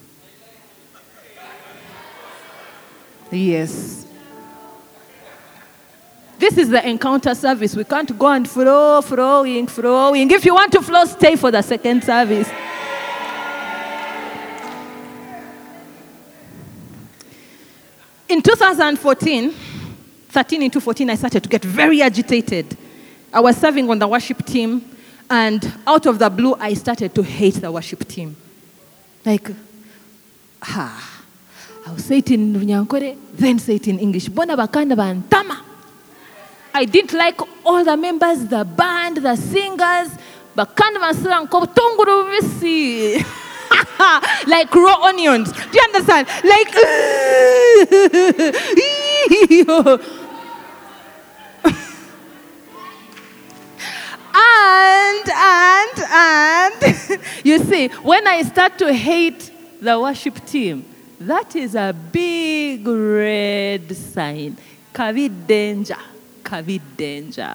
Yes. 3.30 4.07
This 6.38 6.56
is 6.56 6.68
the 6.68 6.88
encounter 6.88 7.34
service. 7.34 7.74
We 7.74 7.84
can't 7.84 8.16
go 8.16 8.28
and 8.28 8.48
flow, 8.48 9.02
flowing, 9.02 9.66
flowing. 9.66 10.30
If 10.30 10.44
you 10.44 10.54
want 10.54 10.72
to 10.72 10.82
flow, 10.82 11.04
stay 11.04 11.34
for 11.34 11.50
the 11.50 11.62
second 11.62 12.04
service. 12.04 12.48
In 18.28 18.40
2014, 18.42 19.50
13 20.28 20.62
into 20.62 20.80
14, 20.80 21.10
I 21.10 21.14
started 21.16 21.42
to 21.42 21.48
get 21.48 21.64
very 21.64 22.02
agitated. 22.02 22.76
I 23.32 23.40
was 23.40 23.56
serving 23.56 23.90
on 23.90 23.98
the 23.98 24.06
worship 24.06 24.44
team, 24.44 24.88
and 25.28 25.72
out 25.86 26.06
of 26.06 26.18
the 26.18 26.30
blue, 26.30 26.54
I 26.54 26.74
started 26.74 27.14
to 27.16 27.22
hate 27.22 27.54
the 27.54 27.72
worship 27.72 28.06
team. 28.06 28.36
Like, 29.24 29.50
ha. 30.62 31.24
I'll 31.86 31.98
say 31.98 32.18
it 32.18 32.30
in 32.30 32.54
Runyankore, 32.54 33.16
then 33.32 33.58
say 33.58 33.76
it 33.76 33.88
in 33.88 33.98
English. 33.98 34.28
Bona 34.28 34.56
bakanda 34.56 34.94
bantama. 34.94 35.67
I 36.78 36.84
didn't 36.84 37.12
like 37.12 37.40
all 37.66 37.82
the 37.84 37.96
members, 37.96 38.46
the 38.46 38.64
band, 38.64 39.16
the 39.16 39.34
singers. 39.34 40.10
Bakanda 40.56 41.00
basira 41.00 41.40
nko 41.40 41.66
tunguru 41.74 42.30
bisi. 42.30 43.24
like 44.46 44.72
raw 44.72 45.08
onions. 45.08 45.50
Do 45.50 45.58
you 45.72 45.82
understand? 45.82 46.28
Like, 46.44 46.72
and, 54.34 55.28
and, 55.34 55.98
and, 56.12 57.20
you 57.44 57.58
see, 57.58 57.88
when 57.88 58.24
I 58.28 58.42
start 58.42 58.78
to 58.78 58.94
hate 58.94 59.50
the 59.80 59.98
worship 59.98 60.46
team, 60.46 60.84
that 61.18 61.56
is 61.56 61.74
a 61.74 61.92
big 61.92 62.86
red 62.86 63.96
sign. 63.96 64.56
Kavi 64.94 65.28
danger, 65.44 65.96
kavi 66.48 66.80
danger. 66.96 67.54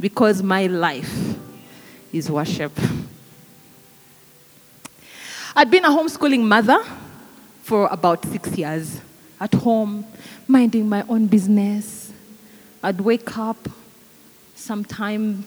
Because 0.00 0.42
my 0.42 0.66
life 0.66 1.36
is 2.12 2.30
worship. 2.30 2.72
I'd 5.54 5.70
been 5.70 5.84
a 5.84 5.88
homeschooling 5.88 6.42
mother 6.42 6.82
for 7.62 7.88
about 7.88 8.24
six 8.24 8.56
years. 8.56 9.00
At 9.38 9.52
home, 9.54 10.06
minding 10.48 10.88
my 10.88 11.02
own 11.08 11.26
business. 11.26 12.12
I'd 12.82 13.00
wake 13.00 13.36
up 13.36 13.68
sometime 14.54 15.44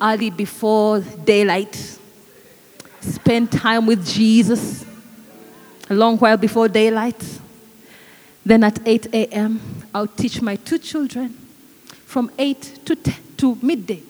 early 0.00 0.30
before 0.30 1.00
daylight, 1.00 1.98
spend 3.00 3.52
time 3.52 3.86
with 3.86 4.06
Jesus 4.06 4.84
a 5.90 5.94
long 5.94 6.16
while 6.18 6.36
before 6.36 6.68
daylight. 6.68 7.22
Then 8.44 8.64
at 8.64 8.78
8 8.86 9.06
a.m., 9.12 9.60
I'll 9.94 10.06
teach 10.06 10.40
my 10.40 10.56
two 10.56 10.78
children 10.78 11.45
from 12.06 12.30
8 12.38 12.80
to, 12.86 12.96
10, 12.96 13.14
to 13.36 13.58
midday. 13.60 14.02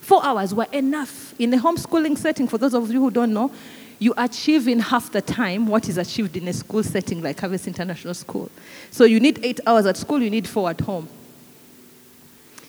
Four 0.00 0.24
hours 0.24 0.54
were 0.54 0.66
enough. 0.72 1.34
In 1.38 1.52
a 1.52 1.58
homeschooling 1.58 2.16
setting, 2.16 2.48
for 2.48 2.56
those 2.56 2.74
of 2.74 2.90
you 2.90 3.00
who 3.00 3.10
don't 3.10 3.34
know, 3.34 3.50
you 3.98 4.14
achieve 4.16 4.66
in 4.66 4.78
half 4.78 5.12
the 5.12 5.20
time 5.20 5.66
what 5.66 5.88
is 5.88 5.98
achieved 5.98 6.36
in 6.36 6.48
a 6.48 6.52
school 6.52 6.82
setting 6.82 7.22
like 7.22 7.38
Harvest 7.38 7.66
International 7.66 8.14
School. 8.14 8.50
So 8.90 9.04
you 9.04 9.20
need 9.20 9.44
eight 9.44 9.60
hours 9.66 9.84
at 9.84 9.98
school, 9.98 10.22
you 10.22 10.30
need 10.30 10.48
four 10.48 10.70
at 10.70 10.80
home. 10.80 11.06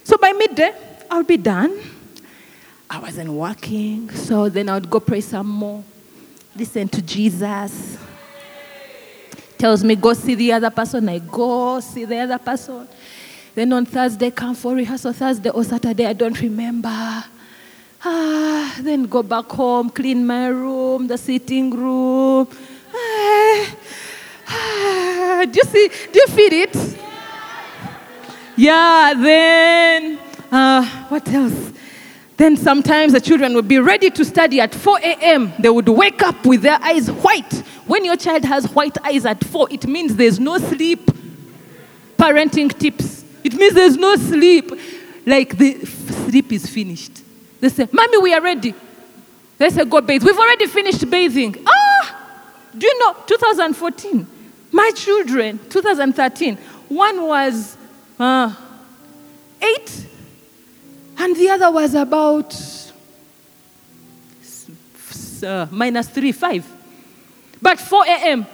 So 0.03 0.17
by 0.17 0.33
midday, 0.33 0.73
I'll 1.09 1.23
be 1.23 1.37
done. 1.37 1.79
I 2.89 2.99
wasn't 2.99 3.31
working, 3.31 4.09
so 4.09 4.49
then 4.49 4.67
I 4.67 4.73
would 4.73 4.89
go 4.89 4.99
pray 4.99 5.21
some 5.21 5.47
more, 5.47 5.81
listen 6.53 6.89
to 6.89 7.01
Jesus, 7.01 7.97
tells 9.57 9.83
me, 9.83 9.95
go 9.95 10.11
see 10.11 10.35
the 10.35 10.51
other 10.51 10.69
person. 10.69 11.07
I 11.07 11.19
go 11.19 11.79
see 11.79 12.03
the 12.03 12.17
other 12.17 12.39
person. 12.39 12.87
Then 13.53 13.73
on 13.73 13.85
Thursday, 13.85 14.31
come 14.31 14.55
for 14.55 14.75
rehearsal. 14.75 15.13
Thursday 15.13 15.49
or 15.49 15.63
Saturday, 15.63 16.05
I 16.05 16.13
don't 16.13 16.39
remember. 16.39 17.23
Ah, 18.03 18.75
then 18.79 19.03
go 19.03 19.21
back 19.21 19.45
home, 19.49 19.89
clean 19.89 20.25
my 20.25 20.47
room, 20.47 21.07
the 21.07 21.17
sitting 21.17 21.69
room. 21.69 22.47
Ah, 22.93 23.75
ah, 24.47 25.45
do 25.49 25.59
you 25.59 25.65
see? 25.65 25.87
Do 26.11 26.19
you 26.19 26.27
feel 26.27 26.53
it? 26.53 26.97
Yeah, 28.55 29.13
then, 29.15 30.19
uh, 30.51 30.85
what 31.09 31.27
else? 31.29 31.71
Then 32.37 32.57
sometimes 32.57 33.13
the 33.13 33.21
children 33.21 33.53
would 33.53 33.67
be 33.67 33.79
ready 33.79 34.09
to 34.09 34.25
study 34.25 34.59
at 34.61 34.73
4 34.73 34.97
a.m. 34.99 35.53
They 35.59 35.69
would 35.69 35.87
wake 35.87 36.23
up 36.23 36.43
with 36.45 36.63
their 36.63 36.79
eyes 36.81 37.11
white. 37.11 37.53
When 37.85 38.03
your 38.03 38.15
child 38.15 38.45
has 38.45 38.65
white 38.73 38.97
eyes 39.03 39.25
at 39.25 39.43
4, 39.43 39.67
it 39.69 39.85
means 39.85 40.15
there's 40.15 40.39
no 40.39 40.57
sleep. 40.57 41.11
Parenting 42.17 42.75
tips. 42.77 43.20
Means 43.61 43.73
there's 43.75 43.97
no 43.97 44.15
sleep. 44.15 44.71
Like 45.23 45.55
the 45.55 45.85
sleep 45.85 46.51
is 46.51 46.65
finished. 46.67 47.21
They 47.59 47.69
say, 47.69 47.87
Mommy, 47.91 48.17
we 48.17 48.33
are 48.33 48.41
ready. 48.41 48.73
They 49.59 49.69
say, 49.69 49.85
Go 49.85 50.01
bathe. 50.01 50.23
We've 50.23 50.35
already 50.35 50.65
finished 50.65 51.07
bathing. 51.07 51.63
Ah! 51.67 52.41
Do 52.75 52.87
you 52.87 52.99
know, 52.99 53.15
2014, 53.27 54.25
my 54.71 54.91
children, 54.95 55.59
2013, 55.69 56.57
one 56.87 57.27
was 57.27 57.77
uh, 58.17 58.51
eight, 59.61 60.07
and 61.19 61.35
the 61.35 61.49
other 61.49 61.69
was 61.69 61.93
about 61.93 62.55
uh, 65.43 65.67
minus 65.69 66.07
three, 66.07 66.31
five. 66.31 66.65
But 67.61 67.79
4 67.79 68.05
a.m., 68.07 68.47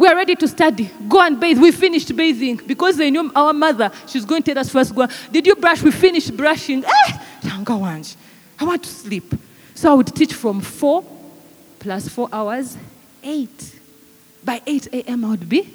we 0.00 0.08
are 0.08 0.16
ready 0.16 0.34
to 0.34 0.48
study. 0.48 0.90
Go 1.06 1.20
and 1.20 1.38
bathe. 1.38 1.58
We 1.58 1.70
finished 1.72 2.16
bathing 2.16 2.58
because 2.66 2.96
they 2.96 3.10
knew 3.10 3.30
our 3.36 3.52
mother. 3.52 3.92
She's 4.06 4.24
going 4.24 4.42
to 4.42 4.54
tell 4.54 4.58
us 4.58 4.70
first. 4.70 4.94
Go. 4.94 5.06
Did 5.30 5.46
you 5.46 5.54
brush? 5.54 5.82
We 5.82 5.90
finished 5.90 6.34
brushing. 6.34 6.82
Eh, 6.82 7.18
I 7.44 7.62
want 8.62 8.82
to 8.82 8.88
sleep. 8.88 9.34
So 9.74 9.90
I 9.90 9.94
would 9.94 10.06
teach 10.16 10.32
from 10.32 10.62
four 10.62 11.04
plus 11.78 12.08
four 12.08 12.30
hours, 12.32 12.78
eight. 13.22 13.78
By 14.42 14.62
8 14.66 14.86
a.m., 14.86 15.22
I 15.22 15.28
would 15.28 15.46
be 15.46 15.68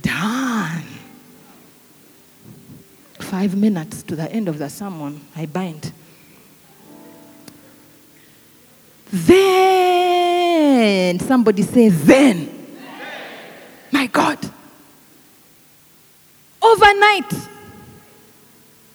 done. 0.00 0.84
Five 3.18 3.56
minutes 3.56 4.04
to 4.04 4.14
the 4.14 4.30
end 4.30 4.46
of 4.46 4.58
the 4.58 4.70
sermon, 4.70 5.20
I 5.34 5.46
bind. 5.46 5.92
Then, 9.10 9.88
somebody 11.18 11.62
say, 11.62 11.88
then. 11.88 12.55
My 13.96 14.06
God. 14.08 14.38
Overnight. 16.60 17.32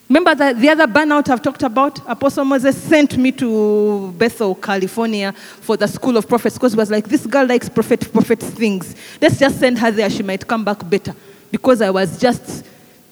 Remember 0.07 0.35
that 0.35 0.59
the 0.59 0.69
other 0.69 0.85
burnout 0.85 1.27
I've 1.27 1.41
talked 1.41 1.63
about? 1.63 2.07
Apostle 2.07 2.45
Moses 2.45 2.79
sent 2.79 3.17
me 3.17 3.31
to 3.31 4.11
Bethel, 4.11 4.53
California 4.53 5.31
for 5.31 5.75
the 5.75 5.87
School 5.87 6.17
of 6.17 6.27
Prophets 6.27 6.55
because 6.55 6.73
he 6.73 6.77
was 6.77 6.91
like, 6.91 7.07
this 7.07 7.25
girl 7.25 7.47
likes 7.47 7.67
prophet, 7.67 8.13
prophet 8.13 8.41
things. 8.41 8.95
Let's 9.19 9.39
just 9.39 9.59
send 9.59 9.79
her 9.79 9.89
there. 9.89 10.07
She 10.07 10.21
might 10.21 10.45
come 10.45 10.63
back 10.63 10.87
better. 10.87 11.15
Because 11.49 11.81
I 11.81 11.89
was 11.89 12.19
just 12.19 12.63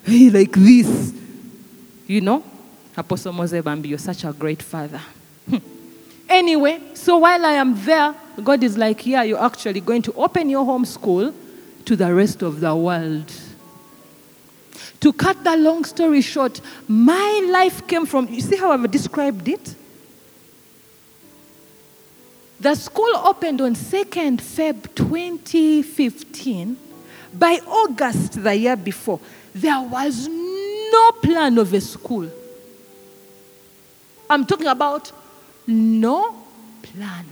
like 0.07 0.51
this. 0.51 1.11
You 2.05 2.21
know? 2.21 2.43
Apostle 2.95 3.33
Moses 3.33 3.63
Bambi, 3.65 3.89
you're 3.89 3.97
such 3.97 4.23
a 4.25 4.31
great 4.31 4.61
father. 4.61 5.01
Hmm. 5.49 5.57
anyway, 6.29 6.81
so 6.93 7.17
while 7.17 7.43
I 7.43 7.53
am 7.53 7.83
there, 7.83 8.13
God 8.43 8.63
is 8.63 8.77
like, 8.77 9.07
yeah, 9.07 9.23
you're 9.23 9.43
actually 9.43 9.81
going 9.81 10.03
to 10.03 10.13
open 10.13 10.51
your 10.51 10.63
home 10.63 10.85
school 10.85 11.33
to 11.85 11.95
the 11.95 12.13
rest 12.13 12.41
of 12.41 12.59
the 12.59 12.75
world. 12.75 13.31
To 15.01 15.13
cut 15.13 15.43
the 15.43 15.55
long 15.55 15.85
story 15.85 16.21
short, 16.21 16.59
my 16.87 17.47
life 17.51 17.87
came 17.87 18.05
from, 18.05 18.27
you 18.27 18.41
see 18.41 18.57
how 18.57 18.71
I've 18.71 18.91
described 18.91 19.47
it? 19.47 19.75
The 22.59 22.75
school 22.75 23.15
opened 23.15 23.61
on 23.61 23.75
2nd 23.75 24.37
Feb 24.41 24.93
2015. 24.95 26.77
By 27.33 27.59
August 27.65 28.43
the 28.43 28.55
year 28.55 28.75
before, 28.75 29.19
there 29.55 29.79
was 29.81 30.27
no 30.27 31.11
plan 31.21 31.57
of 31.57 31.73
a 31.73 31.79
school. 31.79 32.29
I'm 34.29 34.45
talking 34.45 34.67
about 34.67 35.11
no 35.65 36.35
plan. 36.81 37.25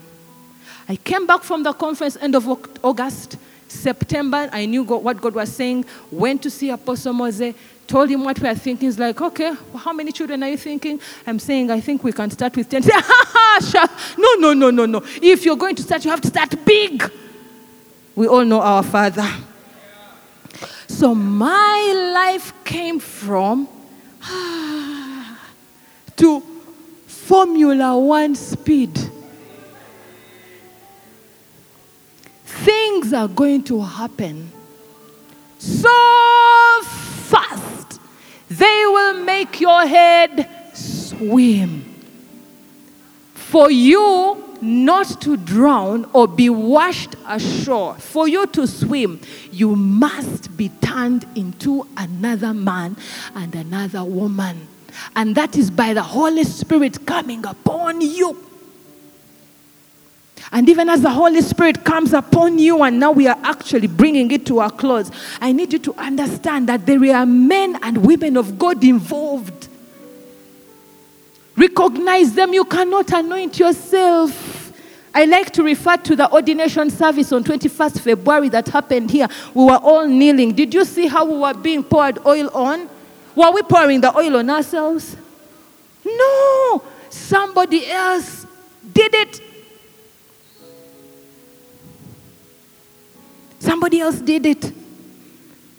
I 0.87 0.95
came 0.95 1.27
back 1.27 1.43
from 1.43 1.63
the 1.63 1.73
conference 1.73 2.15
end 2.15 2.35
of 2.35 2.47
August. 2.81 3.37
September, 3.67 4.49
I 4.51 4.65
knew 4.65 4.83
God, 4.83 5.03
what 5.03 5.19
God 5.21 5.35
was 5.35 5.53
saying, 5.53 5.85
went 6.11 6.41
to 6.43 6.49
see 6.49 6.69
Apostle 6.69 7.13
Mose, 7.13 7.53
told 7.87 8.09
him 8.09 8.23
what 8.23 8.39
we 8.39 8.47
are 8.47 8.55
thinking. 8.55 8.87
He's 8.87 8.99
like, 8.99 9.19
okay, 9.21 9.51
well, 9.71 9.77
how 9.77 9.93
many 9.93 10.11
children 10.11 10.43
are 10.43 10.49
you 10.49 10.57
thinking? 10.57 10.99
I'm 11.25 11.39
saying, 11.39 11.71
I 11.71 11.79
think 11.79 12.03
we 12.03 12.11
can 12.11 12.29
start 12.31 12.55
with 12.55 12.69
10. 12.69 12.83
Say, 12.83 12.91
ha 12.95 13.59
ha, 13.61 14.15
no, 14.17 14.33
no, 14.35 14.53
no, 14.53 14.69
no, 14.71 14.85
no. 14.85 15.01
If 15.21 15.45
you're 15.45 15.55
going 15.55 15.75
to 15.75 15.83
start, 15.83 16.03
you 16.03 16.11
have 16.11 16.21
to 16.21 16.27
start 16.27 16.53
big. 16.65 17.09
We 18.15 18.27
all 18.27 18.43
know 18.43 18.61
our 18.61 18.83
Father. 18.83 19.27
So 20.87 21.13
my 21.13 22.11
life 22.13 22.53
came 22.63 22.99
from 22.99 23.67
to 26.15 26.41
Formula 27.05 27.97
One 27.99 28.35
speed. 28.35 29.06
Things 32.67 33.13
are 33.13 33.29
going 33.29 33.63
to 33.63 33.81
happen 33.81 34.51
so 35.57 36.81
fast, 36.83 38.01
they 38.49 38.83
will 38.85 39.23
make 39.23 39.61
your 39.61 39.87
head 39.87 40.49
swim. 40.73 41.95
For 43.33 43.71
you 43.71 44.43
not 44.61 45.21
to 45.21 45.37
drown 45.37 46.09
or 46.11 46.27
be 46.27 46.49
washed 46.49 47.15
ashore, 47.25 47.95
for 47.95 48.27
you 48.27 48.45
to 48.47 48.67
swim, 48.67 49.21
you 49.51 49.75
must 49.75 50.57
be 50.57 50.69
turned 50.81 51.25
into 51.35 51.87
another 51.95 52.53
man 52.53 52.97
and 53.33 53.55
another 53.55 54.03
woman. 54.03 54.67
And 55.15 55.35
that 55.35 55.55
is 55.55 55.71
by 55.71 55.93
the 55.93 56.03
Holy 56.03 56.43
Spirit 56.43 57.05
coming 57.05 57.45
upon 57.45 58.01
you. 58.01 58.46
And 60.51 60.69
even 60.69 60.87
as 60.87 61.01
the 61.01 61.09
Holy 61.09 61.41
Spirit 61.41 61.83
comes 61.83 62.13
upon 62.13 62.57
you, 62.57 62.83
and 62.83 62.99
now 62.99 63.11
we 63.11 63.27
are 63.27 63.37
actually 63.43 63.87
bringing 63.87 64.31
it 64.31 64.45
to 64.45 64.59
our 64.59 64.71
close, 64.71 65.11
I 65.41 65.51
need 65.51 65.73
you 65.73 65.79
to 65.79 65.93
understand 65.95 66.69
that 66.69 66.85
there 66.85 67.15
are 67.15 67.25
men 67.25 67.77
and 67.81 68.05
women 68.05 68.37
of 68.37 68.57
God 68.57 68.83
involved. 68.83 69.67
Recognize 71.55 72.33
them. 72.33 72.53
You 72.53 72.63
cannot 72.63 73.11
anoint 73.11 73.59
yourself. 73.59 74.71
I 75.13 75.25
like 75.25 75.51
to 75.53 75.63
refer 75.63 75.97
to 75.97 76.15
the 76.15 76.31
ordination 76.31 76.91
service 76.91 77.31
on 77.31 77.43
21st 77.43 77.99
February 78.01 78.49
that 78.49 78.67
happened 78.67 79.09
here. 79.09 79.27
We 79.53 79.65
were 79.65 79.77
all 79.77 80.07
kneeling. 80.07 80.53
Did 80.53 80.73
you 80.73 80.85
see 80.85 81.07
how 81.07 81.25
we 81.25 81.37
were 81.39 81.55
being 81.55 81.83
poured 81.83 82.23
oil 82.25 82.49
on? 82.53 82.87
Were 83.35 83.51
we 83.51 83.63
pouring 83.63 84.01
the 84.01 84.15
oil 84.15 84.37
on 84.37 84.49
ourselves? 84.49 85.17
No. 86.05 86.83
Somebody 87.09 87.89
else 87.89 88.45
did 88.93 89.13
it 89.15 89.41
Somebody 93.59 93.99
else 93.99 94.19
did 94.19 94.45
it. 94.45 94.73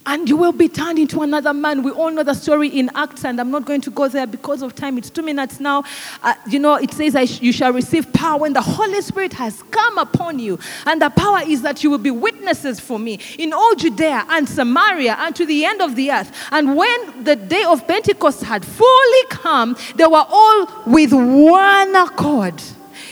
And 0.08 0.26
you 0.26 0.38
will 0.38 0.52
be 0.52 0.70
turned 0.70 0.98
into 0.98 1.20
another 1.20 1.52
man. 1.52 1.82
We 1.82 1.90
all 1.90 2.10
know 2.10 2.22
the 2.22 2.32
story 2.32 2.68
in 2.68 2.90
Acts, 2.94 3.26
and 3.26 3.38
I'm 3.38 3.50
not 3.50 3.66
going 3.66 3.82
to 3.82 3.90
go 3.90 4.08
there 4.08 4.26
because 4.26 4.62
of 4.62 4.74
time. 4.74 4.96
It's 4.96 5.10
two 5.10 5.20
minutes 5.20 5.60
now. 5.60 5.84
Uh, 6.22 6.32
you 6.48 6.58
know, 6.58 6.76
it 6.76 6.92
says, 6.92 7.42
You 7.42 7.52
shall 7.52 7.74
receive 7.74 8.10
power 8.14 8.40
when 8.40 8.54
the 8.54 8.62
Holy 8.62 9.02
Spirit 9.02 9.34
has 9.34 9.62
come 9.64 9.98
upon 9.98 10.38
you. 10.38 10.58
And 10.86 11.02
the 11.02 11.10
power 11.10 11.42
is 11.46 11.60
that 11.60 11.84
you 11.84 11.90
will 11.90 11.98
be 11.98 12.10
witnesses 12.10 12.80
for 12.80 12.98
me 12.98 13.20
in 13.38 13.52
all 13.52 13.74
Judea 13.74 14.24
and 14.30 14.48
Samaria 14.48 15.14
and 15.18 15.36
to 15.36 15.44
the 15.44 15.66
end 15.66 15.82
of 15.82 15.94
the 15.94 16.10
earth. 16.10 16.32
And 16.52 16.74
when 16.74 17.24
the 17.24 17.36
day 17.36 17.64
of 17.64 17.86
Pentecost 17.86 18.44
had 18.44 18.64
fully 18.64 19.24
come, 19.28 19.76
they 19.96 20.06
were 20.06 20.24
all 20.26 20.84
with 20.86 21.12
one 21.12 21.94
accord 21.94 22.62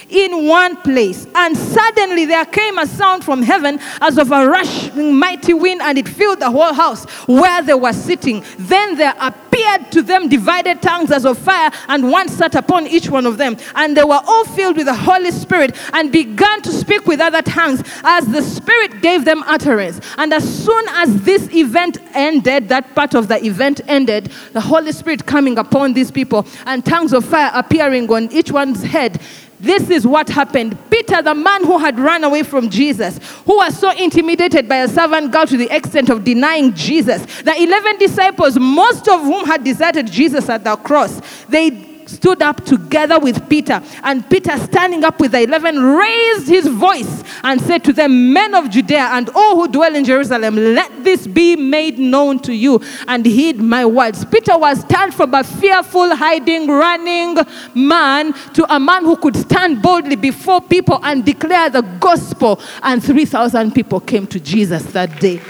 in 0.09 0.47
one 0.47 0.77
place. 0.83 1.27
And 1.35 1.57
suddenly 1.57 2.27
there 2.27 2.45
came 2.45 2.79
a 2.79 2.87
sound 2.87 3.25
from 3.25 3.43
heaven 3.43 3.79
as 4.01 4.19
of 4.19 4.33
a 4.33 4.47
rushing 4.47 5.15
mighty 5.15 5.55
wind, 5.55 5.83
and 5.83 5.99
it 5.99 6.09
filled 6.09 6.41
the 6.41 6.51
whole 6.51 6.73
house 6.73 7.05
where 7.27 7.63
they 7.63 7.75
were 7.75 7.93
sitting. 7.93 8.45
Then 8.59 8.97
there 8.97 9.15
appeared 9.21 9.91
to 9.93 10.03
them 10.03 10.29
divided 10.29 10.83
tongues 10.83 11.11
as 11.11 11.25
of 11.25 11.39
fire, 11.39 11.71
and 11.89 12.11
one 12.11 12.29
sat 12.29 12.55
upon 12.55 12.87
each 12.87 13.09
one 13.09 13.27
of 13.27 13.39
them. 13.39 13.57
And 13.75 13.97
they 13.97 14.05
were 14.05 14.21
all 14.27 14.45
filled 14.45 14.77
with 14.77 14.87
the 14.87 14.95
Holy 14.95 15.31
Spirit 15.31 15.77
and 15.93 16.13
began 16.13 16.63
to 16.63 16.73
speak 16.73 17.07
with 17.07 17.21
other 17.21 17.43
tongues 17.43 17.83
as 18.03 18.27
the 18.27 18.43
Spirit 18.43 19.03
gave 19.03 19.25
them 19.25 19.43
utterance. 19.45 20.01
And 20.19 20.33
as 20.33 20.65
soon 20.65 20.85
as 20.91 21.23
this 21.23 21.53
event 21.55 21.99
ended, 22.15 22.69
that 22.69 22.95
part 22.95 23.15
of 23.15 23.29
the 23.29 23.45
event 23.45 23.81
ended, 23.87 24.31
the 24.53 24.61
Holy 24.61 24.93
Spirit 24.93 25.27
coming 25.27 25.59
upon 25.59 25.93
these 25.95 26.11
people, 26.11 26.47
and 26.67 26.85
tongues 26.85 27.13
of 27.13 27.25
fire 27.25 27.51
appearing 27.55 28.11
on 28.11 28.31
each 28.33 28.51
one's 28.51 28.83
head 28.83 29.21
This 29.59 29.89
is 29.91 30.07
what 30.07 30.29
happened. 30.29 30.77
Peter, 30.91 31.23
the 31.23 31.35
man 31.35 31.65
who 31.65 31.79
had 31.79 31.99
run 31.99 32.25
away 32.25 32.43
from 32.43 32.69
Jesus, 32.69 33.19
who 33.47 33.57
was 33.57 33.79
so 33.79 33.91
intimidated 33.91 34.69
by 34.69 34.77
a 34.79 34.89
servant 34.89 35.33
girl 35.33 35.47
to 35.47 35.57
the 35.57 35.75
extent 35.75 36.11
of 36.11 36.25
denying 36.25 36.75
Jesus. 36.75 37.25
The 37.43 37.55
11 37.57 37.99
disciples, 37.99 38.59
most 38.59 39.09
of 39.09 39.21
whom 39.21 39.47
had 39.47 39.65
deserted 39.65 40.07
Jesus 40.09 40.49
at 40.49 40.65
the 40.65 40.77
cross, 40.77 41.21
they 41.49 41.86
stood 42.07 42.43
up 42.43 42.65
together 42.65 43.19
with 43.19 43.49
Peter. 43.49 43.83
And 44.03 44.29
Peter, 44.29 44.57
standing 44.59 45.05
up 45.05 45.21
with 45.21 45.33
the 45.33 45.43
eleven, 45.43 45.83
raised 45.83 46.49
his 46.49 46.67
voice 46.67 47.23
and 47.43 47.61
said 47.61 47.85
to 47.85 47.93
them, 47.93 48.33
Men 48.33 48.55
of 48.55 48.71
Judea 48.71 49.11
and 49.13 49.29
all 49.35 49.57
who 49.57 49.69
dwell 49.69 49.95
in 49.95 50.05
Jerusalem, 50.05 50.57
let 50.57 51.05
this 51.05 51.27
be 51.27 51.57
made 51.57 51.99
known 51.99 52.39
to 52.41 52.55
you 52.55 52.81
and 53.09 53.25
heed 53.25 53.61
my 53.61 53.85
words. 53.85 54.25
Peter 54.25 54.57
was 54.57 54.85
turned 54.85 55.15
from 55.15 55.35
a 55.35 55.45
fearful, 55.45 56.15
hiding, 56.15 56.69
running 56.69 57.37
man 57.75 58.33
to 58.55 58.75
a 58.75 58.81
man 58.81 59.05
who 59.05 59.17
could 59.17 59.37
stand 59.37 59.83
boldly 59.83 60.17
before 60.17 60.61
people 60.61 60.99
and 61.03 61.25
declare 61.25 61.71
the 61.71 61.83
gospel. 61.83 62.61
And 62.83 63.03
3,000 63.03 63.73
people 63.73 64.01
came 64.01 64.27
to 64.29 64.41
Jesus 64.41 64.85
that 64.93 65.21
day. 65.21 65.41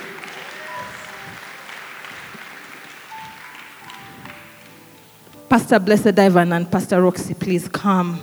Pastor 5.48 5.78
Blessed 5.78 6.18
Ivan 6.18 6.52
and 6.52 6.70
Pastor 6.70 7.00
Roxy, 7.00 7.34
please 7.34 7.68
come. 7.68 8.20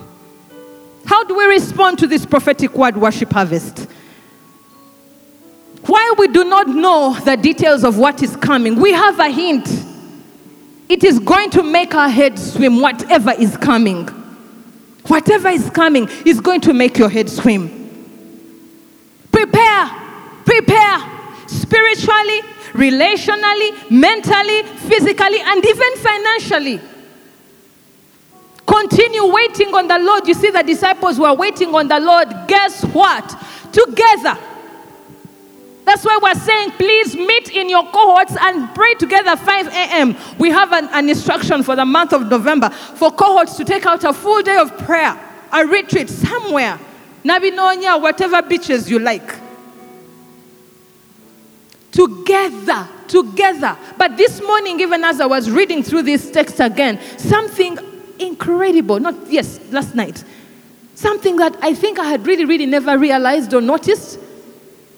How 1.06 1.24
do 1.24 1.36
we 1.38 1.46
respond 1.46 2.00
to 2.00 2.08
this 2.08 2.26
prophetic 2.26 2.76
word, 2.76 2.98
worship 2.98 3.32
harvest? 3.32 3.88
While 5.86 6.16
we 6.18 6.28
do 6.28 6.44
not 6.44 6.68
know 6.68 7.18
the 7.26 7.36
details 7.36 7.84
of 7.84 7.98
what 7.98 8.22
is 8.24 8.36
coming, 8.38 8.76
we 8.76 8.92
have 8.92 9.20
a 9.20 9.30
hint. 9.30 9.68
It 10.90 11.04
is 11.04 11.20
going 11.20 11.50
to 11.52 11.64
make 11.64 11.96
our 11.96 12.10
heads 12.10 12.54
swim, 12.54 12.82
whatever 12.82 13.32
is 13.32 13.58
coming. 13.58 14.08
Whatever 15.08 15.50
is 15.50 15.70
coming 15.70 16.08
is 16.26 16.40
going 16.40 16.62
to 16.62 16.74
make 16.74 16.98
your 16.98 17.10
head 17.10 17.30
swim. 17.30 17.70
Prepare, 19.32 19.90
prepare 20.46 21.00
spiritually, 21.48 22.42
relationally, 22.74 23.92
mentally, 23.92 24.64
physically, 24.64 25.40
and 25.42 25.66
even 25.66 25.98
financially. 25.98 26.82
Continue 28.66 29.32
waiting 29.32 29.74
on 29.74 29.88
the 29.88 30.00
Lord. 30.00 30.28
You 30.28 30.34
see, 30.34 30.50
the 30.50 30.64
disciples 30.64 31.20
were 31.20 31.34
waiting 31.34 31.74
on 31.76 31.88
the 31.88 32.00
Lord. 32.00 32.30
Guess 32.48 32.84
what? 32.86 33.36
Together. 33.72 34.38
That's 35.86 36.06
why 36.06 36.18
we're 36.22 36.36
saying, 36.36 36.72
please 36.72 37.16
meet 37.16 37.52
in 37.52 37.70
your 37.70 37.84
cohorts 37.84 38.36
and 38.40 38.74
pray 38.74 38.94
together 38.94 39.36
5 39.36 39.68
a.m. 39.68 40.16
We 40.40 40.50
have 40.50 40.72
an, 40.72 40.88
an 40.94 41.10
instruction 41.10 41.62
for 41.62 41.76
the 41.76 41.86
month 41.86 42.14
of 42.14 42.30
November 42.30 42.70
for 42.70 43.12
cohorts 43.12 43.58
to 43.58 43.66
take 43.66 43.86
out 43.86 44.04
a 44.06 44.14
full 44.14 44.42
day 44.42 44.58
of 44.58 44.78
prayer, 44.80 45.20
a 45.52 45.66
retreat 45.66 46.10
somewhere. 46.10 46.80
Nabinonya, 47.26 48.02
whatever 48.02 48.42
beaches 48.42 48.90
you 48.90 49.00
like. 49.00 49.36
Together, 51.92 52.88
together. 53.08 53.78
But 53.98 54.16
this 54.16 54.42
morning, 54.42 54.80
even 54.80 55.04
as 55.04 55.20
I 55.20 55.26
was 55.26 55.52
reading 55.52 55.84
through 55.84 56.04
this 56.04 56.32
text 56.32 56.60
again, 56.60 57.00
something 57.18 57.78
incredible. 58.24 59.00
Not, 59.00 59.16
yes, 59.30 59.60
last 59.72 59.96
night. 59.96 60.24
Something 60.96 61.38
that 61.38 61.58
I 61.62 61.74
think 61.74 62.00
I 62.00 62.06
had 62.06 62.26
really, 62.26 62.46
really 62.46 62.66
never 62.66 62.98
realized 62.98 63.54
or 63.54 63.62
noticed 63.62 64.20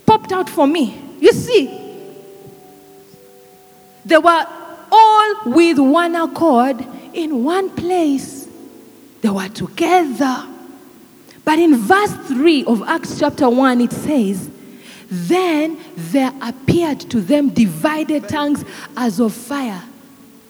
popped 0.06 0.32
out 0.32 0.50
for 0.50 0.68
me. 0.68 1.02
You 1.20 1.32
see, 1.32 1.86
they 4.06 4.18
were 4.18 4.48
all 4.92 5.36
with 5.46 5.80
one 5.80 6.16
accord 6.16 6.86
in 7.14 7.44
one 7.44 7.70
place. 7.72 8.48
They 9.22 9.30
were 9.30 9.50
together. 9.50 10.48
But 11.44 11.60
in 11.60 11.76
verse 11.76 12.12
3 12.28 12.66
of 12.66 12.84
Acts 12.84 13.20
chapter 13.20 13.50
1, 13.50 13.82
it 13.82 13.92
says, 13.92 14.50
Then 15.10 15.80
there 15.96 16.34
appeared 16.42 17.00
to 17.12 17.22
them 17.22 17.50
divided 17.50 18.28
tongues 18.28 18.66
as 18.98 19.20
of 19.20 19.34
fire. 19.34 19.84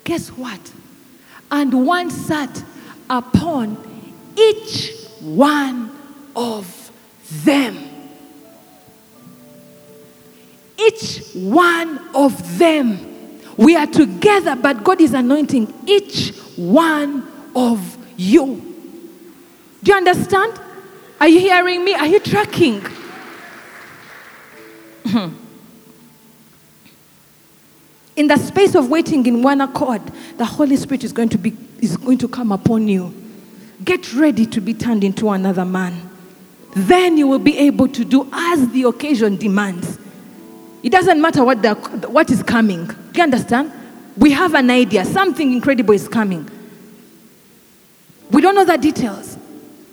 Guess 0.04 0.30
what? 0.30 0.60
And 1.52 1.86
one 1.86 2.10
sat 2.10 2.64
upon 3.10 3.78
each 4.38 4.92
one 5.22 5.92
of 6.36 6.92
them. 7.44 7.78
Each 10.78 11.22
one 11.34 12.00
of 12.14 12.58
them. 12.58 13.40
We 13.58 13.76
are 13.76 13.88
together, 13.88 14.56
but 14.56 14.84
God 14.84 15.00
is 15.00 15.14
anointing 15.14 15.74
each 15.88 16.36
one 16.58 17.26
of 17.56 17.98
you. 18.18 18.76
Do 19.84 19.92
you 19.92 19.98
understand? 19.98 20.60
Are 21.22 21.28
you 21.28 21.40
hearing 21.40 21.86
me? 21.86 21.94
Are 21.94 22.08
you 22.08 22.20
tracking? 22.20 22.82
Hmm. 25.06 25.45
In 28.16 28.28
the 28.28 28.38
space 28.38 28.76
of 28.76 28.90
waiting 28.90 29.26
in 29.26 29.42
one 29.42 29.62
accord, 29.62 30.02
the 30.38 30.46
Holy 30.46 30.78
Spirit 30.78 31.04
is 31.04 31.12
going 31.12 31.30
to, 31.30 31.38
be, 31.38 31.56
is 31.80 31.98
going 31.98 32.18
to 32.20 32.28
come 32.28 32.52
upon 32.52 32.88
you. 32.88 33.14
Get 33.84 34.14
ready 34.14 34.46
to 34.46 34.62
be 34.62 34.74
turned 34.74 35.04
into 35.04 35.30
another 35.30 35.66
man. 35.66 36.10
Then 36.76 37.18
you 37.18 37.28
will 37.28 37.40
be 37.40 37.58
able 37.58 37.88
to 37.90 38.06
do 38.06 38.30
as 38.32 38.70
the 38.70 38.84
occasion 38.84 39.38
demands. 39.38 40.00
It 40.82 40.92
doesn't 40.92 41.22
matter 41.22 41.44
what, 41.44 41.62
the, 41.62 41.74
what 42.10 42.30
is 42.30 42.44
coming. 42.44 42.86
Do 42.86 42.94
you 43.16 43.24
understand? 43.24 43.72
We 44.18 44.32
have 44.32 44.54
an 44.54 44.70
idea. 44.70 45.04
Something 45.04 45.52
incredible 45.52 45.94
is 45.94 46.08
coming. 46.08 46.50
We 48.32 48.42
don't 48.42 48.56
know 48.56 48.66
the 48.66 48.78
details. 48.78 49.38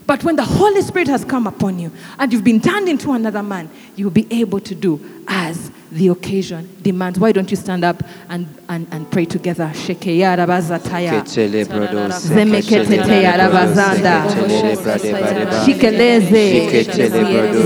But 0.07 0.25
when 0.25 0.37
the 0.37 0.45
Holy 0.45 0.83
Spirit 0.83 1.09
has 1.09 1.25
come 1.25 1.47
upon 1.47 1.79
you 1.79 1.91
and 2.19 2.33
you've 2.33 2.45
been 2.45 2.61
turned 2.61 2.89
into 2.89 3.13
another 3.13 3.43
man, 3.43 3.71
you'll 3.97 4.11
be 4.11 4.27
able 4.31 4.61
to 4.61 4.75
do 4.75 5.01
as 5.29 5.71
the 5.93 6.09
occasion 6.09 6.69
demands. 6.81 7.19
Why 7.19 7.33
don't 7.33 7.51
you 7.51 7.57
stand 7.57 7.85
up 7.85 8.03
and, 8.29 8.47
and, 8.69 8.87
and 8.91 9.11
pray 9.11 9.27
together? 9.27 9.71
Shekeya 9.75 10.37
rabazataya. 10.37 11.23
Zemeketeteya 12.19 13.37
rabazanda. 13.37 14.25
Shikeleze. 15.65 16.69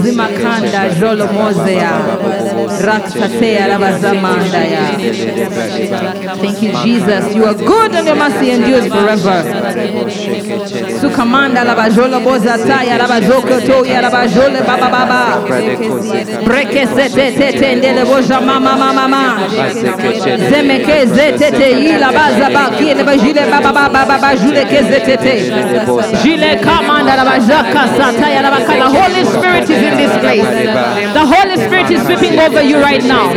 Zimakanda 0.02 0.88
jolomozea. 0.98 1.90
Raksateya 2.82 3.68
rabazamandaya. 3.68 4.96
Thank 6.40 6.62
you, 6.62 6.72
Jesus. 6.82 7.34
You 7.34 7.44
are 7.44 7.54
good 7.54 7.94
and 7.94 8.06
your 8.06 8.16
mercy 8.16 8.50
endures 8.50 8.86
forever. 8.88 9.44
Sukamanda 11.00 11.64
labajolo 11.64 12.20
bozataya 12.20 12.98
labazokotoya 12.98 14.00
labajole 14.02 14.62
baba 14.66 14.88
baba. 14.88 15.22
Brekesete 16.44 17.32
tetendele 17.32 18.04
boja 18.04 18.40
mama 18.40 18.76
mama 18.76 18.92
mama. 19.08 19.38
Zemeke 20.50 21.06
zetete 21.06 21.70
ila 21.70 22.12
baza 22.12 22.50
baki 22.50 22.94
le 22.94 23.04
bajile 23.04 23.50
baba 23.50 23.72
baba 23.72 24.04
baba 24.06 24.36
jule 24.36 24.64
kezetete. 24.64 25.52
Jile 26.22 26.56
kamanda 26.56 27.16
labajaka 27.16 27.88
sataya 27.98 28.42
labaka. 28.42 28.72
The 28.76 28.88
Holy 28.98 29.24
Spirit 29.24 29.70
is 29.70 29.82
in 29.82 29.95
this 30.06 30.16
place. 30.22 30.46
The 31.18 31.26
Holy 31.26 31.56
Spirit 31.58 31.90
is 31.90 32.00
sweeping 32.06 32.38
over 32.38 32.62
you 32.62 32.78
right 32.78 33.02
now. 33.02 33.30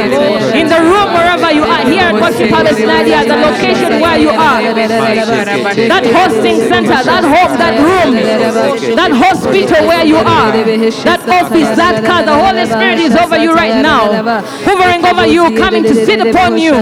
In 0.53 0.67
the 0.69 0.79
room 0.85 1.09
wherever 1.17 1.49
you 1.51 1.63
are 1.65 1.83
here 1.89 2.05
at 2.11 2.15
Worship 2.21 2.49
Palace 2.49 2.79
Naalya, 2.79 3.19
the 3.25 3.37
location 3.37 3.91
where 4.03 4.17
you 4.17 4.29
are. 4.29 4.61
That 5.89 6.05
hosting 6.05 6.57
center, 6.69 6.99
that 7.11 7.23
home, 7.23 7.53
that 7.57 7.75
room, 7.79 8.11
that 8.95 9.11
hospital 9.11 9.81
where 9.87 10.05
you 10.05 10.17
are, 10.17 10.51
that 11.09 11.21
office, 11.29 11.69
that 11.81 11.95
car, 12.05 12.21
the 12.23 12.35
Holy 12.35 12.65
Spirit 12.65 12.99
is 12.99 13.15
over 13.15 13.37
you 13.37 13.53
right 13.53 13.81
now, 13.81 14.11
hovering 14.67 15.03
over 15.05 15.25
you, 15.27 15.43
coming 15.57 15.83
to 15.83 15.95
sit 16.05 16.19
upon 16.21 16.57
you. 16.57 16.73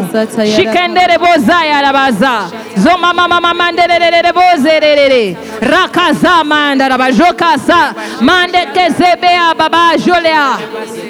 Shikendere 0.55 1.17
bozaya 1.17 1.81
rabaza, 1.85 2.51
zoma 2.83 3.13
mama 3.13 3.53
mandelele 3.53 4.31
bozerere, 4.33 5.37
rakaza 5.61 6.43
manda 6.43 6.89
rabajoka 6.89 7.57
sa, 7.59 7.93
mande 8.21 8.65
kezebea 8.73 9.53
baba 9.57 9.76
jolea, 10.05 10.57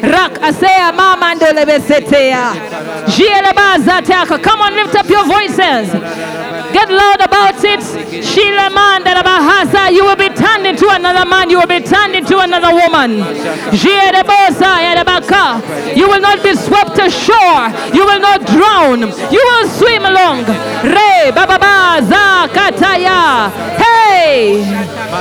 rakasea 0.02 0.92
mama 0.92 1.36
ndele 1.36 1.66
besetea, 1.66 2.52
jiele 3.08 3.54
baza 3.56 4.02
teaka. 4.02 4.38
Come 4.38 4.62
on, 4.64 4.74
lift 4.76 4.96
up 4.96 5.10
your 5.10 5.26
voices. 5.26 5.90
Get 6.74 6.90
loud 6.90 7.22
about 7.22 7.64
it. 7.64 7.82
Sheila 8.24 8.70
manda 8.70 9.14
rabahaza, 9.16 9.90
you 9.92 10.04
will 10.06 10.16
be 10.16 10.30
turned 10.30 10.66
into 10.68 10.88
another 10.90 11.26
man. 11.26 11.50
You 11.50 11.60
will 11.60 11.68
be 11.68 11.80
turned 11.80 12.16
into 12.16 12.38
another 12.40 12.74
woman. 12.74 13.18
You 15.96 16.08
will 16.10 16.22
not 16.22 16.44
be 16.44 16.54
swept 16.56 17.00
ashore. 17.00 17.72
You 17.94 18.06
will 18.06 18.20
not 18.20 18.46
drown. 18.46 19.02
You 19.32 19.42
will 19.50 19.68
swim 19.70 20.06
along. 20.06 20.46
Re 20.84 21.32
baba 21.34 21.58
baza 21.58 22.48
kataya. 22.54 23.50
Hey, 23.78 24.60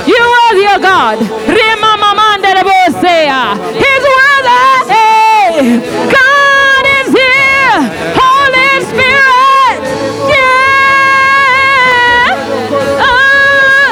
you 0.05 0.23
are 0.43 0.55
your 0.55 0.79
God. 0.79 1.19
Re 1.47 1.75
his 3.83 4.03
worthy. 4.17 4.89
God 6.11 6.85
is 6.97 7.13
here. 7.13 7.77
Holy 8.17 8.81
Spirit. 8.81 9.77
Yeah. 10.33 10.65
Oh, 13.05 13.87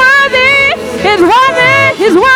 worthy. 0.00 0.72
He's 1.02 1.20
worthy. 1.20 2.02
He's 2.02 2.14
worthy. 2.14 2.35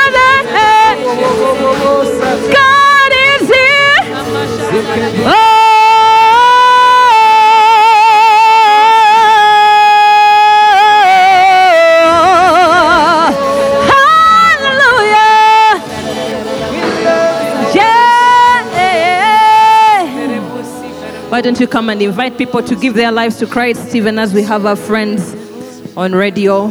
Why 21.40 21.44
don't 21.44 21.58
you 21.58 21.66
come 21.66 21.88
and 21.88 22.02
invite 22.02 22.36
people 22.36 22.62
to 22.62 22.76
give 22.76 22.92
their 22.92 23.10
lives 23.10 23.38
to 23.38 23.46
Christ, 23.46 23.94
even 23.94 24.18
as 24.18 24.34
we 24.34 24.42
have 24.42 24.66
our 24.66 24.76
friends 24.76 25.34
on 25.96 26.12
radio? 26.12 26.68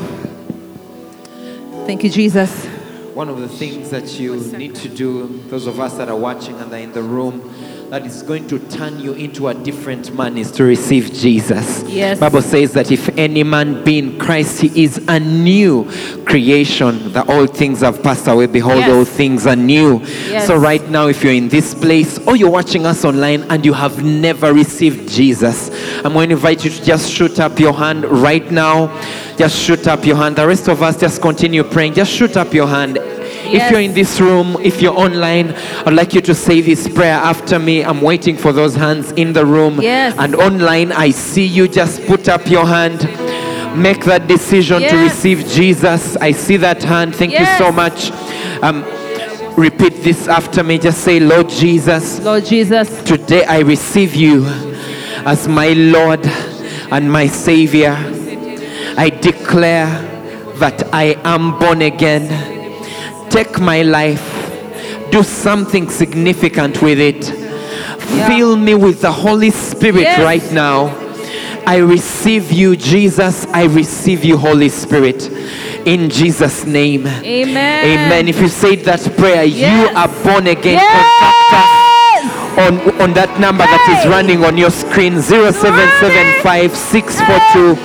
Thank 1.87 2.03
you, 2.03 2.09
Jesus. 2.11 2.67
One 3.15 3.29
of 3.29 3.39
the 3.39 3.49
things 3.49 3.89
that 3.89 4.19
you 4.19 4.35
need 4.35 4.75
to 4.75 4.87
do, 4.87 5.41
those 5.47 5.65
of 5.65 5.79
us 5.79 5.97
that 5.97 6.07
are 6.07 6.15
watching 6.15 6.55
and 6.59 6.71
are 6.71 6.77
in 6.77 6.91
the 6.91 7.01
room, 7.01 7.48
that 7.89 8.05
is 8.05 8.21
going 8.21 8.47
to 8.47 8.59
turn 8.69 8.99
you 8.99 9.13
into 9.13 9.47
a 9.47 9.53
different 9.53 10.13
man 10.13 10.37
is 10.37 10.51
to 10.51 10.63
receive 10.63 11.11
Jesus. 11.11 11.83
Yes. 11.87 12.19
Bible 12.19 12.43
says 12.43 12.71
that 12.73 12.91
if 12.91 13.09
any 13.17 13.43
man 13.43 13.83
be 13.83 13.97
in 13.97 14.19
Christ, 14.19 14.61
he 14.61 14.83
is 14.83 15.03
a 15.07 15.19
new 15.19 15.85
creation. 16.25 17.11
The 17.13 17.25
old 17.25 17.57
things 17.57 17.81
have 17.81 18.03
passed 18.03 18.27
away. 18.27 18.45
Behold, 18.45 18.77
Yes. 18.77 18.91
all 18.91 19.05
things 19.05 19.47
are 19.47 19.55
new. 19.55 20.01
Yes. 20.27 20.45
So 20.45 20.55
right 20.57 20.87
now, 20.89 21.07
if 21.07 21.23
you're 21.23 21.33
in 21.33 21.49
this 21.49 21.73
place 21.73 22.19
or 22.27 22.35
you're 22.35 22.51
watching 22.51 22.85
us 22.85 23.03
online 23.03 23.41
and 23.49 23.65
you 23.65 23.73
have 23.73 24.03
never 24.03 24.53
received 24.53 25.09
Jesus, 25.09 25.71
I'm 26.05 26.13
going 26.13 26.29
to 26.29 26.35
invite 26.35 26.63
you 26.63 26.69
to 26.69 26.83
just 26.83 27.11
shoot 27.11 27.39
up 27.39 27.59
your 27.59 27.73
hand 27.73 28.05
right 28.05 28.49
now. 28.51 28.87
Just 29.35 29.57
shoot 29.57 29.87
up 29.87 30.05
your 30.05 30.17
hand. 30.17 30.35
The 30.35 30.45
rest 30.45 30.67
of 30.67 30.83
us 30.83 30.95
just 30.99 31.21
continue 31.21 31.63
praying. 31.63 31.95
Just 31.95 32.11
shoot 32.11 32.37
up 32.37 32.53
your 32.53 32.67
hand. 32.67 32.99
If 33.55 33.71
you're 33.71 33.81
in 33.81 33.93
this 33.93 34.19
room, 34.19 34.57
if 34.61 34.81
you're 34.81 34.97
online, 34.97 35.51
I'd 35.85 35.93
like 35.93 36.13
you 36.13 36.21
to 36.21 36.35
say 36.35 36.61
this 36.61 36.87
prayer 36.87 37.15
after 37.15 37.59
me. 37.59 37.83
I'm 37.83 38.01
waiting 38.01 38.37
for 38.37 38.53
those 38.53 38.75
hands 38.75 39.11
in 39.13 39.33
the 39.33 39.45
room. 39.45 39.81
Yes. 39.81 40.15
And 40.17 40.35
online, 40.35 40.91
I 40.91 41.11
see 41.11 41.45
you. 41.45 41.67
Just 41.67 42.05
put 42.05 42.27
up 42.29 42.47
your 42.47 42.65
hand. 42.65 43.03
Make 43.77 44.03
that 44.05 44.27
decision 44.27 44.81
to 44.81 44.95
receive 44.97 45.47
Jesus. 45.47 46.17
I 46.17 46.31
see 46.31 46.57
that 46.57 46.83
hand. 46.83 47.15
Thank 47.15 47.33
you 47.33 47.45
so 47.57 47.71
much. 47.71 48.11
Um, 48.61 48.83
repeat 49.55 50.03
this 50.03 50.27
after 50.27 50.63
me. 50.63 50.77
Just 50.77 51.01
say, 51.03 51.19
Lord 51.19 51.49
Jesus, 51.49 52.19
Lord 52.21 52.45
Jesus, 52.45 53.03
today 53.03 53.45
I 53.45 53.59
receive 53.59 54.15
you 54.15 54.45
as 55.25 55.47
my 55.47 55.73
Lord 55.73 56.25
and 56.91 57.11
my 57.11 57.27
Savior. 57.27 57.95
I 58.97 59.09
declare 59.09 59.87
that 60.55 60.93
I 60.93 61.15
am 61.23 61.57
born 61.59 61.81
again. 61.81 62.58
Take 63.29 63.59
my 63.59 63.83
life, 63.83 64.23
do 65.11 65.23
something 65.23 65.89
significant 65.89 66.81
with 66.81 66.99
it. 66.99 67.25
Fill 68.27 68.55
me 68.57 68.73
with 68.75 69.01
the 69.01 69.11
Holy 69.11 69.51
Spirit 69.51 70.01
Yes. 70.01 70.19
right 70.21 70.51
now. 70.51 70.95
I 71.65 71.77
receive 71.77 72.51
you, 72.51 72.75
Jesus. 72.75 73.45
I 73.53 73.65
receive 73.65 74.25
you, 74.25 74.37
Holy 74.37 74.69
Spirit. 74.69 75.29
In 75.85 76.09
Jesus' 76.09 76.65
name. 76.65 77.05
Amen. 77.05 77.85
Amen. 77.85 78.27
If 78.27 78.39
you 78.41 78.47
say 78.47 78.75
that 78.77 79.01
prayer, 79.17 79.43
Yes. 79.43 79.89
you 79.91 79.95
are 79.95 80.07
born 80.23 80.47
again. 80.47 80.73
Yes. 80.79 81.11
Contact 81.19 81.53
us 81.53 81.69
on, 82.57 83.01
on 83.01 83.13
that 83.13 83.39
number 83.39 83.63
that 83.63 83.85
is 84.03 84.09
running 84.09 84.43
on 84.43 84.57
your 84.57 84.71
screen 84.71 85.21
0775 85.21 86.75
642 86.75 87.77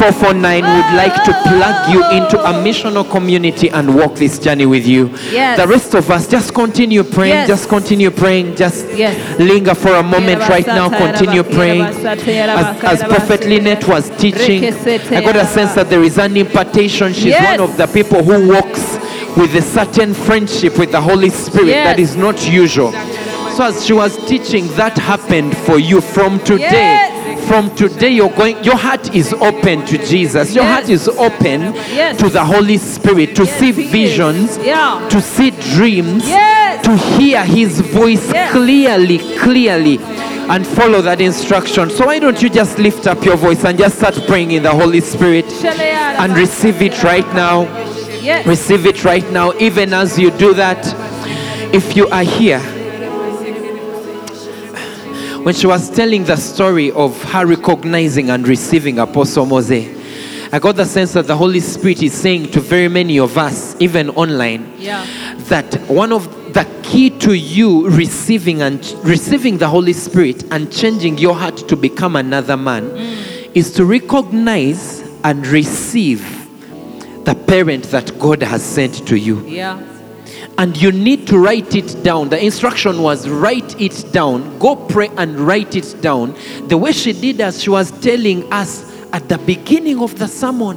449 0.00 0.62
would 0.64 0.96
like 0.96 1.12
to 1.24 1.32
plug 1.44 1.92
you 1.92 2.00
into 2.16 2.40
a 2.40 2.54
missional 2.64 3.04
community 3.10 3.68
and 3.68 3.94
walk 3.94 4.14
this 4.14 4.38
journey 4.38 4.64
with 4.64 4.86
you. 4.86 5.08
Yes. 5.30 5.58
The 5.60 5.68
rest 5.68 5.92
of 5.94 6.10
us 6.10 6.26
just 6.26 6.54
continue 6.54 7.04
praying, 7.04 7.34
Yes. 7.34 7.48
just 7.48 7.68
continue 7.68 8.10
praying, 8.10 8.56
just 8.56 8.86
Yes. 8.96 9.14
linger 9.38 9.74
for 9.74 9.94
a 9.96 10.02
moment 10.02 10.40
right 10.48 10.66
now, 10.66 10.88
continue 10.88 11.42
praying. 11.42 11.82
As, 11.82 12.82
as 12.82 13.02
Prophet 13.02 13.44
Lynette 13.46 13.86
was 13.86 14.08
teaching, 14.16 14.64
I 14.64 15.20
got 15.20 15.36
a 15.36 15.44
sense 15.44 15.74
that 15.74 15.90
there 15.90 16.02
is 16.02 16.16
an 16.16 16.34
impartation. 16.34 17.12
She's 17.12 17.34
one 17.34 17.60
of 17.60 17.76
the 17.76 17.86
people 17.86 18.22
who 18.22 18.48
walks 18.54 18.96
with 19.36 19.54
a 19.54 19.60
certain 19.62 20.14
friendship 20.14 20.78
with 20.78 20.92
the 20.92 21.00
Holy 21.02 21.28
Spirit 21.28 21.72
that 21.84 22.00
is 22.00 22.16
not 22.16 22.48
usual. 22.50 22.92
So 23.54 23.64
as 23.64 23.84
she 23.84 23.92
was 23.92 24.16
teaching, 24.26 24.66
that 24.76 24.96
happened 24.96 25.54
for 25.58 25.78
you 25.78 26.00
from 26.00 26.38
today. 26.40 27.09
Yes. 27.50 27.58
From 27.66 27.74
today, 27.76 28.10
you're 28.10 28.30
going. 28.30 28.62
Your 28.64 28.76
heart 28.76 29.14
is 29.14 29.32
open 29.34 29.84
to 29.86 29.98
Jesus. 29.98 30.54
Your 30.54 30.64
Yes. 30.64 30.72
heart 30.74 30.88
is 30.88 31.08
open 31.08 31.74
Yes. 31.94 32.16
to 32.18 32.28
the 32.28 32.44
Holy 32.44 32.78
Spirit 32.78 33.34
to 33.36 33.46
see 33.46 33.72
visions, 33.72 34.58
Yeah. 34.62 35.00
to 35.08 35.20
see 35.20 35.50
dreams, 35.50 36.28
Yes. 36.28 36.84
to 36.84 36.96
hear 36.96 37.42
His 37.44 37.80
voice 37.80 38.30
Yes. 38.32 38.52
clearly, 38.52 39.18
clearly, 39.38 39.98
and 40.48 40.66
follow 40.66 41.02
that 41.02 41.20
instruction. 41.20 41.90
So 41.90 42.06
why 42.06 42.18
don't 42.20 42.40
you 42.42 42.48
just 42.48 42.78
lift 42.78 43.06
up 43.06 43.24
your 43.24 43.36
voice 43.36 43.64
and 43.64 43.76
just 43.78 43.96
start 43.98 44.14
praying 44.26 44.52
in 44.52 44.62
the 44.62 44.70
Holy 44.70 45.00
Spirit 45.00 45.46
and 46.18 46.36
receive 46.36 46.80
it 46.82 47.02
right 47.02 47.34
now. 47.34 47.66
Yes. 48.22 48.46
Receive 48.46 48.86
it 48.86 49.04
right 49.04 49.28
now. 49.32 49.52
Even 49.58 49.92
as 49.92 50.18
you 50.18 50.30
do 50.30 50.54
that, 50.54 50.94
if 51.72 51.96
you 51.96 52.06
are 52.10 52.22
here, 52.24 52.60
when 55.42 55.54
she 55.54 55.66
was 55.66 55.90
telling 55.90 56.24
the 56.24 56.36
story 56.36 56.90
of 56.92 57.22
her 57.24 57.46
recognizing 57.46 58.30
and 58.30 58.46
receiving 58.46 58.98
Apostle 58.98 59.46
Mose, 59.46 59.70
I 60.52 60.58
got 60.58 60.76
the 60.76 60.84
sense 60.84 61.12
that 61.12 61.26
the 61.26 61.36
Holy 61.36 61.60
Spirit 61.60 62.02
is 62.02 62.12
saying 62.12 62.50
to 62.50 62.60
very 62.60 62.88
many 62.88 63.18
of 63.18 63.38
us, 63.38 63.76
even 63.80 64.10
online, 64.10 64.74
Yeah. 64.78 65.06
that 65.48 65.74
one 65.88 66.12
of 66.12 66.52
the 66.52 66.66
key 66.82 67.10
to 67.20 67.34
you 67.34 67.88
receiving 67.88 68.60
and 68.60 68.84
receiving 69.04 69.58
the 69.58 69.68
Holy 69.68 69.92
Spirit 69.92 70.44
and 70.50 70.70
changing 70.72 71.18
your 71.18 71.34
heart 71.34 71.56
to 71.68 71.76
become 71.76 72.16
another 72.16 72.56
man 72.56 72.90
mm. 72.90 73.50
is 73.54 73.72
to 73.74 73.84
recognize 73.84 75.00
and 75.22 75.46
receive 75.46 76.20
the 77.24 77.34
parent 77.34 77.84
that 77.84 78.18
God 78.18 78.42
has 78.42 78.62
sent 78.62 79.06
to 79.06 79.16
you. 79.16 79.46
Yeah. 79.46 79.80
And 80.60 80.76
you 80.76 80.92
need 80.92 81.26
to 81.28 81.38
write 81.38 81.74
it 81.74 82.04
down. 82.04 82.28
The 82.28 82.44
instruction 82.44 83.00
was 83.00 83.26
write 83.26 83.80
it 83.80 84.04
down. 84.12 84.58
Go 84.58 84.76
pray 84.76 85.08
and 85.16 85.40
write 85.40 85.74
it 85.74 85.96
down. 86.02 86.36
The 86.68 86.76
way 86.76 86.92
she 86.92 87.14
did 87.14 87.40
as 87.40 87.62
she 87.62 87.70
was 87.70 87.90
telling 88.02 88.52
us 88.52 88.84
at 89.14 89.26
the 89.30 89.38
beginning 89.38 90.00
of 90.02 90.18
the 90.18 90.28
sermon. 90.28 90.76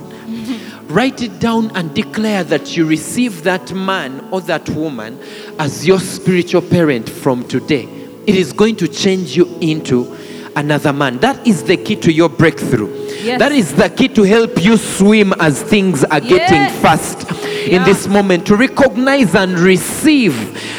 Write 0.88 1.22
it 1.22 1.38
down 1.40 1.76
and 1.76 1.94
declare 1.94 2.46
that 2.46 2.78
you 2.78 2.86
receive 2.86 3.44
that 3.44 3.74
man 3.74 4.26
or 4.32 4.40
that 4.42 4.70
woman 4.70 5.20
as 5.60 5.86
your 5.86 6.00
spiritual 6.00 6.62
parent 6.62 7.10
from 7.10 7.46
today. 7.48 7.84
It 8.26 8.36
is 8.36 8.54
going 8.54 8.78
to 8.78 8.88
change 8.88 9.36
you 9.36 9.54
into 9.60 10.16
another 10.56 10.94
man. 10.94 11.18
That 11.20 11.46
is 11.46 11.64
the 11.64 11.76
key 11.76 11.98
to 11.98 12.12
your 12.12 12.30
breakthrough. 12.30 12.90
Yes. 13.22 13.40
That 13.40 13.52
is 13.52 13.74
the 13.74 13.90
key 13.90 14.08
to 14.10 14.24
help 14.24 14.64
you 14.64 14.78
swim 14.78 15.34
as 15.40 15.62
things 15.62 16.06
are 16.06 16.22
getting 16.22 16.62
Yes. 16.62 16.82
In 17.66 17.84
this 17.84 18.08
moment 18.08 18.46
to 18.48 18.56
recognize 18.56 19.36
and 19.36 19.58
receive 19.60 20.34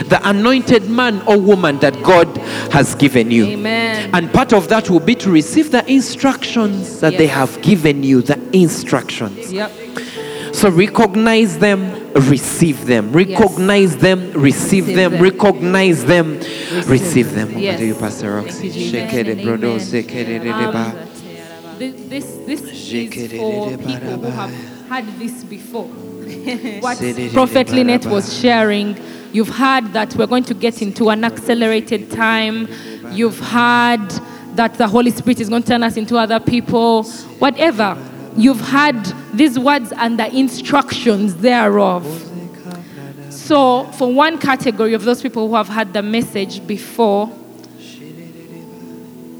the 0.08 0.20
anointed 0.28 0.88
man 0.90 1.20
or 1.22 1.38
woman 1.38 1.78
that 1.80 2.00
God 2.02 2.26
has 2.72 2.94
given 2.94 3.30
you. 3.30 3.46
Amen. 3.46 4.10
And 4.12 4.32
part 4.32 4.52
of 4.52 4.68
that 4.68 4.90
will 4.90 5.00
be 5.00 5.14
to 5.16 5.30
receive 5.30 5.70
the 5.70 5.88
instructions 5.90 7.00
that 7.00 7.16
they 7.16 7.26
have 7.26 7.60
given 7.62 8.02
you, 8.02 8.22
the 8.22 8.38
instructions. 8.52 9.52
Yep. 9.52 9.72
So 10.54 10.70
recognize 10.70 11.58
them, 11.58 12.12
receive 12.14 12.86
them. 12.86 13.12
Recognize 13.12 13.96
them, 13.96 14.30
receive 14.32 14.86
Receive 14.86 14.86
them. 14.96 15.12
them. 15.12 15.22
Recognize 15.22 16.04
them, 16.04 16.38
receive 16.86 17.32
them. 17.34 17.58
Yes. 17.58 17.74
Over 17.74 17.78
to 17.78 17.86
you, 17.86 17.94
Pastor 17.94 18.34
Roxy. 18.36 18.50
Thank 18.52 18.64
you, 18.64 18.70
Jesus. 18.72 19.12
Shekere 19.12 19.32
Amen. 19.42 19.80
sekere 19.80 20.38
dedeba. 20.38 21.08
This, 21.78 21.94
this, 22.08 22.24
this 22.46 22.62
is 22.62 23.32
for 23.32 23.76
people 23.78 24.16
who 24.18 24.30
have 24.30 24.54
had 24.88 25.06
this 25.18 25.42
before. 25.42 25.90
what 26.80 26.98
Prophet 27.32 27.68
Lynette 27.70 28.06
was 28.06 28.38
sharing, 28.38 28.98
you've 29.32 29.48
heard 29.48 29.92
that 29.92 30.14
we're 30.16 30.26
going 30.26 30.44
to 30.44 30.54
get 30.54 30.82
into 30.82 31.10
an 31.10 31.24
accelerated 31.24 32.10
time. 32.10 32.68
You've 33.10 33.38
heard 33.38 34.08
that 34.54 34.74
the 34.74 34.88
Holy 34.88 35.10
Spirit 35.10 35.40
is 35.40 35.48
going 35.48 35.62
to 35.62 35.68
turn 35.68 35.82
us 35.82 35.96
into 35.96 36.16
other 36.16 36.40
people. 36.40 37.04
Whatever. 37.38 37.96
You've 38.36 38.60
heard 38.60 39.04
these 39.32 39.58
words 39.58 39.92
and 39.92 40.18
the 40.18 40.34
instructions 40.34 41.36
thereof. 41.36 42.04
So, 43.30 43.84
for 43.92 44.12
one 44.12 44.38
category 44.38 44.94
of 44.94 45.04
those 45.04 45.20
people 45.20 45.48
who 45.48 45.54
have 45.54 45.68
had 45.68 45.92
the 45.92 46.02
message 46.02 46.66
before, 46.66 47.30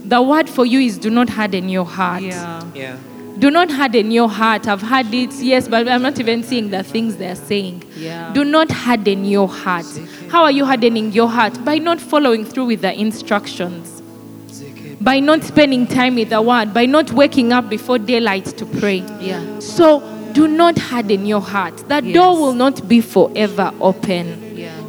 the 0.05 0.21
word 0.21 0.49
for 0.49 0.67
you 0.67 0.81
is 0.81 0.99
do 0.99 1.11
not 1.11 1.31
harden 1.31 1.69
your 1.69 1.87
heart. 1.87 2.23
Yeah. 2.23 2.63
Yeah. 2.75 2.99
Do 3.39 3.51
not 3.51 3.71
harden 3.71 4.11
your 4.11 4.29
heart. 4.29 4.69
I've 4.69 4.83
had 4.83 5.13
it, 5.13 5.33
yes, 5.35 5.67
but 5.67 5.89
I'm 5.89 6.03
not 6.03 6.21
even 6.21 6.43
seeing 6.43 6.71
the 6.71 6.83
things 6.83 7.17
they're 7.17 7.35
saying. 7.35 7.83
Yeah. 7.97 8.33
Do 8.33 8.45
not 8.45 8.71
harden 8.71 9.25
your 9.25 9.49
heart. 9.49 9.87
How 10.29 10.45
are 10.45 10.53
you 10.53 10.65
hardening 10.65 11.13
your 11.13 11.29
heart? 11.29 11.65
By 11.65 11.79
not 11.79 12.01
following 12.01 12.45
through 12.45 12.67
with 12.67 12.83
the 12.83 12.99
instructions, 12.99 14.03
by 15.01 15.21
not 15.21 15.43
spending 15.43 15.87
time 15.87 16.15
with 16.15 16.31
the 16.31 16.41
word, 16.41 16.73
by 16.73 16.87
not 16.87 17.13
waking 17.13 17.53
up 17.53 17.69
before 17.69 17.99
daylight 17.99 18.47
to 18.57 18.67
pray. 18.67 19.05
Yeah. 19.21 19.59
So 19.59 20.01
do 20.33 20.47
not 20.49 20.79
harden 20.79 21.27
your 21.27 21.41
heart. 21.41 21.77
The 21.89 22.01
door 22.01 22.41
will 22.41 22.55
not 22.55 22.89
be 22.89 23.01
forever 23.01 23.73
open. 23.81 24.44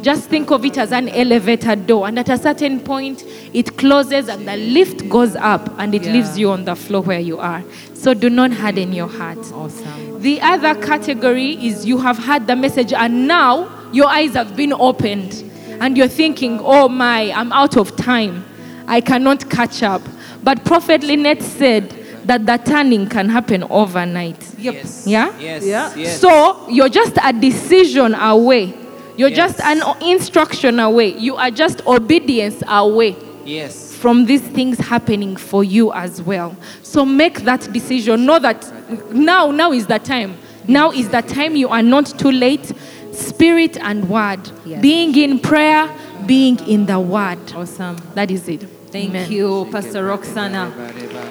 Yeah. 0.06 0.14
Just 0.14 0.28
think 0.28 0.50
of 0.52 0.64
it 0.64 0.78
as 0.78 0.92
an 0.92 1.08
elevator 1.08 1.74
door, 1.76 2.06
and 2.06 2.18
at 2.18 2.28
a 2.28 2.38
certain 2.38 2.80
point, 2.80 3.24
it 3.52 3.76
closes 3.76 4.28
and 4.28 4.46
the 4.46 4.56
lift 4.56 5.08
goes 5.08 5.34
up 5.36 5.68
and 5.78 5.94
it 5.94 6.04
Yeah. 6.04 6.12
leaves 6.12 6.38
you 6.38 6.50
on 6.50 6.64
the 6.64 6.76
floor 6.76 7.02
where 7.02 7.20
you 7.20 7.38
are. 7.38 7.62
So 7.94 8.14
do 8.14 8.30
not 8.30 8.52
harden 8.52 8.92
your 8.92 9.08
heart. 9.08 9.38
Awesome. 9.52 10.20
The 10.20 10.40
other 10.40 10.74
category 10.74 11.52
is 11.66 11.84
you 11.86 11.98
have 11.98 12.18
had 12.18 12.46
the 12.46 12.54
message 12.56 12.92
and 12.92 13.26
now 13.26 13.68
your 13.92 14.06
eyes 14.08 14.34
have 14.34 14.54
been 14.56 14.72
opened 14.72 15.42
and 15.80 15.96
you're 15.96 16.08
thinking, 16.08 16.60
oh 16.62 16.88
my, 16.88 17.32
I'm 17.32 17.52
out 17.52 17.76
of 17.76 17.96
time. 17.96 18.44
I 18.86 19.00
cannot 19.00 19.50
catch 19.50 19.82
up. 19.82 20.02
But 20.44 20.64
Prophet 20.64 21.02
Lynette 21.02 21.42
said 21.42 21.92
that 22.26 22.46
the 22.46 22.56
turning 22.58 23.08
can 23.08 23.28
happen 23.28 23.64
overnight. 23.70 24.36
Yes. 24.58 25.04
Yeah? 25.06 25.32
Yes. 25.40 25.64
Yeah. 25.66 25.92
Yes. 25.96 26.20
So 26.20 26.68
you're 26.68 26.88
just 26.88 27.16
a 27.22 27.32
decision 27.32 28.14
away. 28.14 28.74
You're 29.16 29.30
just 29.30 29.60
an 29.60 29.82
instruction 30.02 30.78
away. 30.78 31.16
You 31.16 31.36
are 31.36 31.50
just 31.50 31.86
obedience 31.86 32.62
away 32.68 33.16
yes. 33.44 33.94
from 33.94 34.26
these 34.26 34.42
things 34.42 34.78
happening 34.78 35.36
for 35.36 35.64
you 35.64 35.92
as 35.92 36.20
well. 36.22 36.56
So 36.82 37.04
make 37.04 37.40
that 37.42 37.72
decision. 37.72 38.26
Know 38.26 38.38
that 38.38 39.12
now, 39.12 39.50
now 39.50 39.72
is 39.72 39.86
the 39.86 39.98
time. 39.98 40.36
Now 40.68 40.90
is 40.90 41.08
the 41.08 41.22
time. 41.22 41.56
You 41.56 41.68
are 41.68 41.82
not 41.82 42.06
too 42.18 42.30
late. 42.30 42.72
Spirit 43.12 43.78
and 43.78 44.08
word. 44.10 44.40
Yes. 44.64 44.82
Being 44.82 45.16
in 45.16 45.38
prayer, 45.38 45.94
being 46.26 46.58
in 46.68 46.86
the 46.86 47.00
word. 47.00 47.38
Awesome. 47.54 47.96
That 48.14 48.30
is 48.30 48.48
it. 48.48 48.62
Thank 48.90 49.10
Amen. 49.10 49.32
you, 49.32 49.68
Pastor 49.72 50.04
Roxana. 50.04 50.72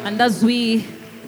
And 0.04 0.20
as 0.20 0.44
we 0.44 0.86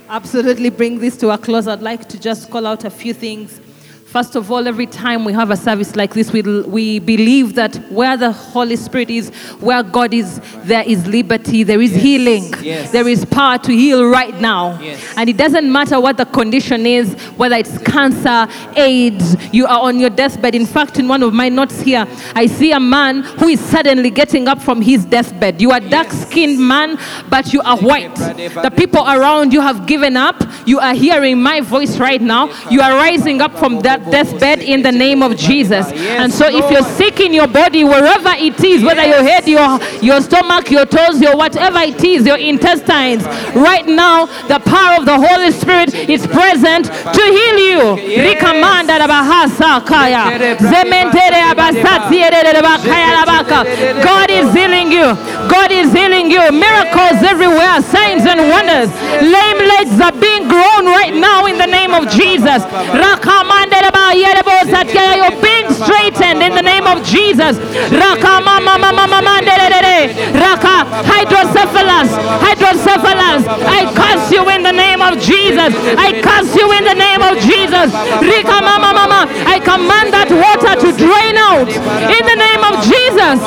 absolutely 0.10 0.70
bring 0.70 1.00
this 1.00 1.18
to 1.18 1.30
a 1.30 1.38
close, 1.38 1.68
I'd 1.68 1.82
like 1.82 2.10
to 2.10 2.20
just 2.20 2.50
call 2.50 2.66
out 2.66 2.86
a 2.86 2.90
few 2.90 3.14
things. 3.14 3.60
First 4.08 4.38
of 4.38 4.50
all, 4.50 4.70
every 4.70 4.86
time 4.86 5.26
we 5.26 5.34
have 5.34 5.52
a 5.52 5.58
service 5.58 5.94
like 5.98 6.14
this, 6.14 6.32
we, 6.32 6.42
we 6.42 6.98
believe 7.00 7.56
that 7.56 7.76
where 7.92 8.16
the 8.16 8.32
Holy 8.32 8.78
Spirit 8.78 9.10
is, 9.10 9.30
where 9.60 9.84
God 9.84 10.14
is, 10.14 10.40
there 10.64 10.82
is 10.84 11.06
liberty, 11.08 11.64
there 11.64 11.82
is 11.82 11.94
healing, 11.94 12.54
Yes. 12.62 12.90
there 12.94 13.06
is 13.06 13.26
power 13.26 13.58
to 13.58 13.72
heal 13.74 14.06
right 14.10 14.34
now. 14.40 14.80
Yes. 14.80 15.14
And 15.18 15.30
it 15.30 15.36
doesn't 15.36 15.70
matter 15.70 16.00
what 16.00 16.16
the 16.16 16.24
condition 16.26 16.86
is, 16.86 17.16
whether 17.36 17.58
it's 17.58 17.78
cancer, 17.80 18.48
AIDS, 18.78 19.36
you 19.54 19.66
are 19.68 19.82
on 19.82 20.00
your 20.00 20.10
deathbed. 20.10 20.56
In 20.56 20.66
fact, 20.66 20.98
in 21.00 21.10
one 21.10 21.22
of 21.22 21.34
my 21.34 21.50
notes 21.50 21.82
here, 21.82 22.08
I 22.34 22.46
see 22.48 22.72
a 22.72 22.80
man 22.80 23.24
who 23.24 23.50
is 23.50 23.60
suddenly 23.60 24.10
getting 24.10 24.48
up 24.48 24.62
from 24.62 24.82
his 24.82 25.04
deathbed. 25.04 25.62
You 25.62 25.72
are 25.72 25.82
dark 25.82 26.12
skinned 26.12 26.66
man, 26.66 26.98
but 27.30 27.52
you 27.52 27.60
are 27.62 27.78
white. 27.78 28.16
The 28.16 28.72
people 28.76 29.02
around 29.04 29.52
you 29.52 29.60
have 29.60 29.86
given 29.86 30.16
up. 30.16 30.42
You 30.66 30.80
are 30.80 30.94
hearing 30.94 31.42
my 31.44 31.60
voice 31.60 31.98
right 32.00 32.22
now. 32.22 32.48
You 32.72 32.80
are 32.80 32.94
rising 32.96 33.42
up 33.42 33.58
from 33.60 33.82
that 33.98 34.12
deathbed 34.12 34.60
in 34.60 34.82
the 34.82 34.92
name 34.92 35.22
of 35.24 35.36
Jesus. 35.38 35.88
And 35.92 36.32
so 36.32 36.48
if 36.48 36.70
you're 36.72 36.84
sick 36.84 37.20
in 37.20 37.34
your 37.34 37.48
body, 37.48 37.84
wherever 37.84 38.34
it 38.38 38.64
is, 38.64 38.84
whether 38.84 39.04
your 39.06 39.24
head, 39.24 39.48
your, 39.48 39.80
your 40.02 40.22
stomach, 40.22 40.70
your 40.72 40.86
toes, 40.86 41.22
your 41.22 41.36
whatever 41.36 41.80
it 41.80 42.04
is, 42.04 42.26
your 42.26 42.38
intestines, 42.38 43.24
right 43.56 43.86
now, 43.88 44.26
the 44.48 44.60
power 44.60 45.00
of 45.00 45.06
the 45.06 45.18
Holy 45.18 45.52
Spirit 45.52 45.94
is 45.94 46.26
present 46.28 46.86
to 46.86 47.22
heal 47.22 47.58
you. 47.58 47.82
Rikamanda 48.28 49.00
rabahasa 49.00 49.86
kaya. 49.86 50.38
Zementere 50.60 51.42
abasati. 51.52 52.18
God 54.04 54.30
is 54.30 54.54
healing 54.54 54.92
you. 54.92 55.08
God 55.50 55.72
is 55.72 55.92
healing 55.94 56.30
you. 56.32 56.42
Miracles 56.52 57.24
everywhere, 57.24 57.82
signs 57.82 58.26
and 58.26 58.50
wonders. 58.50 58.90
Lame 59.22 59.62
legs 59.68 60.00
are 60.02 60.12
being 60.12 60.48
grown 60.48 60.86
right 60.86 61.14
now 61.14 61.46
in 61.46 61.58
the 61.58 61.68
name 61.68 61.94
of 61.94 62.10
Jesus. 62.10 62.64
Rakamanda. 62.66 63.87
You're 65.18 65.42
being 65.42 65.70
straightened 65.74 66.42
in 66.44 66.54
the 66.56 66.62
name 66.62 66.86
of 66.88 67.04
Jesus. 67.04 67.58
Rakamamamamamamandere. 68.02 70.14
Raka 70.34 70.86
hydrocephalus. 71.12 72.10
Hydrocephalus. 72.46 73.44
I 73.48 73.86
curse 73.94 74.32
you 74.32 74.48
in 74.50 74.64
the 74.64 74.72
name 74.72 75.02
of 75.02 75.20
Jesus. 75.20 75.74
I 75.98 76.22
curse 76.22 76.56
you 76.56 76.72
in 76.72 76.84
the 76.84 76.94
name 76.96 77.22
of 77.22 77.38
Jesus. 77.40 77.92
Rika 78.22 78.62
mama 78.62 78.94
mama. 78.94 79.28
I 79.46 79.60
command 79.60 80.14
that 80.14 80.30
water 80.32 80.76
to 80.84 80.92
drain 80.98 81.38
out 81.38 81.68
in 81.68 82.26
the 82.26 82.36
name 82.36 82.64
of 82.64 82.82
Jesus. 82.84 83.40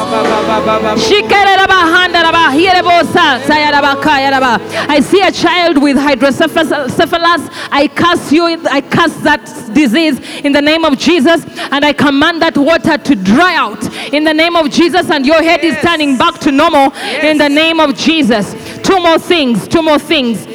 Shikererabahanda 2.30 2.50
hirebosa, 2.52 3.40
sayarabakayaraba. 3.46 4.60
I 4.88 5.00
see 5.00 5.20
a 5.22 5.32
child 5.32 5.82
with 5.82 5.96
hydrocephalus. 5.96 7.48
I 7.70 7.88
curse 7.88 8.32
you. 8.32 8.44
I 8.68 8.80
curse 8.80 9.14
that 9.22 9.44
disease 9.74 10.20
in 10.44 10.52
the 10.52 10.62
name 10.62 10.84
of 10.84 10.98
Jesus, 10.98 11.44
and 11.70 11.84
I 11.84 11.92
command 11.92 12.42
that 12.42 12.56
water 12.56 12.96
to 12.98 13.14
dry 13.16 13.54
out 13.56 13.82
in 14.12 14.24
the 14.24 14.34
name 14.34 14.56
of 14.56 14.70
Jesus, 14.70 15.10
and 15.10 15.26
your 15.26 15.42
head 15.42 15.64
is 15.64 15.76
turning 15.80 16.16
back 16.16 16.38
to 16.40 16.52
normal 16.52 16.92
in 17.22 17.38
the 17.38 17.48
name 17.48 17.80
of 17.80 17.96
Jesus. 17.96 18.54
Two 18.82 19.00
more 19.00 19.18
things. 19.18 19.68
Two 19.68 19.82
more 19.82 19.98
things. 19.98 20.46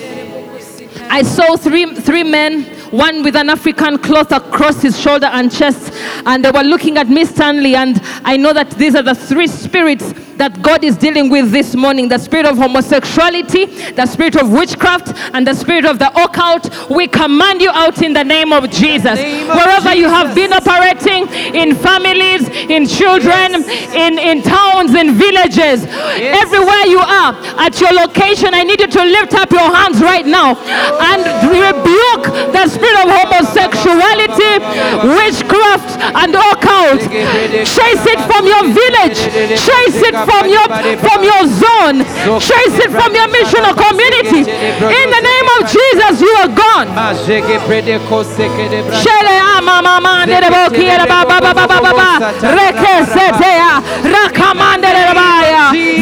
I 1.08 1.22
saw 1.22 1.56
three, 1.56 1.94
three 1.96 2.24
men, 2.24 2.66
one 2.96 3.24
with 3.24 3.36
an 3.36 3.50
African 3.50 3.98
cloth 3.98 4.32
across 4.32 4.82
his 4.82 5.00
shoulder 5.00 5.28
and 5.28 5.52
chest, 5.52 5.94
and 6.26 6.44
they 6.44 6.52
were 6.52 6.64
looking 6.64 6.98
at 6.98 7.10
me, 7.10 7.26
Stanley. 7.26 7.76
And 7.76 8.00
I 8.24 8.38
know 8.38 8.54
that 8.54 8.72
these 8.72 8.96
are 8.96 9.04
the 9.04 9.16
three 9.16 9.48
spirits 9.48 10.14
that 10.38 10.62
God 10.62 10.84
is 10.84 10.98
dealing 10.98 11.30
with 11.30 11.52
this 11.52 11.76
morning 11.76 12.08
the 12.10 12.18
spirit 12.18 12.46
of 12.46 12.58
homosexuality, 12.58 13.66
the 13.96 14.06
spirit 14.06 14.36
of 14.36 14.52
witchcraft, 14.52 15.14
and 15.34 15.48
the 15.48 15.54
spirit 15.54 15.86
of 15.86 16.00
the 16.00 16.10
occult. 16.22 16.90
We 16.90 17.08
command 17.08 17.62
you 17.62 17.72
out 17.72 18.02
in 18.02 18.14
the 18.14 18.24
name 18.24 18.52
of 18.52 18.70
Jesus. 18.70 19.16
name 19.20 19.50
of 19.50 19.56
Wherever 19.56 19.96
you 19.96 20.08
have 20.08 20.36
been 20.36 20.54
operating 20.54 21.28
in 21.56 21.76
families, 21.76 22.48
in 22.70 22.88
children, 22.88 23.64
in, 23.96 24.20
in 24.20 24.42
towns, 24.42 24.94
in 24.94 25.16
villages, 25.16 25.86
everywhere 25.86 26.86
you 26.88 27.00
are, 27.00 27.34
at 27.60 27.80
your 27.80 27.94
location, 27.94 28.54
I 28.54 28.64
need 28.64 28.80
you 28.80 28.88
to 28.88 29.04
lift 29.04 29.34
up 29.34 29.52
your 29.52 29.74
hands 29.74 30.02
right 30.02 30.26
now 30.26 30.56
and 30.56 31.22
rebuke 31.48 32.28
the 32.52 32.68
spirit 32.68 32.85
of 33.02 33.08
homosexuality, 33.10 34.54
witchcraft, 35.18 35.98
and 36.22 36.36
occult. 36.36 37.02
Chase 37.66 38.06
it 38.14 38.20
from 38.30 38.44
your 38.46 38.64
village, 38.70 39.20
chase 39.58 40.00
it 40.10 40.16
from 40.30 40.46
your 40.50 40.66
from 41.06 41.20
your 41.24 41.44
zone, 41.50 41.98
chase 42.40 42.78
it 42.86 42.92
from 42.92 43.12
your 43.16 43.28
mission 43.30 43.64
or 43.66 43.74
community. 43.74 44.42
In 45.02 45.08
the 45.16 45.22
name 45.32 45.48
of 45.58 45.62
Jesus, 45.70 46.22
you 46.22 46.34
are 46.44 46.52
gone. 46.52 46.88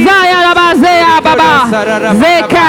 Zaya 0.05 0.37
rabazea 0.47 1.21
baba 1.23 1.51
zeka 2.21 2.63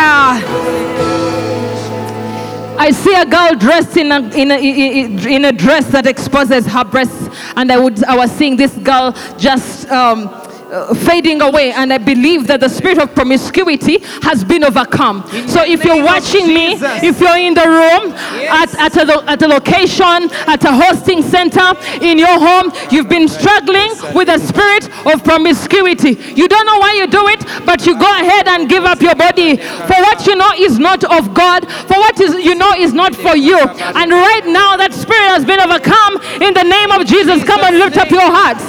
I 2.76 2.90
see 2.90 3.14
a 3.14 3.24
girl 3.24 3.54
dressed 3.54 3.96
in 3.96 4.10
a, 4.10 4.20
in, 4.34 4.50
a, 4.50 4.58
in 4.58 5.44
a- 5.44 5.52
dress 5.52 5.86
that 5.92 6.06
exposes 6.06 6.66
her 6.66 6.84
breasts, 6.84 7.28
and 7.56 7.70
I, 7.70 7.78
would, 7.78 8.02
I 8.04 8.16
was 8.16 8.30
seeing 8.32 8.56
this 8.56 8.72
girl 8.78 9.12
just 9.38 9.88
um, 9.90 10.28
uh, 10.74 10.92
fading 10.92 11.40
away, 11.40 11.70
and 11.70 11.92
I 11.92 11.98
believe 11.98 12.48
that 12.48 12.58
the 12.58 12.68
spirit 12.68 12.98
of 12.98 13.14
promiscuity 13.14 13.98
has 14.22 14.42
been 14.42 14.64
overcome. 14.64 15.22
so 15.46 15.62
if 15.62 15.84
you're 15.84 16.02
watching 16.02 16.48
me, 16.48 16.74
if 16.98 17.20
you're 17.20 17.38
in 17.38 17.54
the 17.54 17.62
room, 17.62 18.10
at, 18.50 18.74
at, 18.74 18.96
a, 18.96 19.22
at 19.30 19.40
a 19.42 19.46
location, 19.46 20.26
at 20.50 20.64
a 20.64 20.72
hosting 20.74 21.22
center, 21.22 21.78
in 22.02 22.18
your 22.18 22.38
home, 22.42 22.72
you've 22.90 23.08
been 23.08 23.28
struggling 23.28 23.94
with 24.18 24.26
the 24.26 24.38
spirit 24.38 24.90
of 25.06 25.22
promiscuity. 25.22 26.18
You 26.34 26.48
don't 26.48 26.66
know 26.66 26.78
why 26.78 26.94
you 26.98 27.06
do 27.06 27.22
it, 27.28 27.46
but 27.64 27.86
you 27.86 27.94
go 27.94 28.10
ahead 28.10 28.48
and 28.48 28.68
give 28.68 28.82
up 28.82 29.00
your 29.00 29.14
body 29.14 29.56
for 29.56 29.98
what 30.02 30.26
you 30.26 30.34
know 30.34 30.50
is 30.58 30.78
not 30.78 31.04
of 31.04 31.34
God, 31.34 31.70
for 31.86 31.94
what 32.02 32.18
is 32.20 32.34
you 32.44 32.54
know 32.54 32.74
is 32.74 32.92
not 32.92 33.14
for 33.14 33.36
you. 33.36 33.58
And 33.58 34.10
right 34.10 34.46
now, 34.46 34.76
that 34.76 34.92
spirit 34.92 35.30
has 35.30 35.44
been 35.44 35.60
overcome 35.60 36.18
in 36.42 36.50
the 36.52 36.66
name 36.66 36.90
of 36.90 37.06
Jesus. 37.06 37.44
Come 37.44 37.62
and 37.62 37.78
lift 37.78 37.96
up 37.96 38.10
your 38.10 38.26
hearts. 38.26 38.66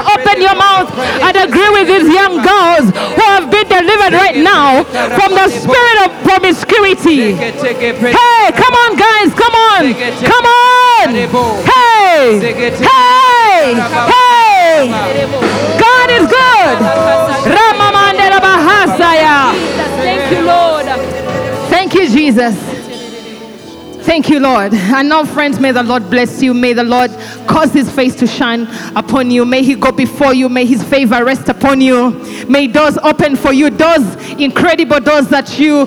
Open 0.00 0.40
your 0.40 0.56
mouth 0.56 0.88
and 0.96 1.36
agree 1.36 1.68
with 1.70 1.86
these 1.88 2.08
young 2.12 2.40
girls 2.42 2.90
who 2.90 3.22
have 3.36 3.50
been 3.50 3.68
delivered 3.68 4.12
right 4.14 4.36
now 4.36 4.84
from 5.16 5.34
the 5.34 5.48
spirit 5.48 5.98
of 6.04 6.10
promiscuity. 6.24 7.32
Hey, 7.36 8.52
come 8.52 8.74
on, 8.74 8.96
guys, 8.96 9.32
come 9.34 9.54
on, 9.54 9.92
come 10.24 10.46
on. 10.46 11.14
Hey, 11.64 12.40
hey, 12.80 13.74
hey. 14.08 14.88
God 15.80 16.08
is 16.10 16.26
good. 16.28 16.76
Thank 20.00 20.30
you, 20.32 20.42
Lord. 20.44 20.86
Thank 21.70 21.94
you, 21.94 22.08
Jesus. 22.08 22.79
Thank 24.02 24.28
you, 24.30 24.40
Lord. 24.40 24.72
And 24.74 25.08
now, 25.08 25.24
friends, 25.24 25.60
may 25.60 25.72
the 25.72 25.82
Lord 25.82 26.10
bless 26.10 26.42
you. 26.42 26.54
May 26.54 26.72
the 26.72 26.82
Lord 26.82 27.10
cause 27.46 27.72
his 27.72 27.90
face 27.90 28.16
to 28.16 28.26
shine 28.26 28.66
upon 28.96 29.30
you. 29.30 29.44
May 29.44 29.62
he 29.62 29.74
go 29.74 29.92
before 29.92 30.34
you. 30.34 30.48
May 30.48 30.64
his 30.64 30.82
favor 30.82 31.24
rest 31.24 31.48
upon 31.48 31.80
you. 31.80 32.10
May 32.48 32.66
doors 32.66 32.96
open 32.98 33.36
for 33.36 33.52
you. 33.52 33.70
Doors, 33.70 34.16
incredible 34.32 35.00
doors 35.00 35.28
that 35.28 35.58
you 35.58 35.86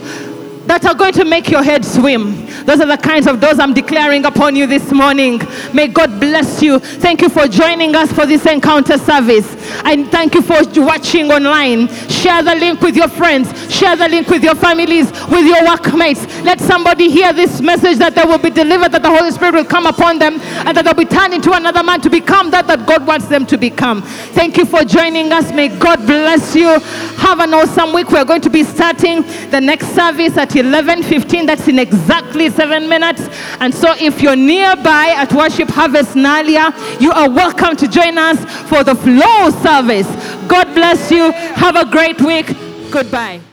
that 0.65 0.85
are 0.85 0.95
going 0.95 1.13
to 1.13 1.25
make 1.25 1.49
your 1.49 1.63
head 1.63 1.83
swim. 1.83 2.45
Those 2.65 2.79
are 2.79 2.87
the 2.87 2.97
kinds 2.97 3.27
of 3.27 3.41
doors 3.41 3.59
I'm 3.59 3.73
declaring 3.73 4.25
upon 4.25 4.55
you 4.55 4.65
this 4.65 4.91
morning. 4.91 5.41
May 5.73 5.87
God 5.87 6.19
bless 6.19 6.61
you. 6.61 6.79
Thank 6.79 7.21
you 7.21 7.29
for 7.29 7.47
joining 7.47 7.95
us 7.95 8.11
for 8.11 8.25
this 8.25 8.45
encounter 8.45 8.97
service. 8.97 9.47
And 9.83 10.09
thank 10.09 10.35
you 10.35 10.41
for 10.41 10.59
watching 10.77 11.31
online. 11.31 11.89
Share 12.07 12.41
the 12.41 12.55
link 12.55 12.81
with 12.81 12.95
your 12.95 13.09
friends, 13.09 13.51
share 13.73 13.95
the 13.95 14.07
link 14.07 14.29
with 14.29 14.43
your 14.43 14.55
families, 14.55 15.11
with 15.27 15.45
your 15.45 15.63
workmates. 15.65 16.25
Let 16.43 16.61
somebody 16.61 17.09
hear 17.09 17.33
this 17.33 17.59
message 17.59 17.97
that 17.97 18.15
they 18.15 18.23
will 18.23 18.37
be 18.37 18.49
delivered, 18.49 18.93
that 18.93 19.01
the 19.01 19.09
Holy 19.09 19.31
Spirit 19.31 19.55
will 19.55 19.65
come 19.65 19.85
upon 19.85 20.19
them, 20.19 20.39
and 20.39 20.77
that 20.77 20.85
they'll 20.85 20.93
be 20.93 21.05
turned 21.05 21.33
into 21.33 21.51
another 21.51 21.83
man 21.83 21.99
to 22.01 22.09
become 22.09 22.49
that 22.51 22.67
that 22.67 22.85
God 22.87 23.05
wants 23.05 23.27
them 23.27 23.45
to 23.47 23.57
become. 23.57 24.01
Thank 24.01 24.57
you 24.57 24.65
for 24.65 24.83
joining 24.83 25.31
us. 25.33 25.51
May 25.51 25.67
God 25.67 26.05
bless 26.05 26.55
you. 26.55 26.79
Have 27.19 27.39
an 27.39 27.53
awesome 27.53 27.93
week. 27.93 28.09
We're 28.09 28.25
going 28.25 28.41
to 28.41 28.49
be 28.49 28.63
starting 28.63 29.23
the 29.49 29.59
next 29.59 29.87
service 29.89 30.37
at 30.37 30.52
11:15. 30.55 31.45
That's 31.45 31.67
in 31.67 31.79
exactly 31.79 32.49
seven 32.49 32.89
minutes. 32.89 33.21
And 33.59 33.73
so, 33.73 33.93
if 33.99 34.21
you're 34.21 34.35
nearby 34.35 35.13
at 35.15 35.33
Worship 35.33 35.69
Harvest 35.69 36.15
Naalya, 36.15 36.73
you 36.99 37.11
are 37.11 37.29
welcome 37.29 37.75
to 37.77 37.87
join 37.87 38.17
us 38.17 38.39
for 38.69 38.83
the 38.83 38.95
flow 38.95 39.49
service. 39.61 40.07
God 40.47 40.73
bless 40.73 41.11
you. 41.11 41.31
Have 41.31 41.75
a 41.75 41.85
great 41.85 42.21
week. 42.21 42.47
Goodbye. 42.91 43.52